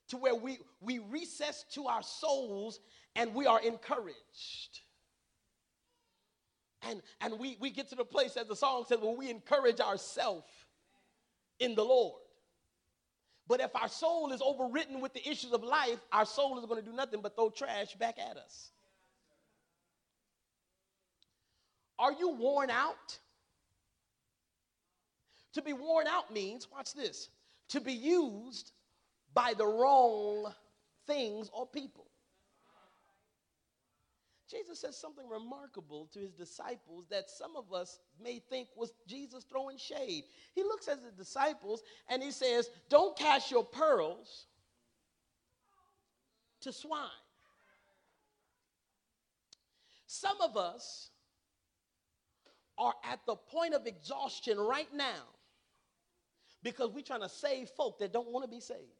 to 0.08 0.16
where 0.16 0.34
we, 0.34 0.58
we 0.80 1.00
recess 1.00 1.64
to 1.72 1.86
our 1.86 2.02
souls 2.02 2.80
and 3.16 3.34
we 3.34 3.46
are 3.46 3.60
encouraged. 3.60 4.80
And, 6.82 7.02
and 7.20 7.38
we, 7.38 7.56
we 7.60 7.70
get 7.70 7.88
to 7.88 7.96
the 7.96 8.04
place, 8.04 8.36
as 8.36 8.46
the 8.46 8.56
song 8.56 8.84
says, 8.88 8.98
where 9.00 9.16
we 9.16 9.30
encourage 9.30 9.80
ourselves 9.80 10.46
in 11.58 11.74
the 11.74 11.84
Lord. 11.84 12.20
But 13.48 13.60
if 13.60 13.74
our 13.74 13.88
soul 13.88 14.32
is 14.32 14.40
overwritten 14.40 15.00
with 15.00 15.14
the 15.14 15.26
issues 15.26 15.52
of 15.52 15.64
life, 15.64 15.98
our 16.12 16.26
soul 16.26 16.58
is 16.58 16.66
going 16.66 16.82
to 16.82 16.88
do 16.88 16.94
nothing 16.94 17.20
but 17.22 17.34
throw 17.34 17.50
trash 17.50 17.94
back 17.94 18.16
at 18.18 18.36
us. 18.36 18.70
Are 21.98 22.12
you 22.12 22.28
worn 22.30 22.70
out? 22.70 23.18
To 25.54 25.62
be 25.62 25.72
worn 25.72 26.06
out 26.06 26.32
means, 26.32 26.68
watch 26.70 26.92
this, 26.94 27.30
to 27.70 27.80
be 27.80 27.94
used 27.94 28.70
by 29.34 29.54
the 29.56 29.66
wrong 29.66 30.52
things 31.06 31.50
or 31.52 31.66
people. 31.66 32.06
Jesus 34.50 34.80
says 34.80 34.96
something 34.96 35.28
remarkable 35.28 36.08
to 36.12 36.20
his 36.20 36.32
disciples 36.32 37.04
that 37.10 37.28
some 37.28 37.54
of 37.56 37.72
us 37.72 38.00
may 38.22 38.38
think 38.38 38.68
was 38.76 38.92
Jesus 39.06 39.44
throwing 39.44 39.76
shade. 39.76 40.24
He 40.54 40.62
looks 40.62 40.88
at 40.88 41.02
the 41.02 41.10
disciples 41.10 41.82
and 42.08 42.22
he 42.22 42.30
says, 42.30 42.70
Don't 42.88 43.16
cast 43.16 43.50
your 43.50 43.64
pearls 43.64 44.46
to 46.62 46.72
swine. 46.72 47.08
Some 50.06 50.40
of 50.40 50.56
us 50.56 51.10
are 52.78 52.94
at 53.04 53.20
the 53.26 53.36
point 53.36 53.74
of 53.74 53.86
exhaustion 53.86 54.58
right 54.58 54.88
now 54.94 55.24
because 56.62 56.90
we're 56.90 57.02
trying 57.02 57.20
to 57.20 57.28
save 57.28 57.68
folk 57.70 57.98
that 57.98 58.12
don't 58.12 58.32
want 58.32 58.44
to 58.44 58.50
be 58.50 58.60
saved. 58.60 58.97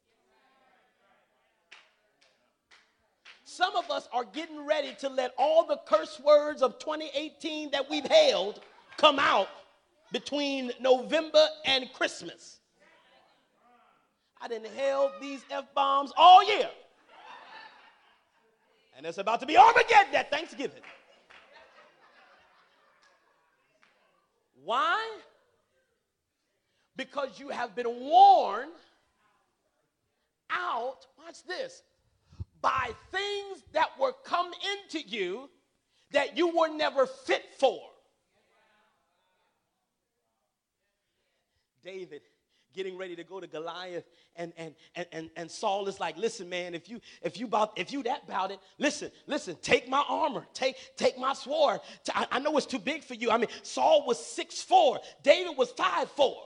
Some 3.51 3.77
of 3.77 3.91
us 3.91 4.07
are 4.13 4.25
getting 4.25 4.67
ready 4.67 4.95
to 4.99 5.09
let 5.09 5.33
all 5.39 5.65
the 5.65 5.81
curse 5.87 6.21
words 6.21 6.61
of 6.61 6.79
2018 6.79 7.71
that 7.71 7.89
we've 7.89 8.05
held 8.05 8.61
come 8.99 9.19
out 9.19 9.49
between 10.13 10.71
November 10.83 11.47
and 11.65 11.91
Christmas. 11.95 12.59
I 14.39 14.49
didn't 14.49 14.71
held 14.75 15.13
these 15.19 15.41
F 15.51 15.65
bombs 15.75 16.13
all 16.15 16.47
year. 16.47 16.69
And 18.95 19.07
it's 19.07 19.17
about 19.17 19.41
to 19.41 19.47
be 19.47 19.57
Armageddon 19.57 20.15
at 20.15 20.31
Thanksgiving. 20.31 20.83
Why? 24.63 25.21
Because 26.97 27.41
you 27.41 27.49
have 27.49 27.75
been 27.75 27.89
worn 27.89 28.69
out, 30.51 31.07
watch 31.19 31.43
this, 31.45 31.83
by 32.61 32.91
things 33.13 33.63
that 33.73 33.91
were 33.99 34.13
come 34.25 34.51
into 34.73 35.07
you 35.07 35.49
that 36.13 36.37
you 36.37 36.57
were 36.57 36.69
never 36.69 37.07
fit 37.07 37.45
for. 37.59 37.81
David 41.85 42.23
getting 42.75 42.97
ready 42.97 43.17
to 43.17 43.25
go 43.25 43.41
to 43.41 43.47
Goliath 43.47 44.05
and 44.37 44.53
and 44.57 44.75
and 44.95 45.31
and, 45.37 45.51
Saul 45.51 45.89
is 45.89 45.99
like, 45.99 46.17
listen, 46.17 46.49
man, 46.49 46.75
if 46.75 46.89
you 46.89 47.01
if 47.23 47.39
you 47.39 47.47
about 47.47 47.79
if 47.79 47.93
you 47.93 48.03
that 48.05 48.23
about 48.25 48.51
it, 48.51 48.61
listen, 48.79 49.11
listen, 49.27 49.57
take 49.63 49.89
my 49.89 50.05
armor, 50.09 50.47
take 50.55 50.77
take 50.97 51.19
my 51.19 51.33
sword. 51.33 51.81
I, 52.15 52.27
I 52.31 52.39
know 52.39 52.57
it's 52.57 52.67
too 52.67 52.79
big 52.79 53.03
for 53.03 53.15
you. 53.15 53.31
I 53.31 53.39
mean, 53.39 53.49
Saul 53.63 54.07
was 54.07 54.25
six 54.25 54.63
four, 54.63 55.01
David 55.23 55.57
was 55.57 55.71
five 55.73 56.11
four. 56.11 56.45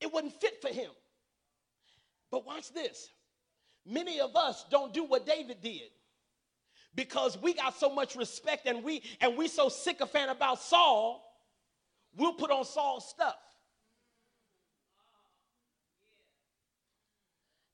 It 0.00 0.12
wasn't 0.12 0.32
fit 0.40 0.60
for 0.62 0.68
him. 0.68 0.90
But 2.30 2.46
watch 2.46 2.72
this. 2.72 3.10
Many 3.86 4.20
of 4.20 4.36
us 4.36 4.64
don't 4.70 4.92
do 4.92 5.04
what 5.04 5.26
David 5.26 5.60
did 5.62 5.90
because 6.94 7.38
we 7.38 7.54
got 7.54 7.78
so 7.78 7.92
much 7.94 8.16
respect 8.16 8.66
and 8.66 8.84
we 8.84 9.02
and 9.20 9.36
we 9.36 9.48
so 9.48 9.68
sycophant 9.68 10.30
about 10.30 10.60
Saul, 10.60 11.22
we'll 12.16 12.34
put 12.34 12.50
on 12.50 12.64
Saul's 12.64 13.08
stuff. 13.08 13.36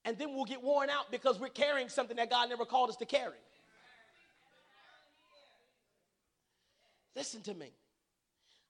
And 0.05 0.17
then 0.17 0.35
we'll 0.35 0.45
get 0.45 0.63
worn 0.63 0.89
out 0.89 1.11
because 1.11 1.41
we're 1.41 1.49
carrying 1.49 1.89
something 1.89 2.17
that 2.19 2.31
God 2.31 2.49
never 2.49 2.65
called 2.65 2.91
us 2.91 2.97
to 2.97 3.07
carry. 3.07 3.35
Listen 7.17 7.43
to 7.43 7.55
me. 7.55 7.73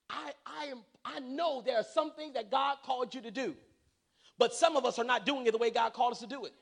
I, 0.09 0.31
I, 0.47 0.65
am, 0.67 0.79
I 1.05 1.21
know 1.21 1.61
there 1.61 1.77
are 1.77 1.85
some 1.85 2.13
things 2.13 2.35
that 2.35 2.51
God 2.51 2.79
called 2.85 3.15
you 3.15 3.21
to 3.21 3.31
do, 3.31 3.55
but 4.39 4.55
some 4.55 4.77
of 4.77 4.87
us 4.87 4.99
are 4.99 5.05
not 5.05 5.27
doing 5.27 5.47
it 5.47 5.51
the 5.51 5.59
way 5.59 5.71
God 5.71 5.93
called 5.93 6.13
us 6.13 6.21
to 6.21 6.27
do 6.27 6.47
it. 6.47 6.53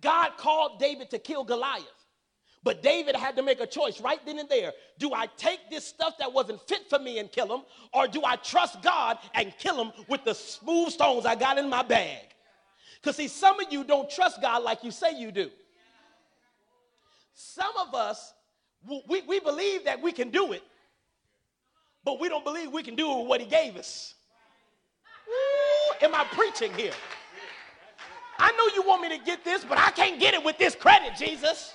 God 0.00 0.32
called 0.36 0.78
David 0.78 1.10
to 1.10 1.18
kill 1.18 1.44
Goliath. 1.44 1.86
But 2.62 2.82
David 2.82 3.16
had 3.16 3.36
to 3.36 3.42
make 3.42 3.60
a 3.60 3.66
choice 3.66 4.00
right 4.00 4.20
then 4.26 4.38
and 4.38 4.48
there. 4.48 4.72
Do 4.98 5.14
I 5.14 5.26
take 5.38 5.70
this 5.70 5.84
stuff 5.84 6.18
that 6.18 6.30
wasn't 6.30 6.60
fit 6.68 6.90
for 6.90 6.98
me 6.98 7.18
and 7.18 7.32
kill 7.32 7.54
him, 7.54 7.62
or 7.94 8.06
do 8.06 8.22
I 8.24 8.36
trust 8.36 8.82
God 8.82 9.18
and 9.34 9.54
kill 9.58 9.82
him 9.82 9.92
with 10.08 10.24
the 10.24 10.34
smooth 10.34 10.90
stones 10.90 11.24
I 11.24 11.36
got 11.36 11.56
in 11.56 11.70
my 11.70 11.82
bag? 11.82 12.18
Because, 13.00 13.16
see, 13.16 13.28
some 13.28 13.58
of 13.60 13.72
you 13.72 13.82
don't 13.82 14.10
trust 14.10 14.42
God 14.42 14.62
like 14.62 14.84
you 14.84 14.90
say 14.90 15.18
you 15.18 15.32
do. 15.32 15.50
Some 17.32 17.74
of 17.78 17.94
us, 17.94 18.34
we, 19.08 19.22
we 19.22 19.40
believe 19.40 19.86
that 19.86 20.02
we 20.02 20.12
can 20.12 20.28
do 20.28 20.52
it, 20.52 20.62
but 22.04 22.20
we 22.20 22.28
don't 22.28 22.44
believe 22.44 22.70
we 22.70 22.82
can 22.82 22.94
do 22.94 23.10
it 23.10 23.18
with 23.20 23.26
what 23.26 23.40
he 23.40 23.46
gave 23.46 23.76
us. 23.76 24.14
Ooh, 25.26 26.04
am 26.04 26.14
I 26.14 26.24
preaching 26.24 26.74
here? 26.74 26.92
I 28.40 28.52
know 28.52 28.74
you 28.74 28.88
want 28.88 29.02
me 29.02 29.16
to 29.16 29.22
get 29.22 29.44
this, 29.44 29.64
but 29.64 29.78
I 29.78 29.90
can't 29.90 30.18
get 30.18 30.32
it 30.32 30.42
with 30.42 30.56
this 30.56 30.74
credit, 30.74 31.12
Jesus. 31.16 31.74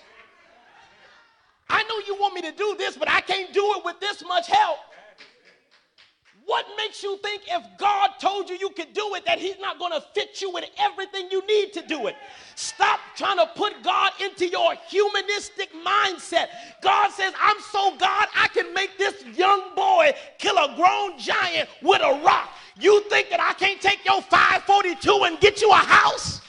I 1.70 1.84
know 1.84 2.00
you 2.08 2.20
want 2.20 2.34
me 2.34 2.42
to 2.42 2.52
do 2.52 2.76
this, 2.78 2.98
but 2.98 3.10
I 3.10 3.22
can't 3.22 3.54
do 3.54 3.74
it 3.78 3.86
with 3.86 4.00
this 4.00 4.24
much 4.26 4.48
help. 4.48 4.80
What 6.46 6.66
makes 6.78 7.02
you 7.02 7.18
think 7.24 7.42
if 7.48 7.64
God 7.78 8.12
told 8.20 8.50
you 8.50 8.58
you 8.58 8.70
could 8.70 8.94
do 8.94 9.16
it 9.16 9.26
that 9.26 9.40
He's 9.40 9.58
not 9.60 9.80
going 9.80 9.92
to 9.94 10.02
fit 10.14 10.42
you 10.42 10.52
with 10.52 10.66
everything 10.80 11.28
you 11.32 11.46
need 11.48 11.74
to 11.74 11.82
do 11.82 12.06
it? 12.06 12.16
Stop 12.56 13.00
trying 13.16 13.38
to 13.38 13.48
put 13.56 13.82
God 13.84 14.12
into 14.22 14.48
your 14.48 14.76
humanistic 14.88 15.70
mindset. 15.86 16.48
God 16.82 17.10
says, 17.12 17.34
I'm 17.42 17.60
so 17.72 17.96
God, 17.98 18.28
I 18.36 18.48
can 18.50 18.74
make 18.74 18.98
this 18.98 19.26
young 19.36 19.74
boy 19.76 20.14
kill 20.38 20.58
a 20.58 20.76
grown 20.76 21.18
giant 21.18 21.68
with 21.82 22.02
a 22.02 22.22
rock. 22.24 22.50
You 22.80 23.02
think 23.10 23.30
that 23.32 23.40
I 23.40 23.54
can't 23.54 23.82
take 23.82 24.06
your 24.06 24.22
542 24.22 25.24
and 25.26 25.40
get 25.40 25.62
you 25.62 25.72
a 25.72 25.76
house? 25.76 26.42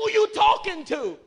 Who 0.00 0.10
you 0.10 0.28
talking 0.28 0.82
to? 0.86 1.18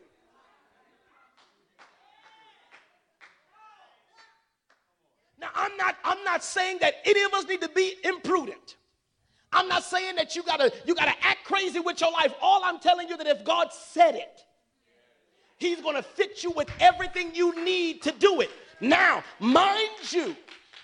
Now, 5.39 5.49
I'm 5.53 5.77
not, 5.77 5.97
I'm 6.03 6.23
not 6.23 6.43
saying 6.43 6.79
that 6.81 6.95
any 7.05 7.21
of 7.21 7.33
us 7.33 7.47
need 7.47 7.61
to 7.61 7.69
be 7.69 7.95
imprudent. 8.03 8.77
I'm 9.51 9.67
not 9.67 9.83
saying 9.83 10.15
that 10.15 10.35
you 10.35 10.41
gotta, 10.41 10.71
you 10.85 10.95
gotta 10.95 11.13
act 11.21 11.43
crazy 11.43 11.79
with 11.79 12.01
your 12.01 12.11
life. 12.11 12.33
All 12.41 12.63
I'm 12.63 12.79
telling 12.79 13.07
you 13.07 13.15
that 13.17 13.27
if 13.27 13.43
God 13.43 13.71
said 13.71 14.15
it, 14.15 14.41
He's 15.57 15.79
gonna 15.79 16.01
fit 16.01 16.43
you 16.43 16.49
with 16.51 16.69
everything 16.79 17.35
you 17.35 17.63
need 17.63 18.01
to 18.01 18.11
do 18.11 18.41
it. 18.41 18.49
Now, 18.81 19.23
mind 19.39 20.11
you, 20.11 20.35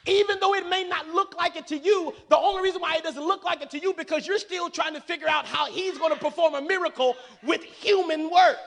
even 0.06 0.40
though 0.40 0.56
it 0.56 0.68
may 0.68 0.84
not 0.84 1.08
look 1.10 1.36
like 1.38 1.56
it 1.56 1.68
to 1.68 1.78
you, 1.78 2.14
the 2.30 2.38
only 2.38 2.64
reason 2.64 2.82
why 2.82 2.96
it 2.96 3.04
doesn't 3.04 3.24
look 3.24 3.44
like 3.44 3.62
it 3.62 3.70
to 3.72 3.80
you 3.80 3.94
because 3.94 4.26
you're 4.26 4.40
still 4.40 4.70
trying 4.70 4.94
to 4.94 5.02
figure 5.02 5.28
out 5.28 5.46
how 5.46 5.66
he's 5.66 5.98
going 5.98 6.14
to 6.14 6.20
perform 6.20 6.56
a 6.56 6.62
miracle 6.62 7.16
with 7.44 7.64
human 7.64 8.32
work. 8.32 8.58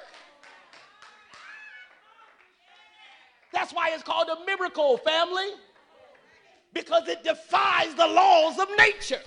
That's 3.53 3.73
why 3.73 3.91
it's 3.93 4.03
called 4.03 4.29
a 4.29 4.45
miracle, 4.47 4.97
family 4.99 5.51
because 6.73 7.09
it 7.09 7.23
defies 7.23 7.95
the 7.95 8.07
laws 8.07 8.59
of 8.59 8.69
nature. 8.79 9.21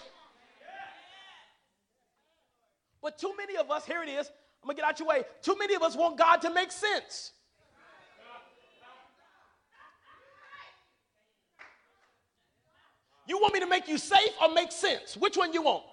But 3.02 3.20
too 3.20 3.34
many 3.38 3.56
of 3.58 3.70
us, 3.70 3.86
here 3.86 4.02
it 4.02 4.10
is, 4.10 4.28
I'm 4.64 4.68
gonna 4.68 4.76
get 4.76 4.86
out 4.86 5.00
your 5.00 5.08
way. 5.08 5.24
Too 5.44 5.56
many 5.60 5.76
of 5.76 5.84
us 5.84 5.96
want 5.96 6.18
God 6.18 6.38
to 6.38 6.50
make 6.50 6.72
sense. 6.72 7.34
You 13.28 13.40
want 13.40 13.54
me 13.54 13.60
to 13.60 13.68
make 13.68 13.88
you 13.88 13.98
safe 13.98 14.32
or 14.42 14.54
make 14.54 14.72
sense? 14.72 15.18
Which 15.18 15.38
one 15.38 15.54
you 15.54 15.64
want? 15.64 15.84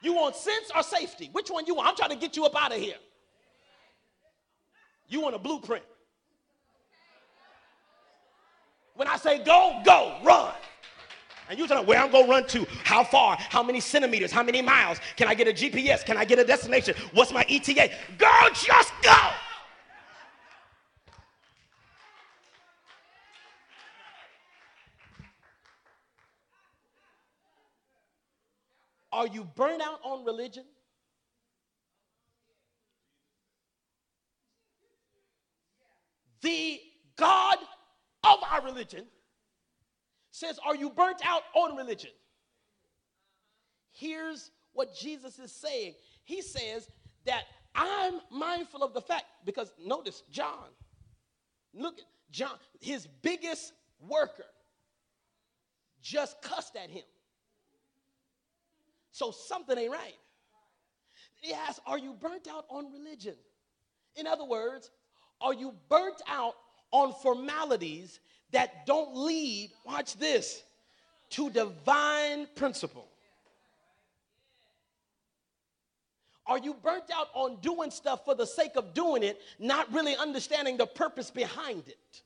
You 0.00 0.14
want 0.14 0.34
sense 0.34 0.70
or 0.74 0.82
safety? 0.82 1.28
Which 1.32 1.50
one 1.50 1.66
you 1.66 1.74
want? 1.74 1.88
I'm 1.88 1.96
trying 1.96 2.10
to 2.10 2.16
get 2.16 2.36
you 2.36 2.44
up 2.44 2.60
out 2.60 2.72
of 2.72 2.78
here. 2.78 2.96
You 5.08 5.20
want 5.20 5.34
a 5.34 5.38
blueprint. 5.38 5.84
When 8.94 9.08
I 9.08 9.16
say 9.16 9.42
go, 9.44 9.80
go, 9.84 10.16
run. 10.24 10.54
And 11.48 11.58
you 11.58 11.66
tell 11.66 11.80
me 11.80 11.86
where 11.86 11.98
I'm 11.98 12.10
to 12.10 12.24
run 12.28 12.46
to, 12.48 12.66
how 12.84 13.04
far, 13.04 13.36
how 13.38 13.62
many 13.62 13.80
centimeters, 13.80 14.32
how 14.32 14.42
many 14.42 14.62
miles. 14.62 14.98
Can 15.16 15.28
I 15.28 15.34
get 15.34 15.48
a 15.48 15.52
GPS? 15.52 16.04
Can 16.04 16.16
I 16.16 16.24
get 16.24 16.38
a 16.38 16.44
destination? 16.44 16.94
What's 17.12 17.32
my 17.32 17.44
ETA? 17.48 17.90
Girl, 18.16 18.48
just 18.54 18.92
go. 19.02 19.16
Are 29.22 29.28
you 29.28 29.44
burnt 29.44 29.80
out 29.80 30.00
on 30.02 30.24
religion? 30.24 30.64
The 36.40 36.80
God 37.14 37.58
of 38.24 38.38
our 38.50 38.64
religion 38.64 39.04
says, 40.32 40.58
Are 40.66 40.74
you 40.74 40.90
burnt 40.90 41.20
out 41.24 41.42
on 41.54 41.76
religion? 41.76 42.10
Here's 43.92 44.50
what 44.72 44.92
Jesus 44.92 45.38
is 45.38 45.52
saying. 45.52 45.94
He 46.24 46.42
says 46.42 46.88
that 47.24 47.44
I'm 47.76 48.14
mindful 48.32 48.82
of 48.82 48.92
the 48.92 49.00
fact, 49.00 49.26
because 49.44 49.72
notice, 49.78 50.24
John, 50.32 50.66
look 51.72 52.00
at 52.00 52.06
John, 52.32 52.56
his 52.80 53.06
biggest 53.22 53.72
worker 54.00 54.46
just 56.02 56.42
cussed 56.42 56.74
at 56.74 56.90
him. 56.90 57.04
So 59.12 59.30
something 59.30 59.78
ain't 59.78 59.92
right. 59.92 60.16
He 61.40 61.52
asks, 61.52 61.80
Are 61.86 61.98
you 61.98 62.14
burnt 62.14 62.48
out 62.50 62.64
on 62.68 62.92
religion? 62.92 63.34
In 64.16 64.26
other 64.26 64.44
words, 64.44 64.90
are 65.40 65.54
you 65.54 65.74
burnt 65.88 66.20
out 66.28 66.54
on 66.90 67.12
formalities 67.22 68.20
that 68.52 68.86
don't 68.86 69.16
lead, 69.16 69.70
watch 69.84 70.16
this, 70.16 70.62
to 71.30 71.50
divine 71.50 72.46
principle? 72.54 73.06
Are 76.46 76.58
you 76.58 76.74
burnt 76.74 77.10
out 77.14 77.28
on 77.34 77.56
doing 77.60 77.90
stuff 77.90 78.24
for 78.24 78.34
the 78.34 78.46
sake 78.46 78.72
of 78.76 78.94
doing 78.94 79.22
it, 79.22 79.40
not 79.58 79.92
really 79.92 80.16
understanding 80.16 80.76
the 80.76 80.86
purpose 80.86 81.30
behind 81.30 81.84
it? 81.86 82.22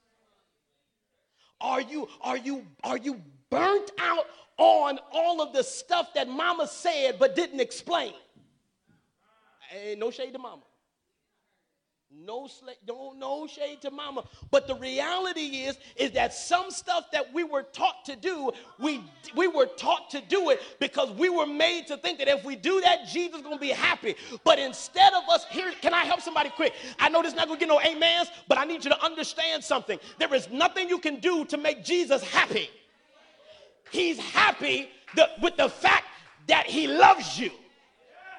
Are 1.60 1.80
you 1.80 2.08
are 2.20 2.36
you 2.36 2.66
are 2.82 2.96
you 2.96 3.20
burnt 3.50 3.90
out 3.98 4.26
on 4.58 4.98
all 5.12 5.40
of 5.42 5.52
the 5.52 5.62
stuff 5.62 6.14
that 6.14 6.28
mama 6.28 6.66
said 6.66 7.18
but 7.18 7.36
didn't 7.36 7.60
explain? 7.60 8.12
Ain't 9.74 9.98
no 9.98 10.10
shade 10.10 10.32
to 10.32 10.38
mama. 10.38 10.62
No, 12.18 12.48
don't 12.86 13.18
no 13.18 13.46
shade 13.46 13.82
to 13.82 13.90
mama. 13.90 14.24
But 14.50 14.66
the 14.66 14.76
reality 14.76 15.64
is, 15.64 15.76
is 15.96 16.12
that 16.12 16.32
some 16.32 16.70
stuff 16.70 17.10
that 17.12 17.34
we 17.34 17.42
were 17.44 17.64
taught 17.64 18.04
to 18.06 18.16
do, 18.16 18.52
we 18.78 19.02
we 19.34 19.48
were 19.48 19.66
taught 19.66 20.10
to 20.10 20.20
do 20.20 20.50
it 20.50 20.62
because 20.78 21.10
we 21.10 21.28
were 21.28 21.46
made 21.46 21.88
to 21.88 21.96
think 21.96 22.18
that 22.18 22.28
if 22.28 22.44
we 22.44 22.54
do 22.56 22.80
that, 22.80 23.06
Jesus 23.08 23.36
is 23.36 23.42
gonna 23.42 23.58
be 23.58 23.70
happy. 23.70 24.14
But 24.44 24.58
instead 24.58 25.12
of 25.14 25.28
us 25.28 25.44
here, 25.50 25.72
can 25.82 25.92
I 25.92 26.04
help 26.04 26.20
somebody 26.20 26.50
quick? 26.50 26.74
I 26.98 27.08
know 27.08 27.22
this 27.22 27.34
not 27.34 27.48
gonna 27.48 27.60
get 27.60 27.68
no 27.68 27.80
amens, 27.80 28.28
but 28.48 28.56
I 28.56 28.64
need 28.64 28.84
you 28.84 28.90
to 28.90 29.04
understand 29.04 29.62
something. 29.64 29.98
There 30.18 30.32
is 30.32 30.48
nothing 30.48 30.88
you 30.88 30.98
can 30.98 31.16
do 31.18 31.44
to 31.46 31.58
make 31.58 31.84
Jesus 31.84 32.22
happy. 32.22 32.70
He's 33.90 34.18
happy 34.18 34.88
the, 35.14 35.30
with 35.40 35.56
the 35.56 35.68
fact 35.68 36.04
that 36.48 36.66
he 36.66 36.86
loves 36.86 37.38
you. 37.38 37.50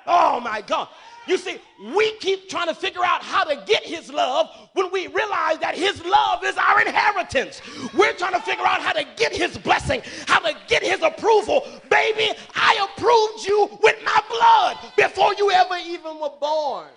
Oh 0.06 0.40
my 0.40 0.62
God. 0.62 0.88
You 1.28 1.38
see, 1.38 1.58
we 1.94 2.14
keep 2.20 2.48
trying 2.48 2.68
to 2.68 2.74
figure 2.74 3.04
out 3.04 3.22
how 3.22 3.44
to 3.44 3.62
get 3.66 3.84
his 3.84 4.10
love 4.10 4.50
when 4.74 4.90
we 4.92 5.08
realize 5.08 5.58
that 5.60 5.76
his 5.76 6.04
love 6.06 6.44
is 6.46 6.56
our 6.58 6.80
inheritance. 6.80 7.62
We're 7.94 8.14
trying 8.14 8.34
to 8.34 8.40
figure 8.40 8.66
out 8.66 8.82
how 8.82 8.94
to 8.94 9.06
get 9.18 9.36
his 9.36 9.58
blessing, 9.58 10.02
how 10.26 10.40
to 10.40 10.56
get 10.68 10.84
his 10.84 11.02
approval. 11.02 11.68
Baby, 11.90 12.32
I 12.56 12.88
approved 12.90 13.46
you 13.46 13.78
with 13.84 13.98
my 14.06 14.22
blood 14.30 14.78
before 14.96 15.34
you 15.38 15.52
ever 15.52 15.76
even 15.86 16.18
were 16.18 16.32
born. 16.40 16.88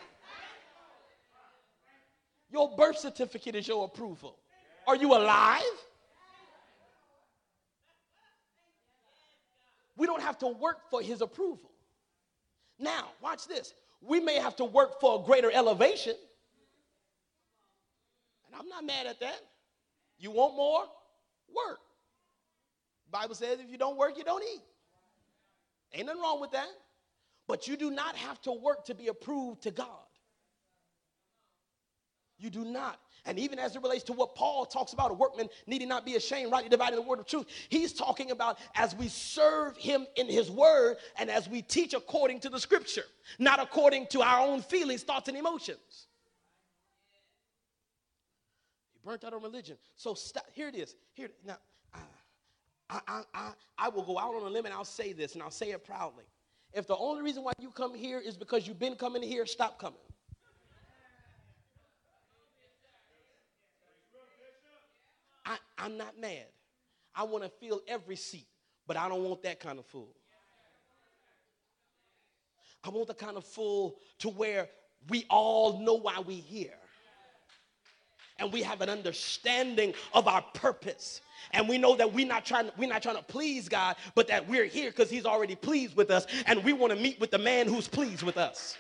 Your 2.53 2.75
birth 2.77 2.99
certificate 2.99 3.57
is 3.57 3.67
your 3.67 3.85
approval. 3.85 4.37
Are 4.87 4.97
you 4.97 5.15
alive? 5.15 5.63
We 10.01 10.07
don't 10.07 10.23
have 10.23 10.39
to 10.39 10.49
work 10.49 10.79
for 10.91 11.03
his 11.03 11.21
approval. 11.21 11.71
Now, 12.79 13.09
watch 13.21 13.47
this 13.47 13.75
we 14.01 14.19
may 14.19 14.37
have 14.37 14.57
to 14.57 14.65
work 14.65 14.99
for 14.99 15.21
a 15.21 15.23
greater 15.23 15.51
elevation. 15.51 16.15
And 18.47 18.59
I'm 18.59 18.67
not 18.67 18.83
mad 18.83 19.07
at 19.07 19.21
that. 19.21 19.41
You 20.19 20.31
want 20.31 20.57
more? 20.57 20.85
Work. 21.55 21.81
Bible 23.11 23.35
says 23.35 23.61
if 23.61 23.71
you 23.71 23.77
don't 23.77 23.99
work, 23.99 24.17
you 24.17 24.25
don't 24.25 24.43
eat. 24.43 24.63
Ain't 25.93 26.07
nothing 26.07 26.23
wrong 26.23 26.41
with 26.41 26.53
that. 26.53 26.71
But 27.47 27.69
you 27.69 27.77
do 27.77 27.91
not 27.91 28.17
have 28.17 28.41
to 28.43 28.53
work 28.53 28.87
to 28.87 28.95
be 28.95 29.09
approved 29.09 29.65
to 29.65 29.71
God. 29.71 29.87
You 32.39 32.49
do 32.49 32.65
not. 32.65 32.99
And 33.27 33.39
even 33.39 33.59
as 33.59 33.77
it 33.77 33.83
relates 33.83 34.05
to 34.05 34.13
what 34.13 34.35
Paul 34.35 34.65
talks 34.65 34.93
about, 34.93 35.11
a 35.11 35.15
workman 35.15 35.49
needing 35.67 35.89
not 35.89 36.05
be 36.07 36.17
ashamed, 36.17 36.51
rightly 36.51 36.69
dividing 36.69 36.97
the 36.97 37.03
word 37.03 37.19
of 37.19 37.27
truth, 37.27 37.47
he's 37.69 37.93
talking 37.93 38.31
about 38.31 38.59
as 38.75 38.95
we 38.95 39.09
serve 39.09 39.77
him 39.77 40.07
in 40.17 40.27
his 40.27 40.51
word 40.51 40.97
and 41.19 41.31
as 41.31 41.49
we 41.49 41.63
teach 41.63 41.95
according 41.95 42.41
to 42.41 42.49
the 42.49 42.59
scripture, 42.59 43.05
not 43.39 43.61
according 43.61 44.07
to 44.09 44.23
our 44.23 44.41
own 44.41 44.63
feelings, 44.63 45.03
thoughts, 45.03 45.29
and 45.29 45.37
emotions. 45.37 46.07
You 48.95 49.01
burnt 49.05 49.25
out 49.25 49.35
on 49.35 49.43
religion. 49.43 49.77
So 49.97 50.15
stop. 50.15 50.47
Here 50.53 50.69
it 50.69 50.75
is. 50.75 50.95
Here 51.13 51.29
now, 51.47 51.59
I, 52.89 53.01
I, 53.07 53.23
I, 53.35 53.53
I 53.79 53.89
will 53.89 54.03
go 54.03 54.19
out 54.19 54.35
on 54.35 54.43
a 54.43 54.49
limb 54.49 54.65
and 54.65 54.75
I'll 54.75 54.85
say 54.85 55.13
this, 55.13 55.35
and 55.35 55.43
I'll 55.43 55.51
say 55.51 55.71
it 55.71 55.85
proudly. 55.85 56.25
If 56.73 56.87
the 56.87 56.97
only 56.97 57.23
reason 57.23 57.43
why 57.43 57.53
you 57.61 57.71
come 57.71 57.95
here 57.95 58.19
is 58.21 58.37
because 58.37 58.67
you've 58.67 58.79
been 58.79 58.95
coming 58.95 59.23
here, 59.23 59.45
stop 59.45 59.79
coming. 59.79 59.99
I, 65.45 65.57
I'm 65.81 65.97
not 65.97 66.19
mad. 66.21 66.47
I 67.15 67.25
want 67.25 67.45
to 67.45 67.51
fill 67.51 67.81
every 67.89 68.17
seat, 68.17 68.47
but 68.87 68.97
I 68.97 69.09
don't 69.09 69.25
want 69.25 69.43
that 69.43 69.61
kind 69.61 69.79
of 69.79 69.87
full. 69.87 70.15
I 72.85 72.91
want 72.91 73.09
the 73.09 73.15
kind 73.15 73.37
of 73.37 73.45
full 73.45 73.97
to 74.21 74.29
where 74.29 74.69
we 75.09 75.27
all 75.29 75.81
know 75.81 75.95
why 75.95 76.23
we're 76.25 76.43
here. 76.43 76.75
And 78.39 78.51
we 78.53 78.63
have 78.63 78.81
an 78.81 78.89
understanding 78.89 79.93
of 80.15 80.27
our 80.27 80.43
purpose. 80.55 81.21
And 81.53 81.69
we 81.69 81.77
know 81.77 81.95
that 81.97 82.11
we're 82.13 82.27
not 82.27 82.47
trying, 82.47 82.71
we're 82.79 82.89
not 82.89 83.03
trying 83.03 83.17
to 83.17 83.23
please 83.23 83.69
God, 83.69 83.97
but 84.15 84.29
that 84.29 84.49
we're 84.49 84.65
here 84.65 84.91
because 84.91 85.11
He's 85.11 85.27
already 85.27 85.55
pleased 85.55 85.95
with 85.95 86.11
us. 86.11 86.27
And 86.47 86.65
we 86.65 86.73
want 86.73 86.93
to 86.93 86.99
meet 86.99 87.21
with 87.21 87.31
the 87.31 87.39
man 87.39 87.67
who's 87.67 87.87
pleased 87.87 88.23
with 88.23 88.39
us. 88.39 88.79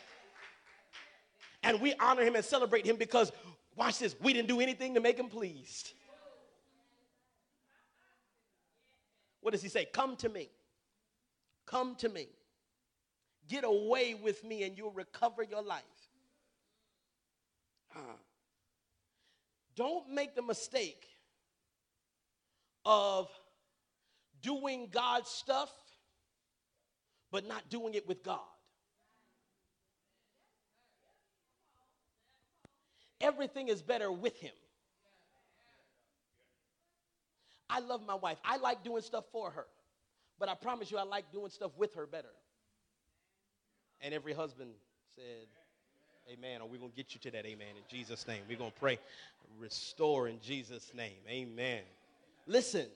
And 1.63 1.81
we 1.81 1.95
honor 2.01 2.23
him 2.23 2.37
and 2.37 2.45
celebrate 2.45 2.87
him 2.87 2.97
because, 2.97 3.33
watch 3.77 3.99
this, 3.99 4.17
we 4.21 4.33
didn't 4.33 4.49
do 4.49 4.61
anything 4.61 4.95
to 4.95 5.01
make 5.01 5.19
him 5.19 5.29
pleased. 5.29 5.93
What 9.51 9.55
does 9.55 9.63
he 9.63 9.69
say? 9.69 9.85
Come 9.85 10.15
to 10.19 10.29
me. 10.29 10.49
Come 11.67 11.97
to 11.97 12.09
me. 12.09 12.29
Get 13.49 13.65
away 13.65 14.15
with 14.15 14.45
me 14.45 14.63
and 14.63 14.79
you'll 14.79 14.93
recover 14.93 15.43
your 15.43 15.61
life. 15.61 15.83
Uh, 17.93 17.99
don't 19.75 20.09
make 20.09 20.37
the 20.37 20.43
mistake 20.43 21.05
of 22.85 23.29
doing 24.41 24.87
God's 24.89 25.29
stuff, 25.29 25.73
but 27.33 27.45
not 27.45 27.69
doing 27.69 27.95
it 27.95 28.07
with 28.07 28.23
God. 28.23 28.39
Everything 33.21 33.67
is 33.67 33.83
better 33.83 34.13
with 34.13 34.39
Him. 34.39 34.53
I 37.71 37.81
love 37.81 38.01
my 38.07 38.15
wife. 38.15 38.39
I 38.45 38.57
like 38.57 38.83
doing 38.83 39.03
stuff 39.03 39.25
for 39.33 39.51
her. 39.51 39.67
But 40.39 40.49
I 40.49 40.55
promise 40.55 40.91
you, 40.91 40.99
I 40.99 41.03
like 41.03 41.31
doing 41.33 41.51
stuff 41.51 41.73
with 41.77 41.95
her 41.95 42.07
better. 42.07 42.31
And 44.01 44.15
every 44.15 44.33
husband 44.33 44.71
said, 45.15 45.47
Amen. 46.33 46.61
Or 46.61 46.69
we're 46.69 46.79
going 46.79 46.91
to 46.91 46.97
get 46.97 47.15
you 47.15 47.21
to 47.21 47.31
that 47.33 47.45
amen 47.45 47.69
in 47.77 47.83
Jesus' 47.89 48.27
name. 48.27 48.43
We're 48.49 48.59
going 48.59 48.71
to 48.71 48.79
pray, 48.79 48.99
restore 49.59 50.29
in 50.29 50.41
Jesus' 50.41 50.93
name. 50.95 51.19
Amen. 51.29 51.83
Listen, 52.47 52.87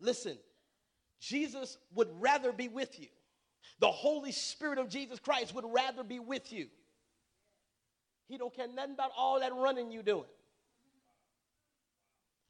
listen. 0.00 0.38
Jesus 1.20 1.78
would 1.94 2.08
rather 2.18 2.50
be 2.50 2.68
with 2.68 2.98
you. 2.98 3.08
The 3.78 3.90
Holy 3.90 4.32
Spirit 4.32 4.78
of 4.78 4.88
Jesus 4.88 5.18
Christ 5.18 5.54
would 5.54 5.64
rather 5.68 6.02
be 6.02 6.18
with 6.18 6.52
you. 6.52 6.66
He 8.28 8.38
don't 8.38 8.54
care 8.54 8.66
nothing 8.66 8.94
about 8.94 9.10
all 9.16 9.40
that 9.40 9.54
running 9.54 9.92
you 9.92 10.02
doing. 10.02 10.24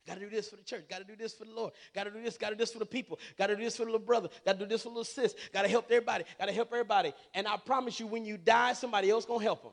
Got 0.06 0.14
to 0.14 0.20
do 0.20 0.30
this 0.30 0.48
for 0.48 0.56
the 0.56 0.62
church. 0.62 0.84
Got 0.88 0.98
to 0.98 1.04
do 1.04 1.14
this 1.16 1.32
for 1.32 1.44
the 1.44 1.52
Lord. 1.52 1.72
Got 1.94 2.04
to 2.04 2.10
do 2.10 2.20
this. 2.22 2.36
Got 2.36 2.50
to 2.50 2.54
do 2.56 2.58
this 2.58 2.72
for 2.72 2.80
the 2.80 2.86
people. 2.86 3.20
Got 3.38 3.48
to 3.48 3.56
do 3.56 3.62
this 3.62 3.76
for 3.76 3.84
the 3.84 3.92
little 3.92 4.04
brother. 4.04 4.28
Got 4.44 4.58
to 4.58 4.58
do 4.60 4.66
this 4.66 4.82
for 4.82 4.88
the 4.88 4.94
little 4.94 5.04
sis. 5.04 5.34
Got 5.52 5.62
to 5.62 5.68
help 5.68 5.86
everybody. 5.90 6.24
Got 6.38 6.46
to 6.46 6.52
help 6.52 6.72
everybody. 6.72 7.12
And 7.34 7.46
I 7.46 7.56
promise 7.56 8.00
you, 8.00 8.08
when 8.08 8.24
you 8.24 8.36
die, 8.36 8.72
somebody 8.72 9.10
else 9.10 9.24
gonna 9.24 9.42
help 9.42 9.62
them. 9.62 9.72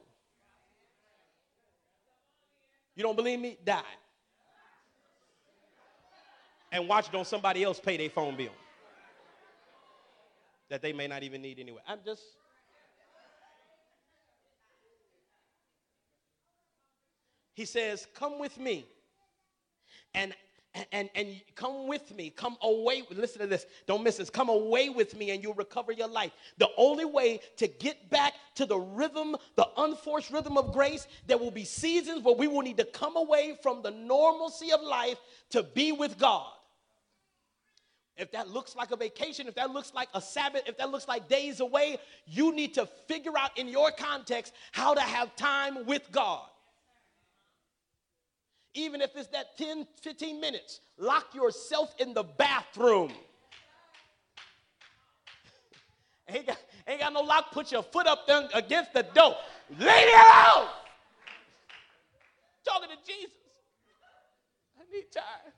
You 2.95 3.03
don't 3.03 3.15
believe 3.15 3.39
me? 3.39 3.57
Die. 3.63 3.81
And 6.71 6.87
watch 6.87 7.11
don't 7.11 7.25
somebody 7.25 7.63
else 7.63 7.79
pay 7.79 7.97
their 7.97 8.09
phone 8.09 8.37
bill 8.37 8.51
that 10.69 10.83
they 10.83 10.93
may 10.93 11.07
not 11.07 11.23
even 11.23 11.41
need 11.41 11.59
anyway. 11.59 11.81
I'm 11.87 11.99
just. 12.05 12.21
He 17.53 17.65
says, 17.65 18.07
Come 18.13 18.39
with 18.39 18.59
me 18.59 18.85
and 20.13 20.33
and, 20.91 21.09
and 21.15 21.41
come 21.55 21.87
with 21.87 22.15
me. 22.15 22.29
Come 22.29 22.57
away. 22.61 23.03
Listen 23.09 23.41
to 23.41 23.47
this. 23.47 23.65
Don't 23.87 24.03
miss 24.03 24.17
this. 24.17 24.29
Come 24.29 24.49
away 24.49 24.89
with 24.89 25.15
me 25.17 25.31
and 25.31 25.41
you'll 25.41 25.55
recover 25.55 25.91
your 25.91 26.07
life. 26.07 26.31
The 26.57 26.69
only 26.77 27.05
way 27.05 27.41
to 27.57 27.67
get 27.67 28.09
back 28.09 28.33
to 28.55 28.65
the 28.65 28.77
rhythm, 28.77 29.35
the 29.55 29.67
unforced 29.77 30.31
rhythm 30.31 30.57
of 30.57 30.71
grace, 30.71 31.07
there 31.27 31.37
will 31.37 31.51
be 31.51 31.63
seasons 31.63 32.23
where 32.23 32.35
we 32.35 32.47
will 32.47 32.61
need 32.61 32.77
to 32.77 32.85
come 32.85 33.17
away 33.17 33.57
from 33.61 33.81
the 33.81 33.91
normalcy 33.91 34.71
of 34.71 34.81
life 34.81 35.17
to 35.51 35.63
be 35.63 35.91
with 35.91 36.17
God. 36.17 36.51
If 38.17 38.31
that 38.33 38.49
looks 38.49 38.75
like 38.75 38.91
a 38.91 38.97
vacation, 38.97 39.47
if 39.47 39.55
that 39.55 39.71
looks 39.71 39.93
like 39.93 40.09
a 40.13 40.21
Sabbath, 40.21 40.63
if 40.67 40.77
that 40.77 40.91
looks 40.91 41.07
like 41.07 41.29
days 41.29 41.61
away, 41.61 41.97
you 42.27 42.53
need 42.53 42.73
to 42.73 42.85
figure 43.07 43.37
out 43.37 43.57
in 43.57 43.69
your 43.69 43.91
context 43.91 44.53
how 44.73 44.93
to 44.93 45.01
have 45.01 45.35
time 45.37 45.85
with 45.85 46.11
God 46.11 46.48
even 48.73 49.01
if 49.01 49.15
it's 49.15 49.27
that 49.27 49.57
10, 49.57 49.87
15 50.01 50.39
minutes. 50.39 50.81
Lock 50.97 51.33
yourself 51.33 51.93
in 51.99 52.13
the 52.13 52.23
bathroom. 52.23 53.11
ain't, 56.29 56.47
got, 56.47 56.57
ain't 56.87 56.99
got 56.99 57.13
no 57.13 57.21
lock. 57.21 57.51
Put 57.51 57.71
your 57.71 57.83
foot 57.83 58.07
up 58.07 58.27
there 58.27 58.47
against 58.53 58.93
the 58.93 59.03
door. 59.03 59.35
Leave 59.71 59.87
it 59.87 60.13
alone. 60.13 60.69
Talking 62.65 62.89
to 62.89 62.97
Jesus. 63.05 63.31
I 64.77 64.95
need 64.95 65.11
time. 65.11 65.53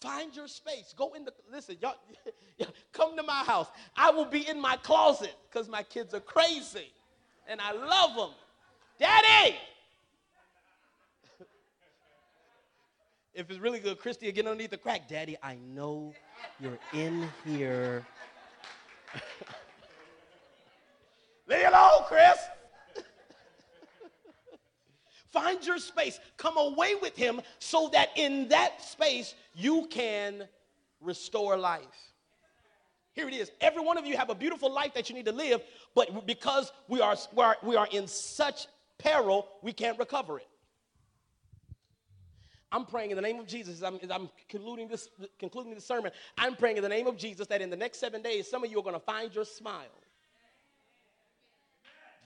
Find 0.00 0.36
your 0.36 0.48
space. 0.48 0.94
Go 0.96 1.14
in 1.14 1.24
the 1.24 1.32
listen, 1.50 1.76
y'all, 1.80 1.94
y'all 2.58 2.68
come 2.92 3.16
to 3.16 3.22
my 3.22 3.42
house. 3.44 3.68
I 3.96 4.10
will 4.10 4.26
be 4.26 4.48
in 4.48 4.60
my 4.60 4.76
closet 4.76 5.34
because 5.50 5.68
my 5.68 5.82
kids 5.82 6.12
are 6.14 6.20
crazy. 6.20 6.92
And 7.48 7.60
I 7.60 7.72
love 7.72 8.16
them. 8.16 8.30
Daddy, 8.98 9.56
If 13.36 13.50
it's 13.50 13.60
really 13.60 13.80
good, 13.80 13.98
Christy 13.98 14.32
get 14.32 14.46
underneath 14.46 14.70
the 14.70 14.78
crack. 14.78 15.08
Daddy, 15.08 15.36
I 15.42 15.56
know 15.56 16.14
you're 16.58 16.78
in 16.94 17.28
here. 17.44 18.02
Leave 21.46 21.60
it 21.60 21.66
alone, 21.66 22.04
Chris. 22.06 22.38
Find 25.32 25.62
your 25.66 25.76
space. 25.76 26.18
Come 26.38 26.56
away 26.56 26.94
with 26.94 27.14
him 27.14 27.42
so 27.58 27.90
that 27.92 28.08
in 28.16 28.48
that 28.48 28.82
space 28.82 29.34
you 29.54 29.86
can 29.90 30.48
restore 31.02 31.58
life. 31.58 31.82
Here 33.12 33.28
it 33.28 33.34
is. 33.34 33.50
Every 33.60 33.82
one 33.82 33.98
of 33.98 34.06
you 34.06 34.16
have 34.16 34.30
a 34.30 34.34
beautiful 34.34 34.72
life 34.72 34.94
that 34.94 35.10
you 35.10 35.14
need 35.14 35.26
to 35.26 35.32
live, 35.32 35.60
but 35.94 36.26
because 36.26 36.72
we 36.88 37.02
are, 37.02 37.16
we 37.34 37.42
are, 37.42 37.56
we 37.62 37.76
are 37.76 37.88
in 37.92 38.08
such 38.08 38.66
peril, 38.96 39.46
we 39.60 39.74
can't 39.74 39.98
recover 39.98 40.38
it. 40.38 40.48
I'm 42.72 42.84
praying 42.84 43.10
in 43.10 43.16
the 43.16 43.22
name 43.22 43.38
of 43.38 43.46
Jesus. 43.46 43.82
I'm, 43.82 43.98
I'm 44.10 44.28
concluding, 44.48 44.88
this, 44.88 45.08
concluding 45.38 45.74
this 45.74 45.84
sermon. 45.84 46.10
I'm 46.36 46.56
praying 46.56 46.76
in 46.76 46.82
the 46.82 46.88
name 46.88 47.06
of 47.06 47.16
Jesus 47.16 47.46
that 47.46 47.60
in 47.62 47.70
the 47.70 47.76
next 47.76 47.98
seven 47.98 48.22
days, 48.22 48.48
some 48.48 48.64
of 48.64 48.70
you 48.70 48.78
are 48.78 48.82
going 48.82 48.94
to 48.94 49.00
find 49.00 49.34
your 49.34 49.44
smile. 49.44 49.84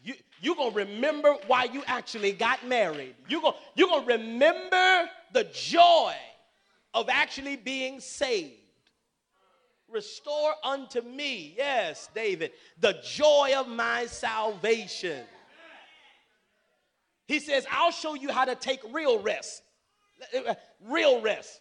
You, 0.03 0.14
you're 0.41 0.57
going 0.57 0.72
to 0.72 0.76
remember 0.76 1.34
why 1.47 1.64
you 1.64 1.82
actually 1.86 2.32
got 2.32 2.66
married. 2.66 3.14
You're 3.28 3.43
going 3.43 3.55
you're 3.74 3.88
going 3.88 4.07
to 4.07 4.12
remember 4.12 5.11
the 5.32 5.45
joy 5.53 6.14
of 6.95 7.11
actually 7.11 7.57
being 7.57 8.01
saved. 8.01 8.55
Restore 9.91 10.55
unto 10.64 11.03
me, 11.03 11.55
yes, 11.57 12.09
David, 12.14 12.53
the 12.80 12.97
joy 13.05 13.53
of 13.57 13.68
my 13.68 14.07
salvation. 14.07 15.24
He 17.26 17.41
says, 17.41 17.66
I'll 17.70 17.91
show 17.91 18.14
you 18.14 18.32
how 18.32 18.45
to 18.45 18.55
take 18.55 18.80
real 18.93 19.20
rest. 19.20 19.62
Uh, 20.35 20.55
real 20.87 21.21
rest. 21.21 21.61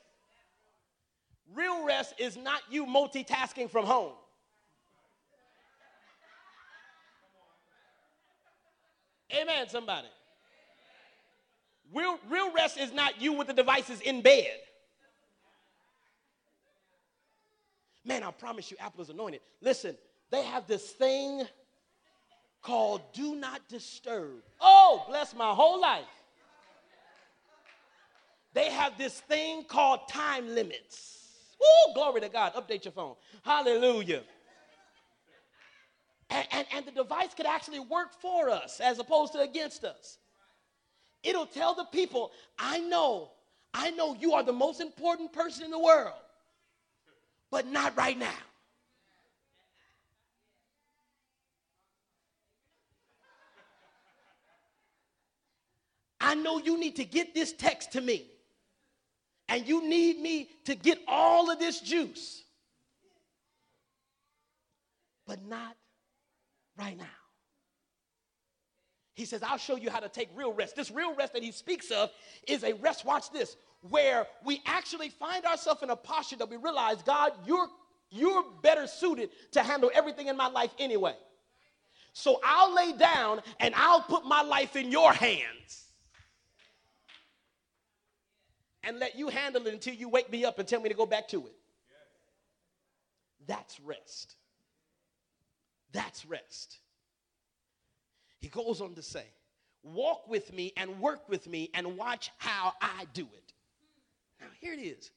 Real 1.54 1.86
rest 1.86 2.14
is 2.18 2.38
not 2.38 2.62
you 2.70 2.86
multitasking 2.86 3.70
from 3.70 3.86
home. 3.86 4.14
Amen, 9.34 9.70
somebody. 9.70 10.08
Real, 11.94 12.20
real 12.30 12.52
rest 12.54 12.78
is 12.78 12.94
not 12.94 13.22
you 13.22 13.34
with 13.34 13.48
the 13.48 13.54
devices 13.54 14.02
in 14.02 14.22
bed. 14.22 14.58
Man, 18.06 18.24
I 18.24 18.32
promise 18.32 18.72
you, 18.72 18.78
Apple 18.80 19.02
is 19.02 19.10
anointed. 19.10 19.42
Listen, 19.62 19.96
they 20.32 20.44
have 20.44 20.68
this 20.68 20.84
thing 20.92 21.44
called 22.62 23.02
Do 23.14 23.36
Not 23.36 23.68
Disturb. 23.70 24.44
Oh, 24.62 25.04
bless 25.08 25.36
my 25.36 25.52
whole 25.54 25.82
life 25.82 26.06
they 28.54 28.72
have 28.72 28.98
this 28.98 29.20
thing 29.22 29.64
called 29.64 30.08
time 30.10 30.54
limits. 30.56 31.18
Oh, 31.62 31.92
glory 31.94 32.22
to 32.22 32.30
God. 32.30 32.54
Update 32.54 32.86
your 32.86 32.92
phone. 32.92 33.16
Hallelujah. 33.44 34.22
And, 36.30 36.48
and, 36.52 36.68
and 36.74 36.86
the 36.86 36.92
device 36.92 37.34
could 37.36 37.46
actually 37.46 37.80
work 37.80 38.14
for 38.22 38.50
us 38.50 38.80
as 38.80 39.00
opposed 39.00 39.34
to 39.34 39.40
against 39.40 39.84
us. 39.84 40.18
It'll 41.24 41.46
tell 41.46 41.76
the 41.76 41.86
people, 41.86 42.32
I 42.58 42.80
know, 42.80 43.32
I 43.74 43.92
know 43.92 44.16
you 44.20 44.34
are 44.34 44.44
the 44.44 44.54
most 44.54 44.80
important 44.80 45.34
person 45.34 45.66
in 45.66 45.72
the 45.72 45.80
world, 45.80 46.14
but 47.52 47.68
not 47.68 47.98
right 47.98 48.18
now. 48.18 48.30
I 56.22 56.36
know 56.36 56.60
you 56.60 56.78
need 56.78 56.98
to 56.98 57.06
get 57.06 57.34
this 57.34 57.54
text 57.54 57.94
to 57.94 58.02
me, 58.02 58.28
and 59.50 59.68
you 59.68 59.88
need 59.88 60.20
me 60.20 60.50
to 60.66 60.76
get 60.76 61.00
all 61.08 61.50
of 61.50 61.60
this 61.60 61.82
juice. 61.82 62.44
But 65.26 65.44
not 65.46 65.76
right 66.78 66.98
now. 66.98 67.06
He 69.16 69.26
says, 69.26 69.44
I'll 69.44 69.58
show 69.58 69.76
you 69.76 69.90
how 69.90 70.00
to 70.00 70.08
take 70.08 70.30
real 70.34 70.54
rest. 70.54 70.76
This 70.76 70.92
real 70.92 71.14
rest 71.14 71.34
that 71.34 71.44
he 71.44 71.52
speaks 71.52 71.92
of 71.92 72.10
is 72.48 72.64
a 72.64 72.74
rest, 72.74 73.04
watch 73.04 73.32
this, 73.32 73.58
where 73.82 74.26
we 74.46 74.62
actually 74.66 75.10
find 75.10 75.44
ourselves 75.46 75.84
in 75.84 75.90
a 75.90 75.96
posture 75.96 76.38
that 76.38 76.50
we 76.50 76.56
realize, 76.56 77.02
God, 77.04 77.34
you're, 77.46 77.68
you're 78.12 78.46
better 78.62 78.88
suited 78.88 79.30
to 79.52 79.62
handle 79.62 79.92
everything 79.94 80.28
in 80.28 80.38
my 80.38 80.48
life 80.48 80.72
anyway. 80.80 81.16
So 82.14 82.40
I'll 82.44 82.74
lay 82.74 82.94
down 82.94 83.42
and 83.60 83.76
I'll 83.76 84.02
put 84.02 84.26
my 84.26 84.42
life 84.42 84.76
in 84.76 84.92
your 84.92 85.12
hands 85.12 85.89
and 88.84 89.00
let 89.00 89.18
you 89.18 89.30
handle 89.30 89.66
it 89.68 89.74
until 89.74 89.94
you 89.94 90.10
wake 90.10 90.32
me 90.32 90.46
up 90.46 90.60
and 90.60 90.68
tell 90.68 90.82
me 90.82 90.90
to 90.90 90.96
go 90.96 91.06
back 91.06 91.28
to 91.30 91.48
it. 91.48 91.56
That's 93.48 93.80
rest. 93.80 94.36
That's 95.92 96.26
rest. 96.26 96.78
He 98.40 98.48
goes 98.48 98.82
on 98.82 98.94
to 98.96 99.02
say, 99.02 99.26
Walk 99.82 100.28
with 100.28 100.54
me 100.54 100.74
and 100.76 101.00
work 101.00 101.30
with 101.30 101.48
me 101.48 101.70
and 101.74 101.98
watch 101.98 102.32
how 102.38 102.74
I 102.82 103.06
do 103.14 103.24
it. 103.24 103.54
Now, 104.42 104.48
here 104.60 104.74
it 104.74 104.80
is 104.80 105.12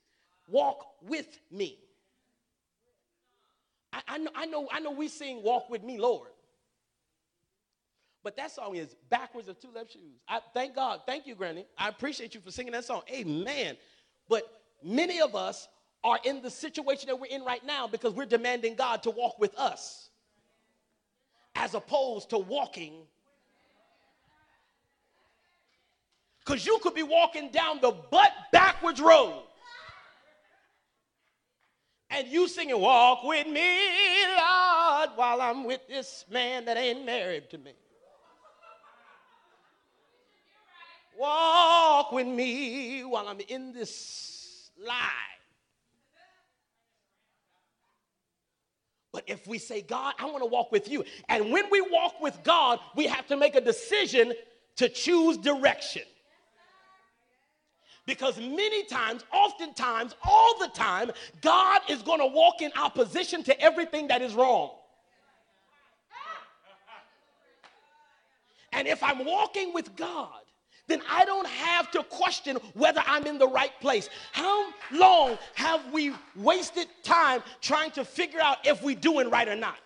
walk 0.49 0.87
with 1.03 1.39
me. 1.51 1.79
I, 3.93 4.03
I, 4.09 4.19
know, 4.19 4.31
I, 4.35 4.47
know, 4.47 4.69
I 4.71 4.81
know 4.81 4.91
we 4.91 5.09
sing 5.09 5.43
Walk 5.43 5.71
with 5.71 5.83
Me, 5.83 5.99
Lord. 5.99 6.29
But 8.25 8.37
that 8.37 8.53
song 8.53 8.77
is 8.77 8.95
backwards 9.11 9.49
of 9.49 9.61
two 9.61 9.71
left 9.75 9.93
shoes. 9.93 10.21
I 10.29 10.41
thank 10.55 10.77
God. 10.77 11.01
Thank 11.07 11.27
you, 11.27 11.35
Granny. 11.35 11.67
I 11.77 11.89
appreciate 11.89 12.35
you 12.35 12.41
for 12.41 12.51
singing 12.51 12.73
that 12.73 12.85
song. 12.85 13.03
Amen. 13.11 13.77
But 14.29 14.45
many 14.83 15.21
of 15.21 15.35
us 15.35 15.69
are 16.05 16.19
in 16.25 16.41
the 16.43 16.51
situation 16.51 17.09
that 17.09 17.19
we're 17.19 17.27
in 17.27 17.45
right 17.45 17.65
now 17.65 17.87
because 17.87 18.13
we're 18.15 18.27
demanding 18.27 18.77
God 18.77 19.03
to 19.05 19.11
walk 19.11 19.39
with 19.39 19.57
us 19.59 20.11
as 21.57 21.75
opposed 21.75 22.31
to 22.31 22.39
walking. 22.39 22.95
Because 26.45 26.65
you 26.65 26.79
could 26.83 26.95
be 26.95 27.03
walking 27.03 27.51
down 27.51 27.81
the 27.81 27.93
butt 28.11 28.33
backwards 28.53 29.01
road 29.01 29.43
and 32.11 32.29
you 32.29 32.47
singing, 32.47 32.79
Walk 32.79 33.25
with 33.25 33.47
me, 33.47 33.79
Lord, 34.27 35.11
while 35.17 35.41
I'm 35.41 35.65
with 35.65 35.81
this 35.89 36.25
man 36.31 36.67
that 36.67 36.77
ain't 36.77 37.05
married 37.05 37.51
to 37.51 37.59
me. 37.59 37.73
Walk 41.23 42.11
with 42.11 42.27
me 42.27 43.05
while 43.05 43.29
I'm 43.29 43.39
in 43.47 43.73
this 43.73 44.73
lie. 44.85 45.09
But 49.13 49.23
if 49.29 49.47
we 49.47 49.59
say, 49.59 49.83
God, 49.83 50.15
I 50.19 50.25
want 50.25 50.41
to 50.41 50.47
walk 50.47 50.73
with 50.73 50.89
you, 50.89 51.05
and 51.29 51.53
when 51.53 51.67
we 51.71 51.81
walk 51.81 52.21
with 52.21 52.37
God, 52.43 52.81
we 52.97 53.07
have 53.07 53.29
to 53.29 53.37
make 53.37 53.55
a 53.55 53.61
decision 53.61 54.33
to 54.75 54.89
choose 54.89 55.37
direction. 55.37 56.03
Because 58.05 58.37
many 58.39 58.83
times, 58.87 59.25
oftentimes, 59.33 60.17
all 60.25 60.59
the 60.59 60.71
time, 60.75 61.13
God 61.41 61.83
is 61.89 62.03
going 62.03 62.19
to 62.19 62.27
walk 62.27 62.63
in 62.63 62.73
opposition 62.77 63.45
to 63.45 63.61
everything 63.61 64.09
that 64.09 64.23
is 64.23 64.35
wrong. 64.35 64.73
And 68.73 68.89
if 68.89 69.05
I'm 69.05 69.25
walking 69.25 69.73
with 69.73 69.95
God, 69.95 70.42
then 70.89 71.01
I 71.09 71.25
don't 71.25 71.47
have 71.47 71.91
to 71.93 72.03
question 72.03 72.57
whether 72.75 73.03
I'm 73.07 73.27
in 73.27 73.39
the 73.39 73.49
right 73.49 73.73
place. 73.81 74.09
How 74.33 74.73
long 74.91 75.39
have 75.55 75.93
we 75.93 76.13
wasted 76.37 76.89
time 77.03 77.43
trying 77.61 77.93
to 77.93 78.05
figure 78.05 78.41
out 78.41 78.59
if 78.67 78.83
we're 78.83 78.97
doing 78.97 79.31
right 79.31 79.49
or 79.49 79.57
not? 79.57 79.77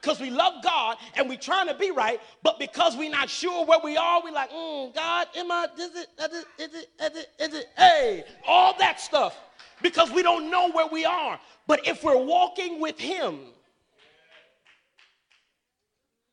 Because 0.00 0.20
we 0.20 0.30
love 0.30 0.62
God 0.62 0.98
and 1.16 1.28
we're 1.28 1.38
trying 1.38 1.66
to 1.68 1.74
be 1.74 1.90
right, 1.90 2.20
but 2.42 2.58
because 2.58 2.96
we're 2.96 3.10
not 3.10 3.28
sure 3.30 3.64
where 3.64 3.78
we 3.82 3.96
are, 3.96 4.22
we're 4.22 4.32
like, 4.32 4.50
mm, 4.50 4.94
God, 4.94 5.28
am 5.34 5.50
I, 5.50 5.66
is 5.78 5.96
it, 5.96 6.06
is 6.18 6.44
it, 6.58 6.88
is 7.00 7.16
it, 7.16 7.28
is 7.40 7.54
it, 7.54 7.66
hey, 7.76 8.24
all 8.46 8.76
that 8.78 9.00
stuff. 9.00 9.36
Because 9.82 10.10
we 10.10 10.22
don't 10.22 10.50
know 10.50 10.70
where 10.70 10.86
we 10.86 11.04
are. 11.04 11.40
But 11.66 11.88
if 11.88 12.04
we're 12.04 12.22
walking 12.22 12.80
with 12.80 12.98
Him, 12.98 13.38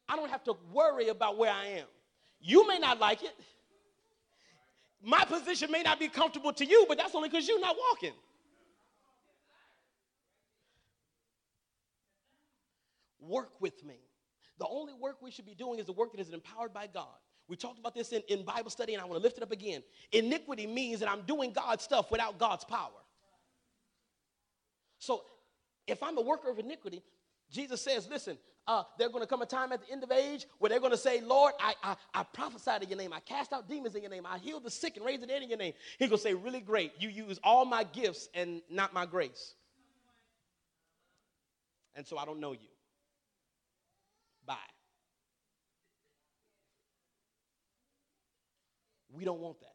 I 0.07 0.15
don't 0.15 0.29
have 0.29 0.43
to 0.43 0.55
worry 0.73 1.07
about 1.07 1.37
where 1.37 1.51
I 1.51 1.67
am. 1.67 1.85
You 2.41 2.67
may 2.67 2.77
not 2.77 2.99
like 2.99 3.23
it 3.23 3.33
my 5.03 5.23
position 5.25 5.71
may 5.71 5.81
not 5.81 5.99
be 5.99 6.07
comfortable 6.07 6.53
to 6.53 6.65
you, 6.65 6.85
but 6.87 6.97
that's 6.97 7.15
only 7.15 7.29
because 7.29 7.47
you're 7.47 7.59
not 7.59 7.75
walking. 7.89 8.13
Work 13.19 13.59
with 13.59 13.83
me. 13.83 13.99
The 14.59 14.67
only 14.67 14.93
work 14.93 15.17
we 15.21 15.31
should 15.31 15.45
be 15.45 15.55
doing 15.55 15.79
is 15.79 15.85
the 15.85 15.91
work 15.91 16.11
that 16.11 16.19
is 16.19 16.29
empowered 16.29 16.73
by 16.73 16.87
God. 16.87 17.07
We 17.47 17.55
talked 17.55 17.79
about 17.79 17.95
this 17.95 18.11
in, 18.11 18.21
in 18.29 18.45
Bible 18.45 18.69
study, 18.69 18.93
and 18.93 19.01
I 19.01 19.05
want 19.05 19.19
to 19.19 19.23
lift 19.23 19.37
it 19.37 19.43
up 19.43 19.51
again. 19.51 19.83
Iniquity 20.11 20.67
means 20.67 20.99
that 20.99 21.09
I'm 21.09 21.23
doing 21.23 21.51
God's 21.51 21.83
stuff 21.83 22.11
without 22.11 22.37
God's 22.37 22.63
power. 22.63 22.89
So 24.99 25.23
if 25.87 26.03
I'm 26.03 26.17
a 26.17 26.21
worker 26.21 26.49
of 26.49 26.59
iniquity, 26.59 27.01
Jesus 27.51 27.81
says, 27.81 28.07
listen, 28.09 28.37
uh, 28.67 28.83
there's 28.97 29.11
going 29.11 29.23
to 29.23 29.27
come 29.27 29.41
a 29.41 29.45
time 29.45 29.71
at 29.71 29.85
the 29.85 29.91
end 29.91 30.03
of 30.03 30.11
age 30.11 30.45
where 30.59 30.69
they're 30.69 30.79
going 30.79 30.91
to 30.91 30.97
say, 30.97 31.21
Lord, 31.21 31.53
I, 31.59 31.73
I, 31.83 31.95
I 32.13 32.23
prophesied 32.23 32.83
in 32.83 32.89
your 32.89 32.97
name. 32.97 33.11
I 33.11 33.19
cast 33.19 33.53
out 33.53 33.67
demons 33.67 33.95
in 33.95 34.01
your 34.01 34.11
name. 34.11 34.25
I 34.25 34.37
healed 34.37 34.63
the 34.63 34.71
sick 34.71 34.97
and 34.97 35.05
raised 35.05 35.23
the 35.23 35.27
dead 35.27 35.41
in 35.41 35.49
your 35.49 35.57
name. 35.57 35.73
He's 35.97 36.09
going 36.09 36.19
to 36.19 36.23
say, 36.23 36.33
really 36.33 36.61
great. 36.61 36.93
You 36.99 37.09
use 37.09 37.39
all 37.43 37.65
my 37.65 37.83
gifts 37.83 38.29
and 38.35 38.61
not 38.69 38.93
my 38.93 39.05
grace. 39.05 39.55
And 41.95 42.05
so 42.05 42.17
I 42.17 42.25
don't 42.25 42.39
know 42.39 42.53
you. 42.53 42.59
Bye. 44.45 44.55
We 49.11 49.25
don't 49.25 49.39
want 49.39 49.59
that. 49.61 49.67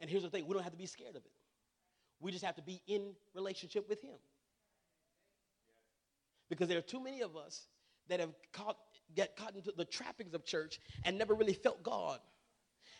And 0.00 0.10
here's 0.10 0.22
the 0.22 0.30
thing 0.30 0.46
we 0.46 0.52
don't 0.52 0.62
have 0.62 0.72
to 0.72 0.78
be 0.78 0.86
scared 0.86 1.16
of 1.16 1.24
it. 1.24 1.32
We 2.20 2.30
just 2.30 2.44
have 2.44 2.56
to 2.56 2.62
be 2.62 2.82
in 2.86 3.14
relationship 3.34 3.88
with 3.88 4.02
Him 4.02 4.18
because 6.52 6.68
there 6.68 6.76
are 6.76 6.82
too 6.82 7.02
many 7.02 7.22
of 7.22 7.34
us 7.34 7.66
that 8.08 8.20
have 8.20 8.34
caught, 8.52 8.76
get 9.14 9.36
caught 9.36 9.56
into 9.56 9.72
the 9.74 9.86
trappings 9.86 10.34
of 10.34 10.44
church 10.44 10.80
and 11.02 11.16
never 11.16 11.32
really 11.32 11.54
felt 11.54 11.82
God. 11.82 12.18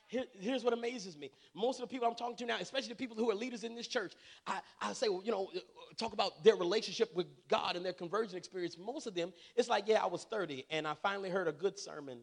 Here, 0.08 0.24
here's 0.40 0.64
what 0.64 0.72
amazes 0.72 1.18
me. 1.18 1.30
Most 1.54 1.78
of 1.78 1.86
the 1.86 1.92
people 1.92 2.08
I'm 2.08 2.14
talking 2.14 2.36
to 2.36 2.46
now, 2.46 2.56
especially 2.58 2.88
the 2.88 2.94
people 2.94 3.14
who 3.14 3.30
are 3.30 3.34
leaders 3.34 3.62
in 3.62 3.74
this 3.74 3.86
church, 3.88 4.14
I, 4.46 4.60
I 4.80 4.94
say, 4.94 5.06
you 5.06 5.30
know, 5.30 5.50
talk 5.98 6.14
about 6.14 6.42
their 6.42 6.56
relationship 6.56 7.14
with 7.14 7.26
God 7.46 7.76
and 7.76 7.84
their 7.84 7.92
conversion 7.92 8.38
experience. 8.38 8.78
Most 8.78 9.06
of 9.06 9.14
them, 9.14 9.34
it's 9.54 9.68
like, 9.68 9.84
yeah, 9.86 10.02
I 10.02 10.06
was 10.06 10.24
30 10.24 10.64
and 10.70 10.88
I 10.88 10.94
finally 11.02 11.28
heard 11.28 11.46
a 11.46 11.52
good 11.52 11.78
sermon. 11.78 12.20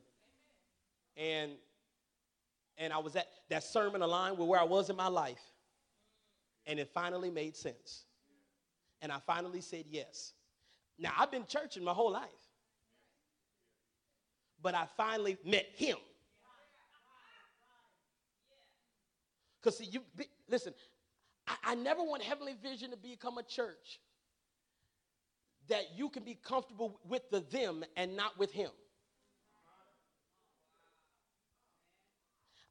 And 1.15 1.51
and 2.79 2.91
I 2.91 2.97
was 2.97 3.15
at 3.15 3.27
that 3.49 3.63
sermon 3.63 4.01
aligned 4.01 4.39
with 4.39 4.47
where 4.47 4.59
I 4.59 4.63
was 4.63 4.89
in 4.89 4.95
my 4.95 5.09
life. 5.09 5.41
And 6.65 6.79
it 6.79 6.89
finally 6.91 7.29
made 7.29 7.55
sense. 7.55 8.05
And 9.01 9.11
I 9.11 9.19
finally 9.27 9.61
said 9.61 9.85
yes. 9.87 10.33
Now, 10.99 11.11
I've 11.17 11.31
been 11.31 11.45
churching 11.45 11.83
my 11.83 11.93
whole 11.93 12.11
life, 12.11 12.27
but 14.61 14.75
I 14.75 14.85
finally 14.97 15.37
met 15.45 15.67
him. 15.73 15.97
Because, 19.59 19.77
see, 19.77 19.85
you 19.85 20.01
be, 20.15 20.25
listen, 20.49 20.73
I, 21.47 21.55
I 21.63 21.75
never 21.75 22.03
want 22.03 22.21
Heavenly 22.21 22.55
Vision 22.61 22.91
to 22.91 22.97
become 22.97 23.37
a 23.37 23.43
church 23.43 23.99
that 25.69 25.83
you 25.95 26.09
can 26.09 26.23
be 26.23 26.35
comfortable 26.35 26.99
with 27.07 27.29
the 27.29 27.41
them 27.41 27.83
and 27.95 28.15
not 28.15 28.37
with 28.37 28.51
him. 28.51 28.71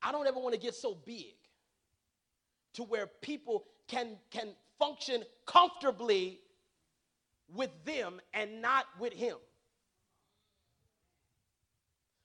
I 0.03 0.13
don't 0.13 0.27
ever 0.27 0.39
want 0.39 0.55
to 0.55 0.61
get 0.61 0.75
so 0.75 0.95
big 0.95 1.35
to 2.75 2.83
where 2.85 3.07
people 3.07 3.65
can, 3.87 4.17
can 4.31 4.49
function 4.79 5.25
comfortably 5.47 6.41
with 7.55 7.71
them 7.85 8.21
and 8.35 8.61
not 8.63 8.87
with 8.99 9.13
him. 9.13 9.37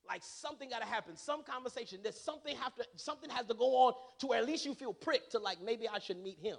Like 0.08 0.22
something 0.24 0.70
got 0.70 0.82
to 0.82 0.88
happen, 0.88 1.16
some 1.16 1.44
conversation. 1.44 2.00
There's 2.04 2.20
something 2.20 2.56
have 2.58 2.76
to 2.76 2.86
something 2.96 3.30
has 3.30 3.46
to 3.48 3.54
go 3.54 3.86
on 3.86 3.94
to 4.20 4.28
where 4.28 4.40
at 4.40 4.46
least 4.46 4.66
you 4.66 4.74
feel 4.74 4.94
pricked 4.94 5.32
to 5.32 5.40
like 5.40 5.62
maybe 5.62 5.88
I 5.88 6.00
should 6.00 6.22
meet 6.22 6.40
him. 6.40 6.58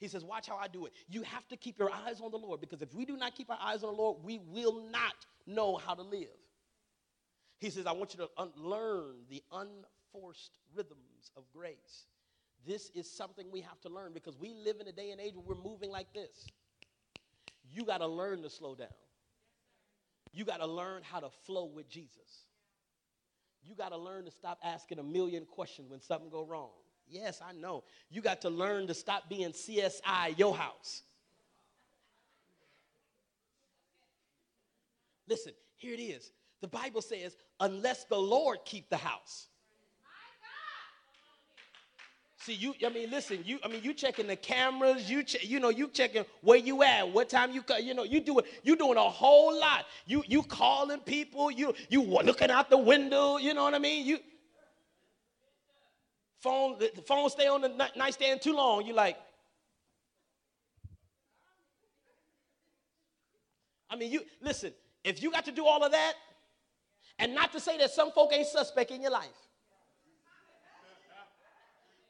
He 0.00 0.08
says, 0.08 0.24
Watch 0.24 0.48
how 0.48 0.56
I 0.56 0.66
do 0.66 0.86
it. 0.86 0.92
You 1.08 1.22
have 1.22 1.46
to 1.48 1.56
keep 1.56 1.78
your 1.78 1.92
eyes 1.92 2.20
on 2.20 2.30
the 2.30 2.38
Lord 2.38 2.60
because 2.60 2.82
if 2.82 2.94
we 2.94 3.04
do 3.04 3.16
not 3.16 3.34
keep 3.34 3.50
our 3.50 3.58
eyes 3.60 3.84
on 3.84 3.94
the 3.94 4.02
Lord, 4.02 4.24
we 4.24 4.38
will 4.38 4.88
not 4.90 5.14
know 5.46 5.76
how 5.76 5.94
to 5.94 6.02
live. 6.02 6.28
He 7.58 7.68
says, 7.68 7.86
I 7.86 7.92
want 7.92 8.14
you 8.14 8.20
to 8.20 8.28
un- 8.38 8.52
learn 8.56 9.16
the 9.28 9.42
unforced 9.52 10.58
rhythms 10.74 11.30
of 11.36 11.44
grace. 11.52 12.06
This 12.66 12.90
is 12.94 13.10
something 13.10 13.46
we 13.50 13.60
have 13.62 13.80
to 13.82 13.88
learn 13.88 14.12
because 14.12 14.38
we 14.38 14.54
live 14.54 14.76
in 14.80 14.88
a 14.88 14.92
day 14.92 15.10
and 15.10 15.20
age 15.20 15.34
where 15.34 15.56
we're 15.56 15.62
moving 15.62 15.90
like 15.90 16.12
this. 16.12 16.46
You 17.72 17.84
got 17.84 17.98
to 17.98 18.06
learn 18.06 18.42
to 18.42 18.50
slow 18.50 18.74
down. 18.74 18.88
You 20.32 20.44
got 20.44 20.58
to 20.58 20.66
learn 20.66 21.02
how 21.02 21.20
to 21.20 21.30
flow 21.46 21.64
with 21.64 21.88
Jesus. 21.88 22.46
You 23.62 23.74
got 23.74 23.90
to 23.90 23.96
learn 23.96 24.24
to 24.24 24.30
stop 24.30 24.58
asking 24.62 24.98
a 24.98 25.02
million 25.02 25.44
questions 25.44 25.90
when 25.90 26.00
something 26.00 26.30
go 26.30 26.44
wrong. 26.44 26.70
Yes, 27.08 27.40
I 27.46 27.52
know. 27.52 27.84
You 28.10 28.22
got 28.22 28.40
to 28.42 28.50
learn 28.50 28.86
to 28.86 28.94
stop 28.94 29.28
being 29.28 29.50
CSI 29.50 30.38
your 30.38 30.56
house. 30.56 31.02
Listen, 35.28 35.52
here 35.76 35.94
it 35.94 36.00
is. 36.00 36.32
The 36.60 36.68
Bible 36.68 37.02
says, 37.02 37.36
unless 37.58 38.04
the 38.04 38.18
Lord 38.18 38.58
keep 38.64 38.90
the 38.90 38.96
house. 38.96 39.48
See, 42.42 42.54
you, 42.54 42.74
I 42.86 42.88
mean, 42.88 43.10
listen, 43.10 43.40
you, 43.44 43.58
I 43.62 43.68
mean, 43.68 43.84
you 43.84 43.92
checking 43.92 44.26
the 44.26 44.34
cameras, 44.34 45.10
you, 45.10 45.22
che- 45.22 45.46
you 45.46 45.60
know, 45.60 45.68
you 45.68 45.88
checking 45.88 46.24
where 46.40 46.56
you 46.56 46.82
at, 46.82 47.06
what 47.12 47.28
time 47.28 47.52
you, 47.52 47.62
you 47.82 47.92
know, 47.92 48.02
you 48.02 48.18
doing, 48.22 48.46
you 48.62 48.76
doing 48.76 48.96
a 48.96 49.02
whole 49.02 49.58
lot. 49.60 49.84
You, 50.06 50.24
you 50.26 50.42
calling 50.42 51.00
people, 51.00 51.50
you, 51.50 51.74
you 51.90 52.00
looking 52.02 52.50
out 52.50 52.70
the 52.70 52.78
window, 52.78 53.36
you 53.36 53.52
know 53.52 53.62
what 53.64 53.74
I 53.74 53.78
mean? 53.78 54.06
You, 54.06 54.18
phone, 56.40 56.78
the 56.78 57.02
phone 57.06 57.28
stay 57.28 57.46
on 57.46 57.60
the 57.60 57.90
nightstand 57.94 58.40
too 58.40 58.54
long, 58.56 58.86
you 58.86 58.94
like, 58.94 59.18
I 63.90 63.96
mean, 63.96 64.10
you, 64.10 64.22
listen, 64.40 64.72
if 65.04 65.22
you 65.22 65.30
got 65.30 65.44
to 65.44 65.52
do 65.52 65.66
all 65.66 65.84
of 65.84 65.92
that, 65.92 66.14
and 67.18 67.34
not 67.34 67.52
to 67.52 67.60
say 67.60 67.76
that 67.76 67.90
some 67.90 68.12
folk 68.12 68.32
ain't 68.32 68.46
suspect 68.46 68.92
in 68.92 69.02
your 69.02 69.10
life, 69.10 69.28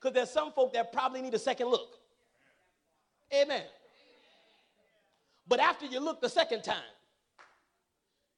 because 0.01 0.15
there's 0.15 0.31
some 0.31 0.53
folk 0.53 0.73
that 0.73 0.93
probably 0.93 1.21
need 1.21 1.35
a 1.35 1.39
second 1.39 1.69
look. 1.69 1.99
Amen. 3.35 3.63
But 5.47 5.61
after 5.61 5.87
you 5.87 6.01
look 6.01 6.21
the 6.21 6.29
second 6.29 6.63
time, 6.63 6.77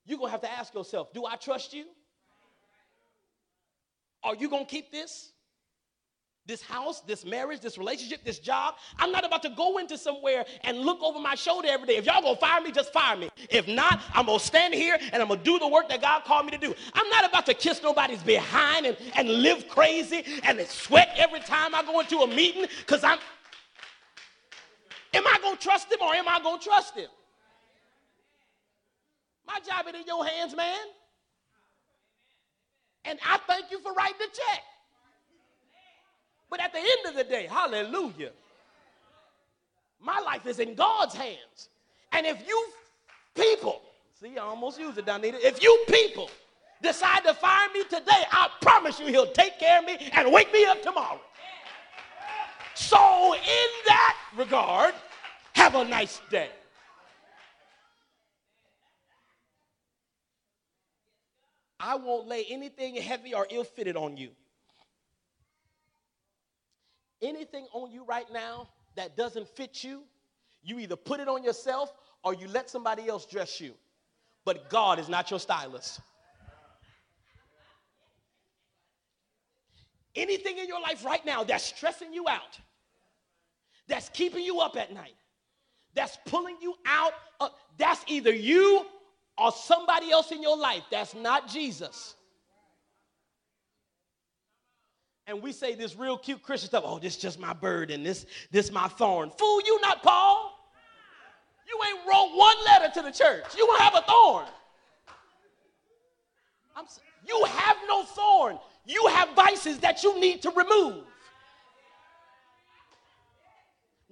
you're 0.04 0.18
going 0.18 0.28
to 0.28 0.32
have 0.32 0.40
to 0.40 0.50
ask 0.50 0.74
yourself 0.74 1.12
do 1.12 1.24
I 1.24 1.36
trust 1.36 1.72
you? 1.72 1.84
Are 4.24 4.34
you 4.34 4.48
going 4.48 4.64
to 4.64 4.70
keep 4.70 4.90
this? 4.90 5.31
This 6.46 6.60
house, 6.60 7.00
this 7.02 7.24
marriage, 7.24 7.60
this 7.60 7.78
relationship, 7.78 8.24
this 8.24 8.40
job. 8.40 8.74
I'm 8.98 9.12
not 9.12 9.24
about 9.24 9.42
to 9.42 9.50
go 9.50 9.78
into 9.78 9.96
somewhere 9.96 10.44
and 10.64 10.78
look 10.78 11.00
over 11.02 11.20
my 11.20 11.36
shoulder 11.36 11.68
every 11.70 11.86
day. 11.86 11.96
If 11.96 12.06
y'all 12.06 12.20
gonna 12.20 12.36
fire 12.36 12.60
me, 12.60 12.72
just 12.72 12.92
fire 12.92 13.16
me. 13.16 13.30
If 13.48 13.68
not, 13.68 14.00
I'm 14.12 14.26
gonna 14.26 14.40
stand 14.40 14.74
here 14.74 14.98
and 15.12 15.22
I'm 15.22 15.28
gonna 15.28 15.42
do 15.42 15.58
the 15.60 15.68
work 15.68 15.88
that 15.88 16.00
God 16.00 16.24
called 16.24 16.46
me 16.46 16.52
to 16.52 16.58
do. 16.58 16.74
I'm 16.94 17.08
not 17.10 17.28
about 17.28 17.46
to 17.46 17.54
kiss 17.54 17.80
nobody's 17.82 18.22
behind 18.22 18.86
and, 18.86 18.96
and 19.14 19.28
live 19.28 19.68
crazy 19.68 20.24
and 20.42 20.60
sweat 20.66 21.14
every 21.16 21.40
time 21.40 21.74
I 21.74 21.82
go 21.84 22.00
into 22.00 22.18
a 22.18 22.26
meeting 22.26 22.66
because 22.80 23.04
I'm. 23.04 23.18
Am 25.14 25.26
I 25.26 25.38
gonna 25.42 25.56
trust 25.56 25.92
him 25.92 25.98
or 26.00 26.14
am 26.14 26.26
I 26.26 26.40
gonna 26.40 26.60
trust 26.60 26.96
him? 26.96 27.08
My 29.46 29.58
job 29.60 29.86
is 29.88 30.00
in 30.00 30.06
your 30.06 30.24
hands, 30.24 30.56
man. 30.56 30.86
And 33.04 33.18
I 33.24 33.38
thank 33.46 33.70
you 33.70 33.78
for 33.80 33.92
writing 33.92 34.16
the 34.18 34.26
check. 34.26 34.62
But 36.52 36.60
at 36.60 36.70
the 36.70 36.80
end 36.80 37.06
of 37.08 37.14
the 37.14 37.24
day, 37.24 37.48
hallelujah, 37.50 38.30
my 39.98 40.20
life 40.20 40.46
is 40.46 40.58
in 40.58 40.74
God's 40.74 41.14
hands. 41.14 41.70
And 42.12 42.26
if 42.26 42.46
you 42.46 42.66
people, 43.34 43.80
see, 44.20 44.36
I 44.36 44.42
almost 44.42 44.78
used 44.78 44.98
it, 44.98 45.06
Donita. 45.06 45.42
If 45.42 45.62
you 45.62 45.82
people 45.88 46.28
decide 46.82 47.24
to 47.24 47.32
fire 47.32 47.68
me 47.72 47.84
today, 47.84 48.24
I 48.30 48.50
promise 48.60 49.00
you 49.00 49.06
he'll 49.06 49.32
take 49.32 49.58
care 49.58 49.78
of 49.78 49.86
me 49.86 49.96
and 50.12 50.30
wake 50.30 50.52
me 50.52 50.66
up 50.66 50.82
tomorrow. 50.82 51.22
So, 52.74 53.32
in 53.32 53.70
that 53.86 54.18
regard, 54.36 54.92
have 55.54 55.74
a 55.74 55.86
nice 55.86 56.20
day. 56.30 56.50
I 61.80 61.94
won't 61.94 62.28
lay 62.28 62.44
anything 62.50 62.96
heavy 62.96 63.32
or 63.32 63.46
ill 63.50 63.64
fitted 63.64 63.96
on 63.96 64.18
you 64.18 64.32
anything 67.22 67.66
on 67.72 67.90
you 67.90 68.04
right 68.04 68.26
now 68.32 68.68
that 68.96 69.16
doesn't 69.16 69.48
fit 69.48 69.82
you, 69.82 70.02
you 70.62 70.78
either 70.78 70.96
put 70.96 71.20
it 71.20 71.28
on 71.28 71.42
yourself 71.42 71.92
or 72.24 72.34
you 72.34 72.48
let 72.48 72.68
somebody 72.68 73.08
else 73.08 73.26
dress 73.26 73.60
you. 73.60 73.74
But 74.44 74.68
God 74.68 74.98
is 74.98 75.08
not 75.08 75.30
your 75.30 75.40
stylist. 75.40 76.00
Anything 80.14 80.58
in 80.58 80.68
your 80.68 80.80
life 80.80 81.04
right 81.04 81.24
now 81.24 81.42
that's 81.42 81.64
stressing 81.64 82.12
you 82.12 82.28
out, 82.28 82.58
that's 83.88 84.10
keeping 84.10 84.44
you 84.44 84.60
up 84.60 84.76
at 84.76 84.92
night, 84.92 85.14
that's 85.94 86.18
pulling 86.26 86.56
you 86.60 86.74
out, 86.84 87.12
of, 87.40 87.50
that's 87.78 88.04
either 88.08 88.32
you 88.32 88.84
or 89.38 89.50
somebody 89.52 90.10
else 90.10 90.30
in 90.30 90.42
your 90.42 90.56
life. 90.56 90.82
That's 90.90 91.14
not 91.14 91.48
Jesus 91.48 92.14
and 95.26 95.42
we 95.42 95.52
say 95.52 95.74
this 95.74 95.96
real 95.96 96.18
cute 96.18 96.42
Christian 96.42 96.68
stuff. 96.68 96.84
Oh, 96.86 96.98
this 96.98 97.16
just 97.16 97.38
my 97.38 97.52
burden. 97.52 98.02
This 98.02 98.26
this 98.50 98.72
my 98.72 98.88
thorn. 98.88 99.30
Fool, 99.30 99.60
you 99.64 99.80
not 99.80 100.02
Paul. 100.02 100.58
You 101.68 101.78
ain't 101.88 102.06
wrote 102.06 102.36
one 102.36 102.56
letter 102.66 102.92
to 102.94 103.02
the 103.02 103.12
church. 103.12 103.44
You 103.56 103.66
won't 103.66 103.80
have 103.80 103.94
a 103.94 104.02
thorn. 104.02 104.46
I'm, 106.76 106.84
you 107.26 107.44
have 107.44 107.76
no 107.88 108.04
thorn. 108.04 108.58
You 108.84 109.06
have 109.06 109.30
vices 109.34 109.78
that 109.78 110.02
you 110.02 110.18
need 110.20 110.42
to 110.42 110.50
remove 110.50 111.04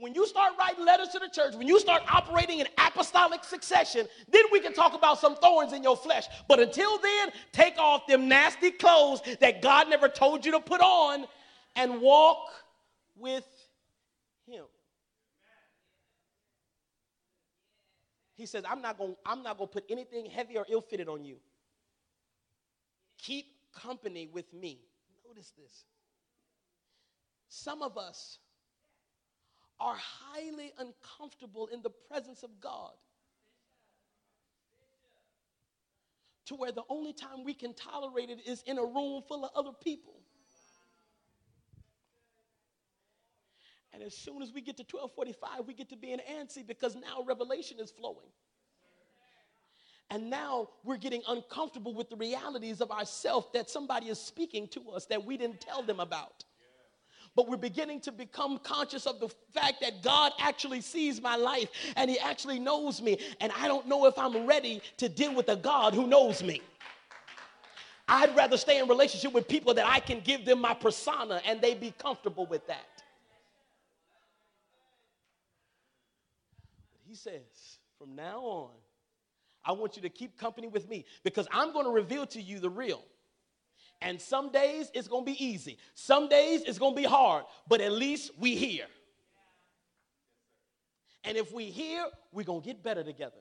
when 0.00 0.14
you 0.14 0.26
start 0.26 0.54
writing 0.58 0.84
letters 0.84 1.08
to 1.08 1.18
the 1.18 1.28
church, 1.28 1.54
when 1.54 1.68
you 1.68 1.78
start 1.78 2.02
operating 2.12 2.58
in 2.60 2.66
apostolic 2.78 3.44
succession, 3.44 4.06
then 4.30 4.42
we 4.50 4.58
can 4.58 4.72
talk 4.72 4.94
about 4.94 5.20
some 5.20 5.36
thorns 5.36 5.74
in 5.74 5.82
your 5.82 5.96
flesh. 5.96 6.26
But 6.48 6.58
until 6.58 6.98
then, 6.98 7.30
take 7.52 7.78
off 7.78 8.06
them 8.06 8.26
nasty 8.26 8.70
clothes 8.70 9.20
that 9.40 9.60
God 9.60 9.90
never 9.90 10.08
told 10.08 10.44
you 10.44 10.52
to 10.52 10.60
put 10.60 10.80
on 10.80 11.26
and 11.76 12.00
walk 12.00 12.48
with 13.14 13.46
Him. 14.46 14.64
He 18.36 18.46
says, 18.46 18.64
I'm 18.68 18.80
not 18.80 18.96
going 18.96 19.14
I'm 19.26 19.42
not 19.42 19.58
going 19.58 19.68
to 19.68 19.72
put 19.72 19.84
anything 19.90 20.24
heavy 20.24 20.56
or 20.56 20.64
ill-fitted 20.70 21.08
on 21.08 21.26
you. 21.26 21.36
Keep 23.18 23.46
company 23.74 24.30
with 24.32 24.50
me. 24.54 24.80
Notice 25.28 25.52
this. 25.58 25.84
Some 27.50 27.82
of 27.82 27.98
us 27.98 28.38
are 29.80 29.96
highly 29.96 30.72
uncomfortable 30.78 31.68
in 31.72 31.82
the 31.82 31.90
presence 31.90 32.42
of 32.42 32.50
God. 32.60 32.92
To 36.46 36.54
where 36.54 36.72
the 36.72 36.82
only 36.88 37.12
time 37.12 37.44
we 37.44 37.54
can 37.54 37.74
tolerate 37.74 38.28
it 38.28 38.40
is 38.46 38.62
in 38.66 38.78
a 38.78 38.84
room 38.84 39.22
full 39.26 39.44
of 39.44 39.50
other 39.54 39.70
people. 39.82 40.14
And 43.92 44.02
as 44.02 44.14
soon 44.16 44.42
as 44.42 44.52
we 44.52 44.60
get 44.60 44.76
to 44.76 44.82
1245, 44.82 45.66
we 45.66 45.74
get 45.74 45.88
to 45.90 45.96
be 45.96 46.12
an 46.12 46.20
antsy 46.30 46.66
because 46.66 46.94
now 46.94 47.22
revelation 47.26 47.78
is 47.80 47.90
flowing. 47.90 48.28
And 50.10 50.28
now 50.28 50.68
we're 50.84 50.96
getting 50.96 51.22
uncomfortable 51.28 51.94
with 51.94 52.10
the 52.10 52.16
realities 52.16 52.80
of 52.80 52.90
ourself 52.90 53.52
that 53.52 53.70
somebody 53.70 54.08
is 54.08 54.18
speaking 54.18 54.66
to 54.68 54.90
us 54.90 55.06
that 55.06 55.24
we 55.24 55.36
didn't 55.36 55.60
tell 55.60 55.82
them 55.82 56.00
about 56.00 56.44
but 57.40 57.48
we're 57.48 57.56
beginning 57.56 58.00
to 58.00 58.12
become 58.12 58.58
conscious 58.58 59.06
of 59.06 59.18
the 59.18 59.30
fact 59.54 59.80
that 59.80 60.02
God 60.02 60.32
actually 60.38 60.82
sees 60.82 61.22
my 61.22 61.36
life 61.36 61.70
and 61.96 62.10
He 62.10 62.18
actually 62.18 62.58
knows 62.58 63.00
me. 63.00 63.16
And 63.40 63.50
I 63.56 63.66
don't 63.66 63.88
know 63.88 64.04
if 64.04 64.18
I'm 64.18 64.46
ready 64.46 64.82
to 64.98 65.08
deal 65.08 65.34
with 65.34 65.48
a 65.48 65.56
God 65.56 65.94
who 65.94 66.06
knows 66.06 66.42
me. 66.42 66.60
I'd 68.06 68.36
rather 68.36 68.58
stay 68.58 68.78
in 68.78 68.88
relationship 68.88 69.32
with 69.32 69.48
people 69.48 69.72
that 69.72 69.86
I 69.86 70.00
can 70.00 70.20
give 70.20 70.44
them 70.44 70.60
my 70.60 70.74
persona 70.74 71.40
and 71.46 71.62
they 71.62 71.72
be 71.72 71.94
comfortable 71.96 72.44
with 72.44 72.66
that. 72.66 73.02
But 76.92 77.00
he 77.08 77.14
says, 77.14 77.78
from 77.98 78.14
now 78.14 78.40
on, 78.40 78.70
I 79.64 79.72
want 79.72 79.96
you 79.96 80.02
to 80.02 80.10
keep 80.10 80.36
company 80.36 80.68
with 80.68 80.90
me 80.90 81.06
because 81.24 81.48
I'm 81.50 81.72
going 81.72 81.86
to 81.86 81.90
reveal 81.90 82.26
to 82.26 82.42
you 82.42 82.58
the 82.58 82.68
real. 82.68 83.02
And 84.02 84.20
some 84.20 84.50
days 84.50 84.90
it's 84.94 85.08
going 85.08 85.24
to 85.24 85.30
be 85.30 85.44
easy. 85.44 85.78
Some 85.94 86.28
days 86.28 86.62
it's 86.62 86.78
going 86.78 86.94
to 86.94 87.00
be 87.00 87.06
hard, 87.06 87.44
but 87.68 87.80
at 87.80 87.92
least 87.92 88.30
we 88.38 88.54
here. 88.56 88.86
And 91.24 91.36
if 91.36 91.52
we 91.52 91.66
here, 91.66 92.06
we're 92.32 92.44
going 92.44 92.62
to 92.62 92.66
get 92.66 92.82
better 92.82 93.04
together. 93.04 93.36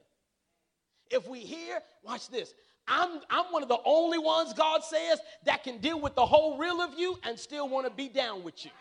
If 1.10 1.28
we 1.28 1.39
here, 1.39 1.80
watch 2.03 2.30
this. 2.30 2.53
I'm, 2.88 3.22
I'm 3.30 3.45
one 3.51 3.64
of 3.64 3.70
the 3.70 3.80
only 3.86 4.18
ones, 4.18 4.53
God 4.53 4.84
says, 4.84 5.20
that 5.45 5.64
can 5.64 5.78
deal 5.78 5.99
with 5.99 6.16
the 6.16 6.26
whole 6.26 6.57
real 6.57 6.82
of 6.82 6.97
you 6.97 7.18
and 7.24 7.39
still 7.39 7.70
want 7.70 7.86
to 7.88 7.91
be 7.91 8.10
down 8.10 8.43
with 8.43 8.66
you. 8.66 8.72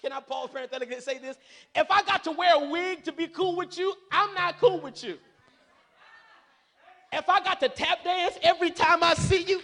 Can 0.00 0.12
I 0.12 0.20
pause 0.20 0.48
parenthetically 0.50 0.94
and 0.94 1.04
say 1.04 1.18
this? 1.18 1.36
If 1.74 1.90
I 1.90 2.02
got 2.02 2.24
to 2.24 2.30
wear 2.30 2.54
a 2.54 2.70
wig 2.70 3.04
to 3.04 3.12
be 3.12 3.26
cool 3.26 3.56
with 3.56 3.76
you, 3.76 3.92
I'm 4.10 4.32
not 4.34 4.58
cool 4.58 4.80
with 4.80 5.04
you. 5.04 5.18
If 7.12 7.28
I 7.28 7.40
got 7.40 7.60
to 7.60 7.68
tap 7.68 8.04
dance 8.04 8.38
every 8.42 8.70
time 8.70 9.02
I 9.02 9.14
see 9.14 9.42
you 9.42 9.60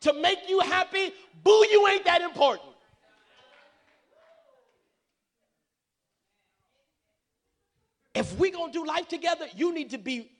to 0.00 0.12
make 0.14 0.38
you 0.48 0.60
happy, 0.60 1.12
boo, 1.42 1.66
you 1.70 1.88
ain't 1.88 2.04
that 2.04 2.22
important. 2.22 2.68
If 8.14 8.38
we 8.38 8.50
gonna 8.50 8.72
do 8.72 8.86
life 8.86 9.08
together, 9.08 9.46
you 9.56 9.72
need 9.72 9.90
to 9.90 9.98
be 9.98 10.30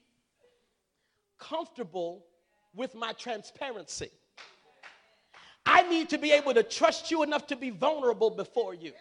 comfortable 1.39 2.25
with 2.75 2.95
my 2.95 3.13
transparency. 3.13 4.11
I 5.65 5.89
need 5.89 6.11
to 6.11 6.19
be 6.19 6.33
able 6.33 6.55
to 6.55 6.63
trust 6.63 7.11
you 7.11 7.23
enough 7.23 7.47
to 7.49 7.57
be 7.57 7.71
vulnerable 7.71 8.31
before 8.31 8.75
you. 8.75 8.93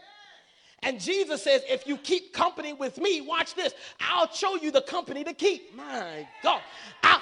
And 0.84 1.00
Jesus 1.00 1.44
says, 1.44 1.62
if 1.70 1.86
you 1.86 1.98
keep 1.98 2.34
company 2.34 2.74
with 2.74 2.98
me, 2.98 3.22
watch 3.22 3.54
this, 3.54 3.74
I'll 4.00 4.32
show 4.32 4.56
you 4.56 4.72
the 4.72 4.82
company 4.82 5.24
to 5.24 5.34
keep. 5.34 5.76
My 5.76 6.28
God. 6.42 6.62
I'll, 7.04 7.22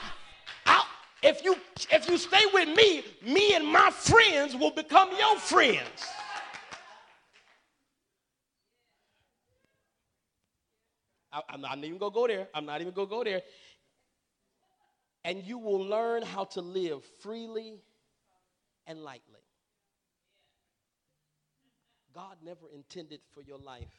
I'll, 0.66 0.86
if 1.22 1.44
you 1.44 1.58
if 1.92 2.10
you 2.10 2.18
stay 2.18 2.46
with 2.54 2.70
me, 2.70 3.04
me 3.22 3.56
and 3.56 3.68
my 3.68 3.92
friends 3.92 4.56
will 4.56 4.72
become 4.72 5.10
your 5.18 5.38
friends. 5.38 6.06
I, 11.32 11.42
am 11.54 11.62
not 11.62 11.78
even 11.80 11.98
gonna 11.98 12.12
go 12.12 12.28
there. 12.28 12.48
I'm 12.54 12.66
not 12.66 12.80
even 12.82 12.94
gonna 12.94 13.10
go 13.10 13.24
there. 13.24 13.42
And 15.26 15.44
you 15.44 15.58
will 15.58 15.84
learn 15.84 16.24
how 16.24 16.46
to 16.46 16.62
live 16.62 17.04
freely 17.20 17.82
and 18.88 19.04
lightly. 19.04 19.39
God 22.20 22.36
never 22.44 22.66
intended 22.76 23.22
for 23.34 23.42
your 23.42 23.60
life 23.60 23.96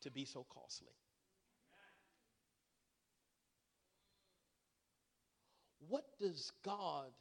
to 0.00 0.10
be 0.10 0.24
so 0.24 0.44
costly. 0.52 0.92
What 5.88 6.04
does 6.18 6.50
God 6.64 7.12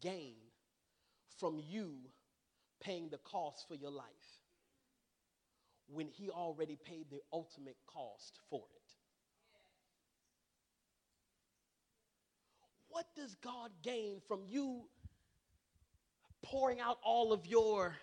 gain 0.00 0.36
from 1.40 1.60
you 1.68 1.94
paying 2.80 3.08
the 3.10 3.18
cost 3.18 3.66
for 3.66 3.74
your 3.74 3.90
life 3.90 4.04
when 5.88 6.06
He 6.06 6.30
already 6.30 6.76
paid 6.76 7.06
the 7.10 7.22
ultimate 7.32 7.78
cost 7.92 8.38
for 8.48 8.62
it? 8.72 8.92
What 12.88 13.06
does 13.16 13.34
God 13.42 13.72
gain 13.82 14.20
from 14.28 14.42
you 14.46 14.84
pouring 16.44 16.80
out 16.80 16.98
all 17.02 17.32
of 17.32 17.46
your 17.46 17.96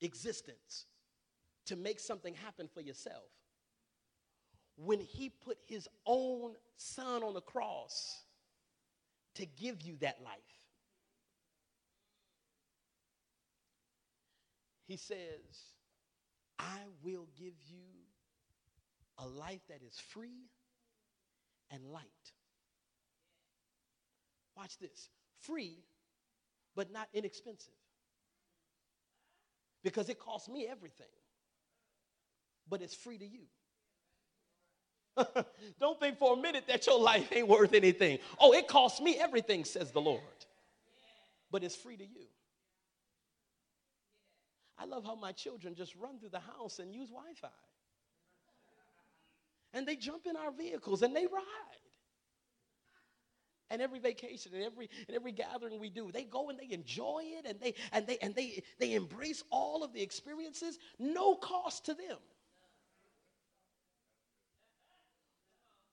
existence 0.00 0.86
to 1.66 1.76
make 1.76 1.98
something 1.98 2.34
happen 2.34 2.68
for 2.72 2.80
yourself 2.80 3.24
when 4.76 5.00
he 5.00 5.28
put 5.28 5.58
his 5.66 5.88
own 6.06 6.54
son 6.76 7.22
on 7.22 7.34
the 7.34 7.40
cross 7.40 8.22
to 9.34 9.46
give 9.46 9.82
you 9.82 9.96
that 10.00 10.18
life. 10.22 10.32
He 14.86 14.96
says, 14.96 15.70
I 16.58 16.78
will 17.02 17.28
give 17.38 17.54
you 17.66 17.82
a 19.18 19.26
life 19.26 19.60
that 19.68 19.80
is 19.86 19.98
free 19.98 20.50
and 21.70 21.84
light. 21.86 22.02
Watch 24.56 24.78
this 24.78 25.08
free 25.40 25.78
but 26.74 26.92
not 26.92 27.08
inexpensive. 27.12 27.74
Because 29.82 30.08
it 30.08 30.18
costs 30.18 30.48
me 30.48 30.66
everything, 30.70 31.06
but 32.68 32.82
it's 32.82 32.94
free 32.94 33.18
to 33.18 33.26
you. 33.26 33.46
Don't 35.80 36.00
think 36.00 36.18
for 36.18 36.34
a 36.34 36.36
minute 36.36 36.64
that 36.68 36.86
your 36.86 36.98
life 36.98 37.30
ain't 37.32 37.48
worth 37.48 37.74
anything. 37.74 38.18
Oh, 38.38 38.52
it 38.52 38.68
costs 38.68 39.00
me 39.00 39.18
everything, 39.18 39.64
says 39.64 39.90
the 39.90 40.00
Lord, 40.00 40.22
but 41.50 41.64
it's 41.64 41.76
free 41.76 41.96
to 41.96 42.04
you. 42.04 42.26
I 44.78 44.84
love 44.84 45.04
how 45.04 45.14
my 45.14 45.32
children 45.32 45.74
just 45.74 45.94
run 45.96 46.18
through 46.18 46.30
the 46.30 46.40
house 46.40 46.78
and 46.78 46.94
use 46.94 47.08
Wi 47.08 47.34
Fi. 47.34 47.48
And 49.74 49.86
they 49.86 49.96
jump 49.96 50.26
in 50.26 50.36
our 50.36 50.50
vehicles 50.50 51.02
and 51.02 51.14
they 51.14 51.26
ride 51.26 51.91
and 53.72 53.80
every 53.80 53.98
vacation 53.98 54.52
and 54.54 54.62
every 54.62 54.88
and 55.08 55.16
every 55.16 55.32
gathering 55.32 55.80
we 55.80 55.88
do 55.88 56.12
they 56.12 56.24
go 56.24 56.50
and 56.50 56.58
they 56.58 56.72
enjoy 56.72 57.22
it 57.24 57.46
and 57.46 57.58
they 57.58 57.74
and 57.90 58.06
they 58.06 58.18
and 58.18 58.34
they 58.34 58.62
they 58.78 58.92
embrace 58.92 59.42
all 59.50 59.82
of 59.82 59.92
the 59.94 60.02
experiences 60.02 60.78
no 60.98 61.34
cost 61.34 61.86
to 61.86 61.94
them. 61.94 62.18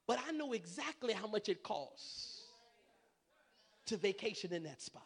But 0.05 0.19
i 0.27 0.31
know 0.31 0.51
exactly 0.53 1.13
how 1.13 1.27
much 1.27 1.47
it 1.49 1.63
costs 1.63 2.41
to 3.87 3.97
vacation 3.97 4.53
in 4.53 4.63
that 4.63 4.81
spot. 4.81 5.01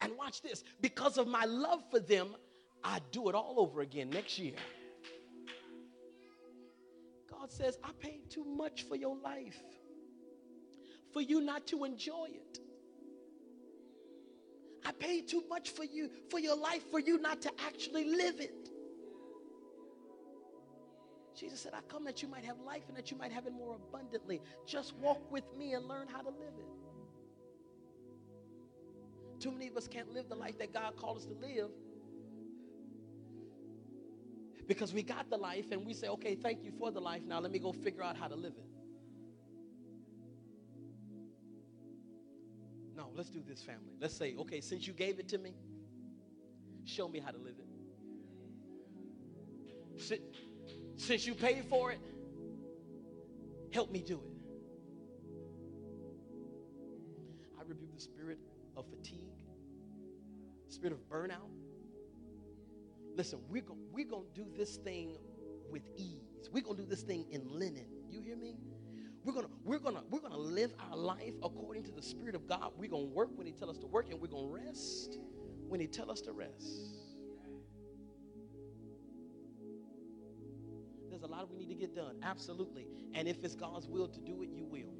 And 0.00 0.16
watch 0.16 0.40
this 0.40 0.64
because 0.80 1.18
of 1.18 1.26
my 1.26 1.44
love 1.44 1.82
for 1.90 1.98
them 1.98 2.36
i 2.84 3.00
do 3.10 3.28
it 3.28 3.34
all 3.34 3.56
over 3.58 3.80
again 3.80 4.08
next 4.08 4.38
year. 4.38 4.54
God 7.28 7.50
says 7.50 7.76
i 7.82 7.90
paid 7.98 8.30
too 8.30 8.44
much 8.44 8.84
for 8.84 8.94
your 8.94 9.16
life 9.16 9.60
for 11.12 11.20
you 11.20 11.40
not 11.40 11.66
to 11.68 11.84
enjoy 11.84 12.28
it. 12.28 12.58
I 14.84 14.92
paid 14.92 15.28
too 15.28 15.44
much 15.48 15.70
for 15.70 15.84
you, 15.84 16.10
for 16.30 16.38
your 16.38 16.56
life, 16.56 16.82
for 16.90 17.00
you 17.00 17.18
not 17.18 17.42
to 17.42 17.50
actually 17.66 18.04
live 18.04 18.40
it. 18.40 18.70
Jesus 21.38 21.60
said, 21.60 21.72
I 21.74 21.80
come 21.88 22.04
that 22.04 22.22
you 22.22 22.28
might 22.28 22.44
have 22.44 22.58
life 22.60 22.82
and 22.88 22.96
that 22.96 23.10
you 23.10 23.16
might 23.16 23.32
have 23.32 23.46
it 23.46 23.52
more 23.52 23.76
abundantly. 23.76 24.42
Just 24.66 24.94
walk 24.96 25.30
with 25.30 25.44
me 25.56 25.72
and 25.74 25.86
learn 25.86 26.06
how 26.08 26.20
to 26.20 26.28
live 26.28 26.54
it. 26.58 26.66
Too 29.40 29.50
many 29.50 29.68
of 29.68 29.76
us 29.76 29.88
can't 29.88 30.12
live 30.12 30.28
the 30.28 30.34
life 30.34 30.58
that 30.58 30.72
God 30.72 30.96
called 30.96 31.16
us 31.16 31.24
to 31.24 31.32
live 31.34 31.70
because 34.66 34.92
we 34.92 35.02
got 35.02 35.30
the 35.30 35.36
life 35.36 35.72
and 35.72 35.86
we 35.86 35.94
say, 35.94 36.08
okay, 36.08 36.34
thank 36.34 36.62
you 36.62 36.70
for 36.78 36.90
the 36.90 37.00
life. 37.00 37.22
Now 37.26 37.40
let 37.40 37.50
me 37.50 37.58
go 37.58 37.72
figure 37.72 38.02
out 38.04 38.16
how 38.16 38.28
to 38.28 38.36
live 38.36 38.52
it. 38.56 38.69
Let's 43.20 43.28
do 43.28 43.42
this, 43.46 43.62
family. 43.62 43.92
Let's 44.00 44.16
say, 44.16 44.34
okay, 44.38 44.62
since 44.62 44.86
you 44.86 44.94
gave 44.94 45.18
it 45.18 45.28
to 45.28 45.36
me, 45.36 45.54
show 46.86 47.06
me 47.06 47.18
how 47.18 47.30
to 47.30 47.36
live 47.36 47.56
it. 49.98 50.22
Since 50.96 51.26
you 51.26 51.34
paid 51.34 51.66
for 51.66 51.92
it, 51.92 51.98
help 53.74 53.92
me 53.92 54.00
do 54.00 54.14
it. 54.14 54.32
I 57.58 57.62
rebuke 57.66 57.94
the 57.94 58.00
spirit 58.00 58.38
of 58.74 58.86
fatigue, 58.88 59.44
spirit 60.70 60.94
of 60.94 61.06
burnout. 61.10 61.50
Listen, 63.16 63.40
we're 63.50 63.60
going 63.60 63.80
we're 63.92 64.08
gonna 64.08 64.24
do 64.34 64.46
this 64.56 64.76
thing 64.76 65.18
with 65.70 65.82
ease. 65.94 66.48
We're 66.50 66.62
going 66.62 66.76
to 66.76 66.82
do 66.84 66.88
this 66.88 67.02
thing 67.02 67.26
in 67.30 67.42
linen. 67.46 67.84
You 68.08 68.22
hear 68.22 68.36
me? 68.36 68.56
We're 69.22 69.34
gonna, 69.34 69.48
we're 69.64 69.78
gonna, 69.78 70.02
we're 70.08 70.20
gonna 70.20 70.38
live 70.38 70.72
our 70.90 70.96
life 70.96 71.34
according 71.42 71.84
to 71.84 71.92
the 71.92 72.02
Spirit 72.02 72.34
of 72.34 72.46
God. 72.46 72.72
We're 72.76 72.90
gonna 72.90 73.04
work 73.04 73.30
when 73.34 73.46
He 73.46 73.52
tell 73.52 73.68
us 73.68 73.78
to 73.78 73.86
work, 73.86 74.06
and 74.10 74.20
we're 74.20 74.28
gonna 74.28 74.48
rest 74.48 75.18
when 75.68 75.78
He 75.78 75.86
tell 75.86 76.10
us 76.10 76.22
to 76.22 76.32
rest. 76.32 77.00
There's 81.10 81.22
a 81.22 81.26
lot 81.26 81.50
we 81.50 81.58
need 81.58 81.68
to 81.68 81.74
get 81.74 81.94
done, 81.94 82.16
absolutely. 82.22 82.86
And 83.14 83.28
if 83.28 83.44
it's 83.44 83.54
God's 83.54 83.86
will 83.86 84.08
to 84.08 84.20
do 84.20 84.42
it, 84.42 84.48
you 84.48 84.64
will. 84.64 84.94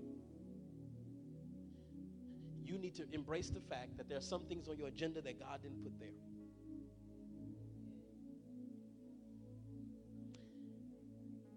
You 2.63 2.77
need 2.79 2.95
to 2.97 3.05
embrace 3.13 3.49
the 3.49 3.61
fact 3.61 3.97
that 3.97 4.09
there 4.09 4.19
are 4.19 4.23
some 4.23 4.45
things 4.45 4.69
on 4.69 4.77
your 4.77 4.89
agenda 4.89 5.23
that 5.23 5.41
God 5.41 5.63
didn't 5.63 5.83
put 5.83 5.99
there. 5.99 6.09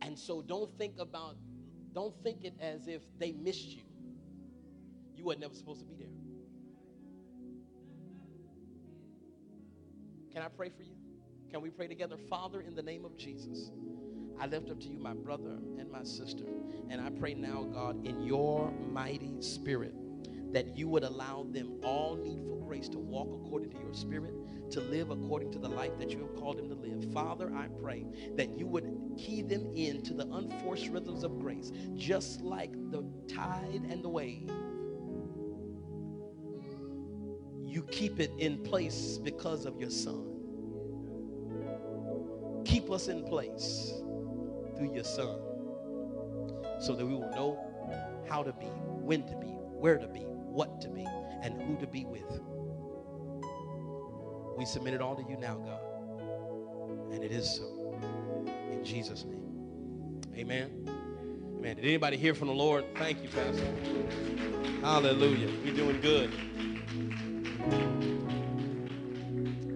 And 0.01 0.17
so 0.17 0.41
don't 0.41 0.71
think 0.77 0.99
about 0.99 1.35
don't 1.93 2.13
think 2.23 2.43
it 2.43 2.53
as 2.59 2.87
if 2.87 3.01
they 3.19 3.31
missed 3.31 3.69
you. 3.69 3.83
You 5.15 5.25
were 5.25 5.35
never 5.35 5.53
supposed 5.53 5.79
to 5.79 5.85
be 5.85 5.95
there. 5.95 6.07
Can 10.33 10.41
I 10.41 10.47
pray 10.47 10.69
for 10.69 10.83
you? 10.83 10.95
Can 11.51 11.61
we 11.61 11.69
pray 11.69 11.87
together? 11.87 12.17
Father, 12.29 12.61
in 12.61 12.75
the 12.75 12.81
name 12.81 13.05
of 13.05 13.15
Jesus, 13.15 13.69
I 14.39 14.47
lift 14.47 14.71
up 14.71 14.79
to 14.79 14.87
you 14.87 14.97
my 14.97 15.13
brother 15.13 15.59
and 15.77 15.91
my 15.91 16.03
sister. 16.03 16.43
And 16.89 16.99
I 16.99 17.11
pray 17.11 17.35
now, 17.35 17.63
God, 17.71 18.05
in 18.05 18.23
your 18.23 18.71
mighty 18.91 19.41
spirit, 19.41 19.93
that 20.51 20.75
you 20.75 20.87
would 20.87 21.03
allow 21.03 21.45
them 21.51 21.79
all 21.83 22.15
needful 22.15 22.57
grace 22.65 22.89
to 22.89 22.97
walk 22.97 23.27
according 23.45 23.69
to 23.71 23.77
your 23.77 23.93
spirit 23.93 24.33
to 24.73 24.81
live 24.81 25.11
according 25.11 25.51
to 25.51 25.59
the 25.59 25.69
life 25.69 25.91
that 25.99 26.09
you 26.09 26.19
have 26.19 26.35
called 26.35 26.57
them 26.57 26.67
to 26.67 26.73
live. 26.73 27.13
Father, 27.13 27.51
I 27.55 27.67
pray 27.79 28.05
that 28.35 28.57
you 28.57 28.65
would 28.65 28.83
key 29.17 29.41
them 29.41 29.71
into 29.75 30.13
the 30.13 30.27
unforced 30.27 30.87
rhythms 30.87 31.23
of 31.23 31.39
grace, 31.39 31.71
just 31.95 32.41
like 32.41 32.71
the 32.91 33.03
tide 33.27 33.85
and 33.89 34.03
the 34.03 34.09
wave. 34.09 34.51
You 37.65 37.83
keep 37.83 38.19
it 38.19 38.31
in 38.37 38.59
place 38.63 39.17
because 39.17 39.65
of 39.65 39.79
your 39.79 39.89
son. 39.89 40.29
Keep 42.65 42.91
us 42.91 43.07
in 43.07 43.23
place 43.23 43.93
through 44.77 44.93
your 44.93 45.03
son 45.03 45.39
so 46.79 46.95
that 46.95 47.05
we 47.05 47.13
will 47.13 47.29
know 47.31 47.59
how 48.29 48.43
to 48.43 48.53
be, 48.53 48.65
when 48.65 49.25
to 49.27 49.35
be, 49.37 49.47
where 49.47 49.97
to 49.97 50.07
be, 50.07 50.21
what 50.21 50.81
to 50.81 50.89
be, 50.89 51.05
and 51.41 51.61
who 51.61 51.77
to 51.77 51.87
be 51.87 52.05
with. 52.05 52.39
We 54.57 54.65
submit 54.65 54.93
it 54.93 55.01
all 55.01 55.15
to 55.15 55.23
you 55.27 55.37
now, 55.37 55.55
God. 55.55 55.81
And 57.11 57.23
it 57.23 57.31
is 57.31 57.55
so. 57.55 57.72
Jesus' 58.83 59.25
name. 59.25 60.21
Amen. 60.35 60.89
Amen. 61.57 61.75
Did 61.75 61.85
anybody 61.85 62.17
hear 62.17 62.33
from 62.33 62.47
the 62.47 62.53
Lord? 62.53 62.85
Thank 62.95 63.23
you, 63.23 63.29
Pastor. 63.29 63.67
Hallelujah. 64.81 65.49
You're 65.63 65.75
doing 65.75 66.01
good. 66.01 66.31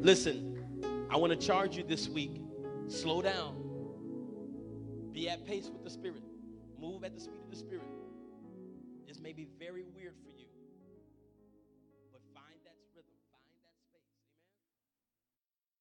Listen, 0.04 1.08
I 1.10 1.18
want 1.18 1.32
to 1.40 1.48
charge 1.48 1.78
you 1.78 1.84
this 1.84 2.10
week. 2.10 2.42
Slow 2.88 3.22
down. 3.22 3.56
Be 5.12 5.30
at 5.30 5.46
pace 5.46 5.70
with 5.72 5.84
the 5.84 5.90
Spirit. 5.90 6.24
Move 6.80 7.04
at 7.04 7.16
the 7.16 7.22
speed 7.22 7.40
of 7.44 7.50
the 7.50 7.58
Spirit. 7.58 7.88
This 9.08 9.20
may 9.20 9.34
be 9.34 9.48
very 9.58 9.84
weird 9.96 10.14
for 10.24 10.30
you. 10.30 10.37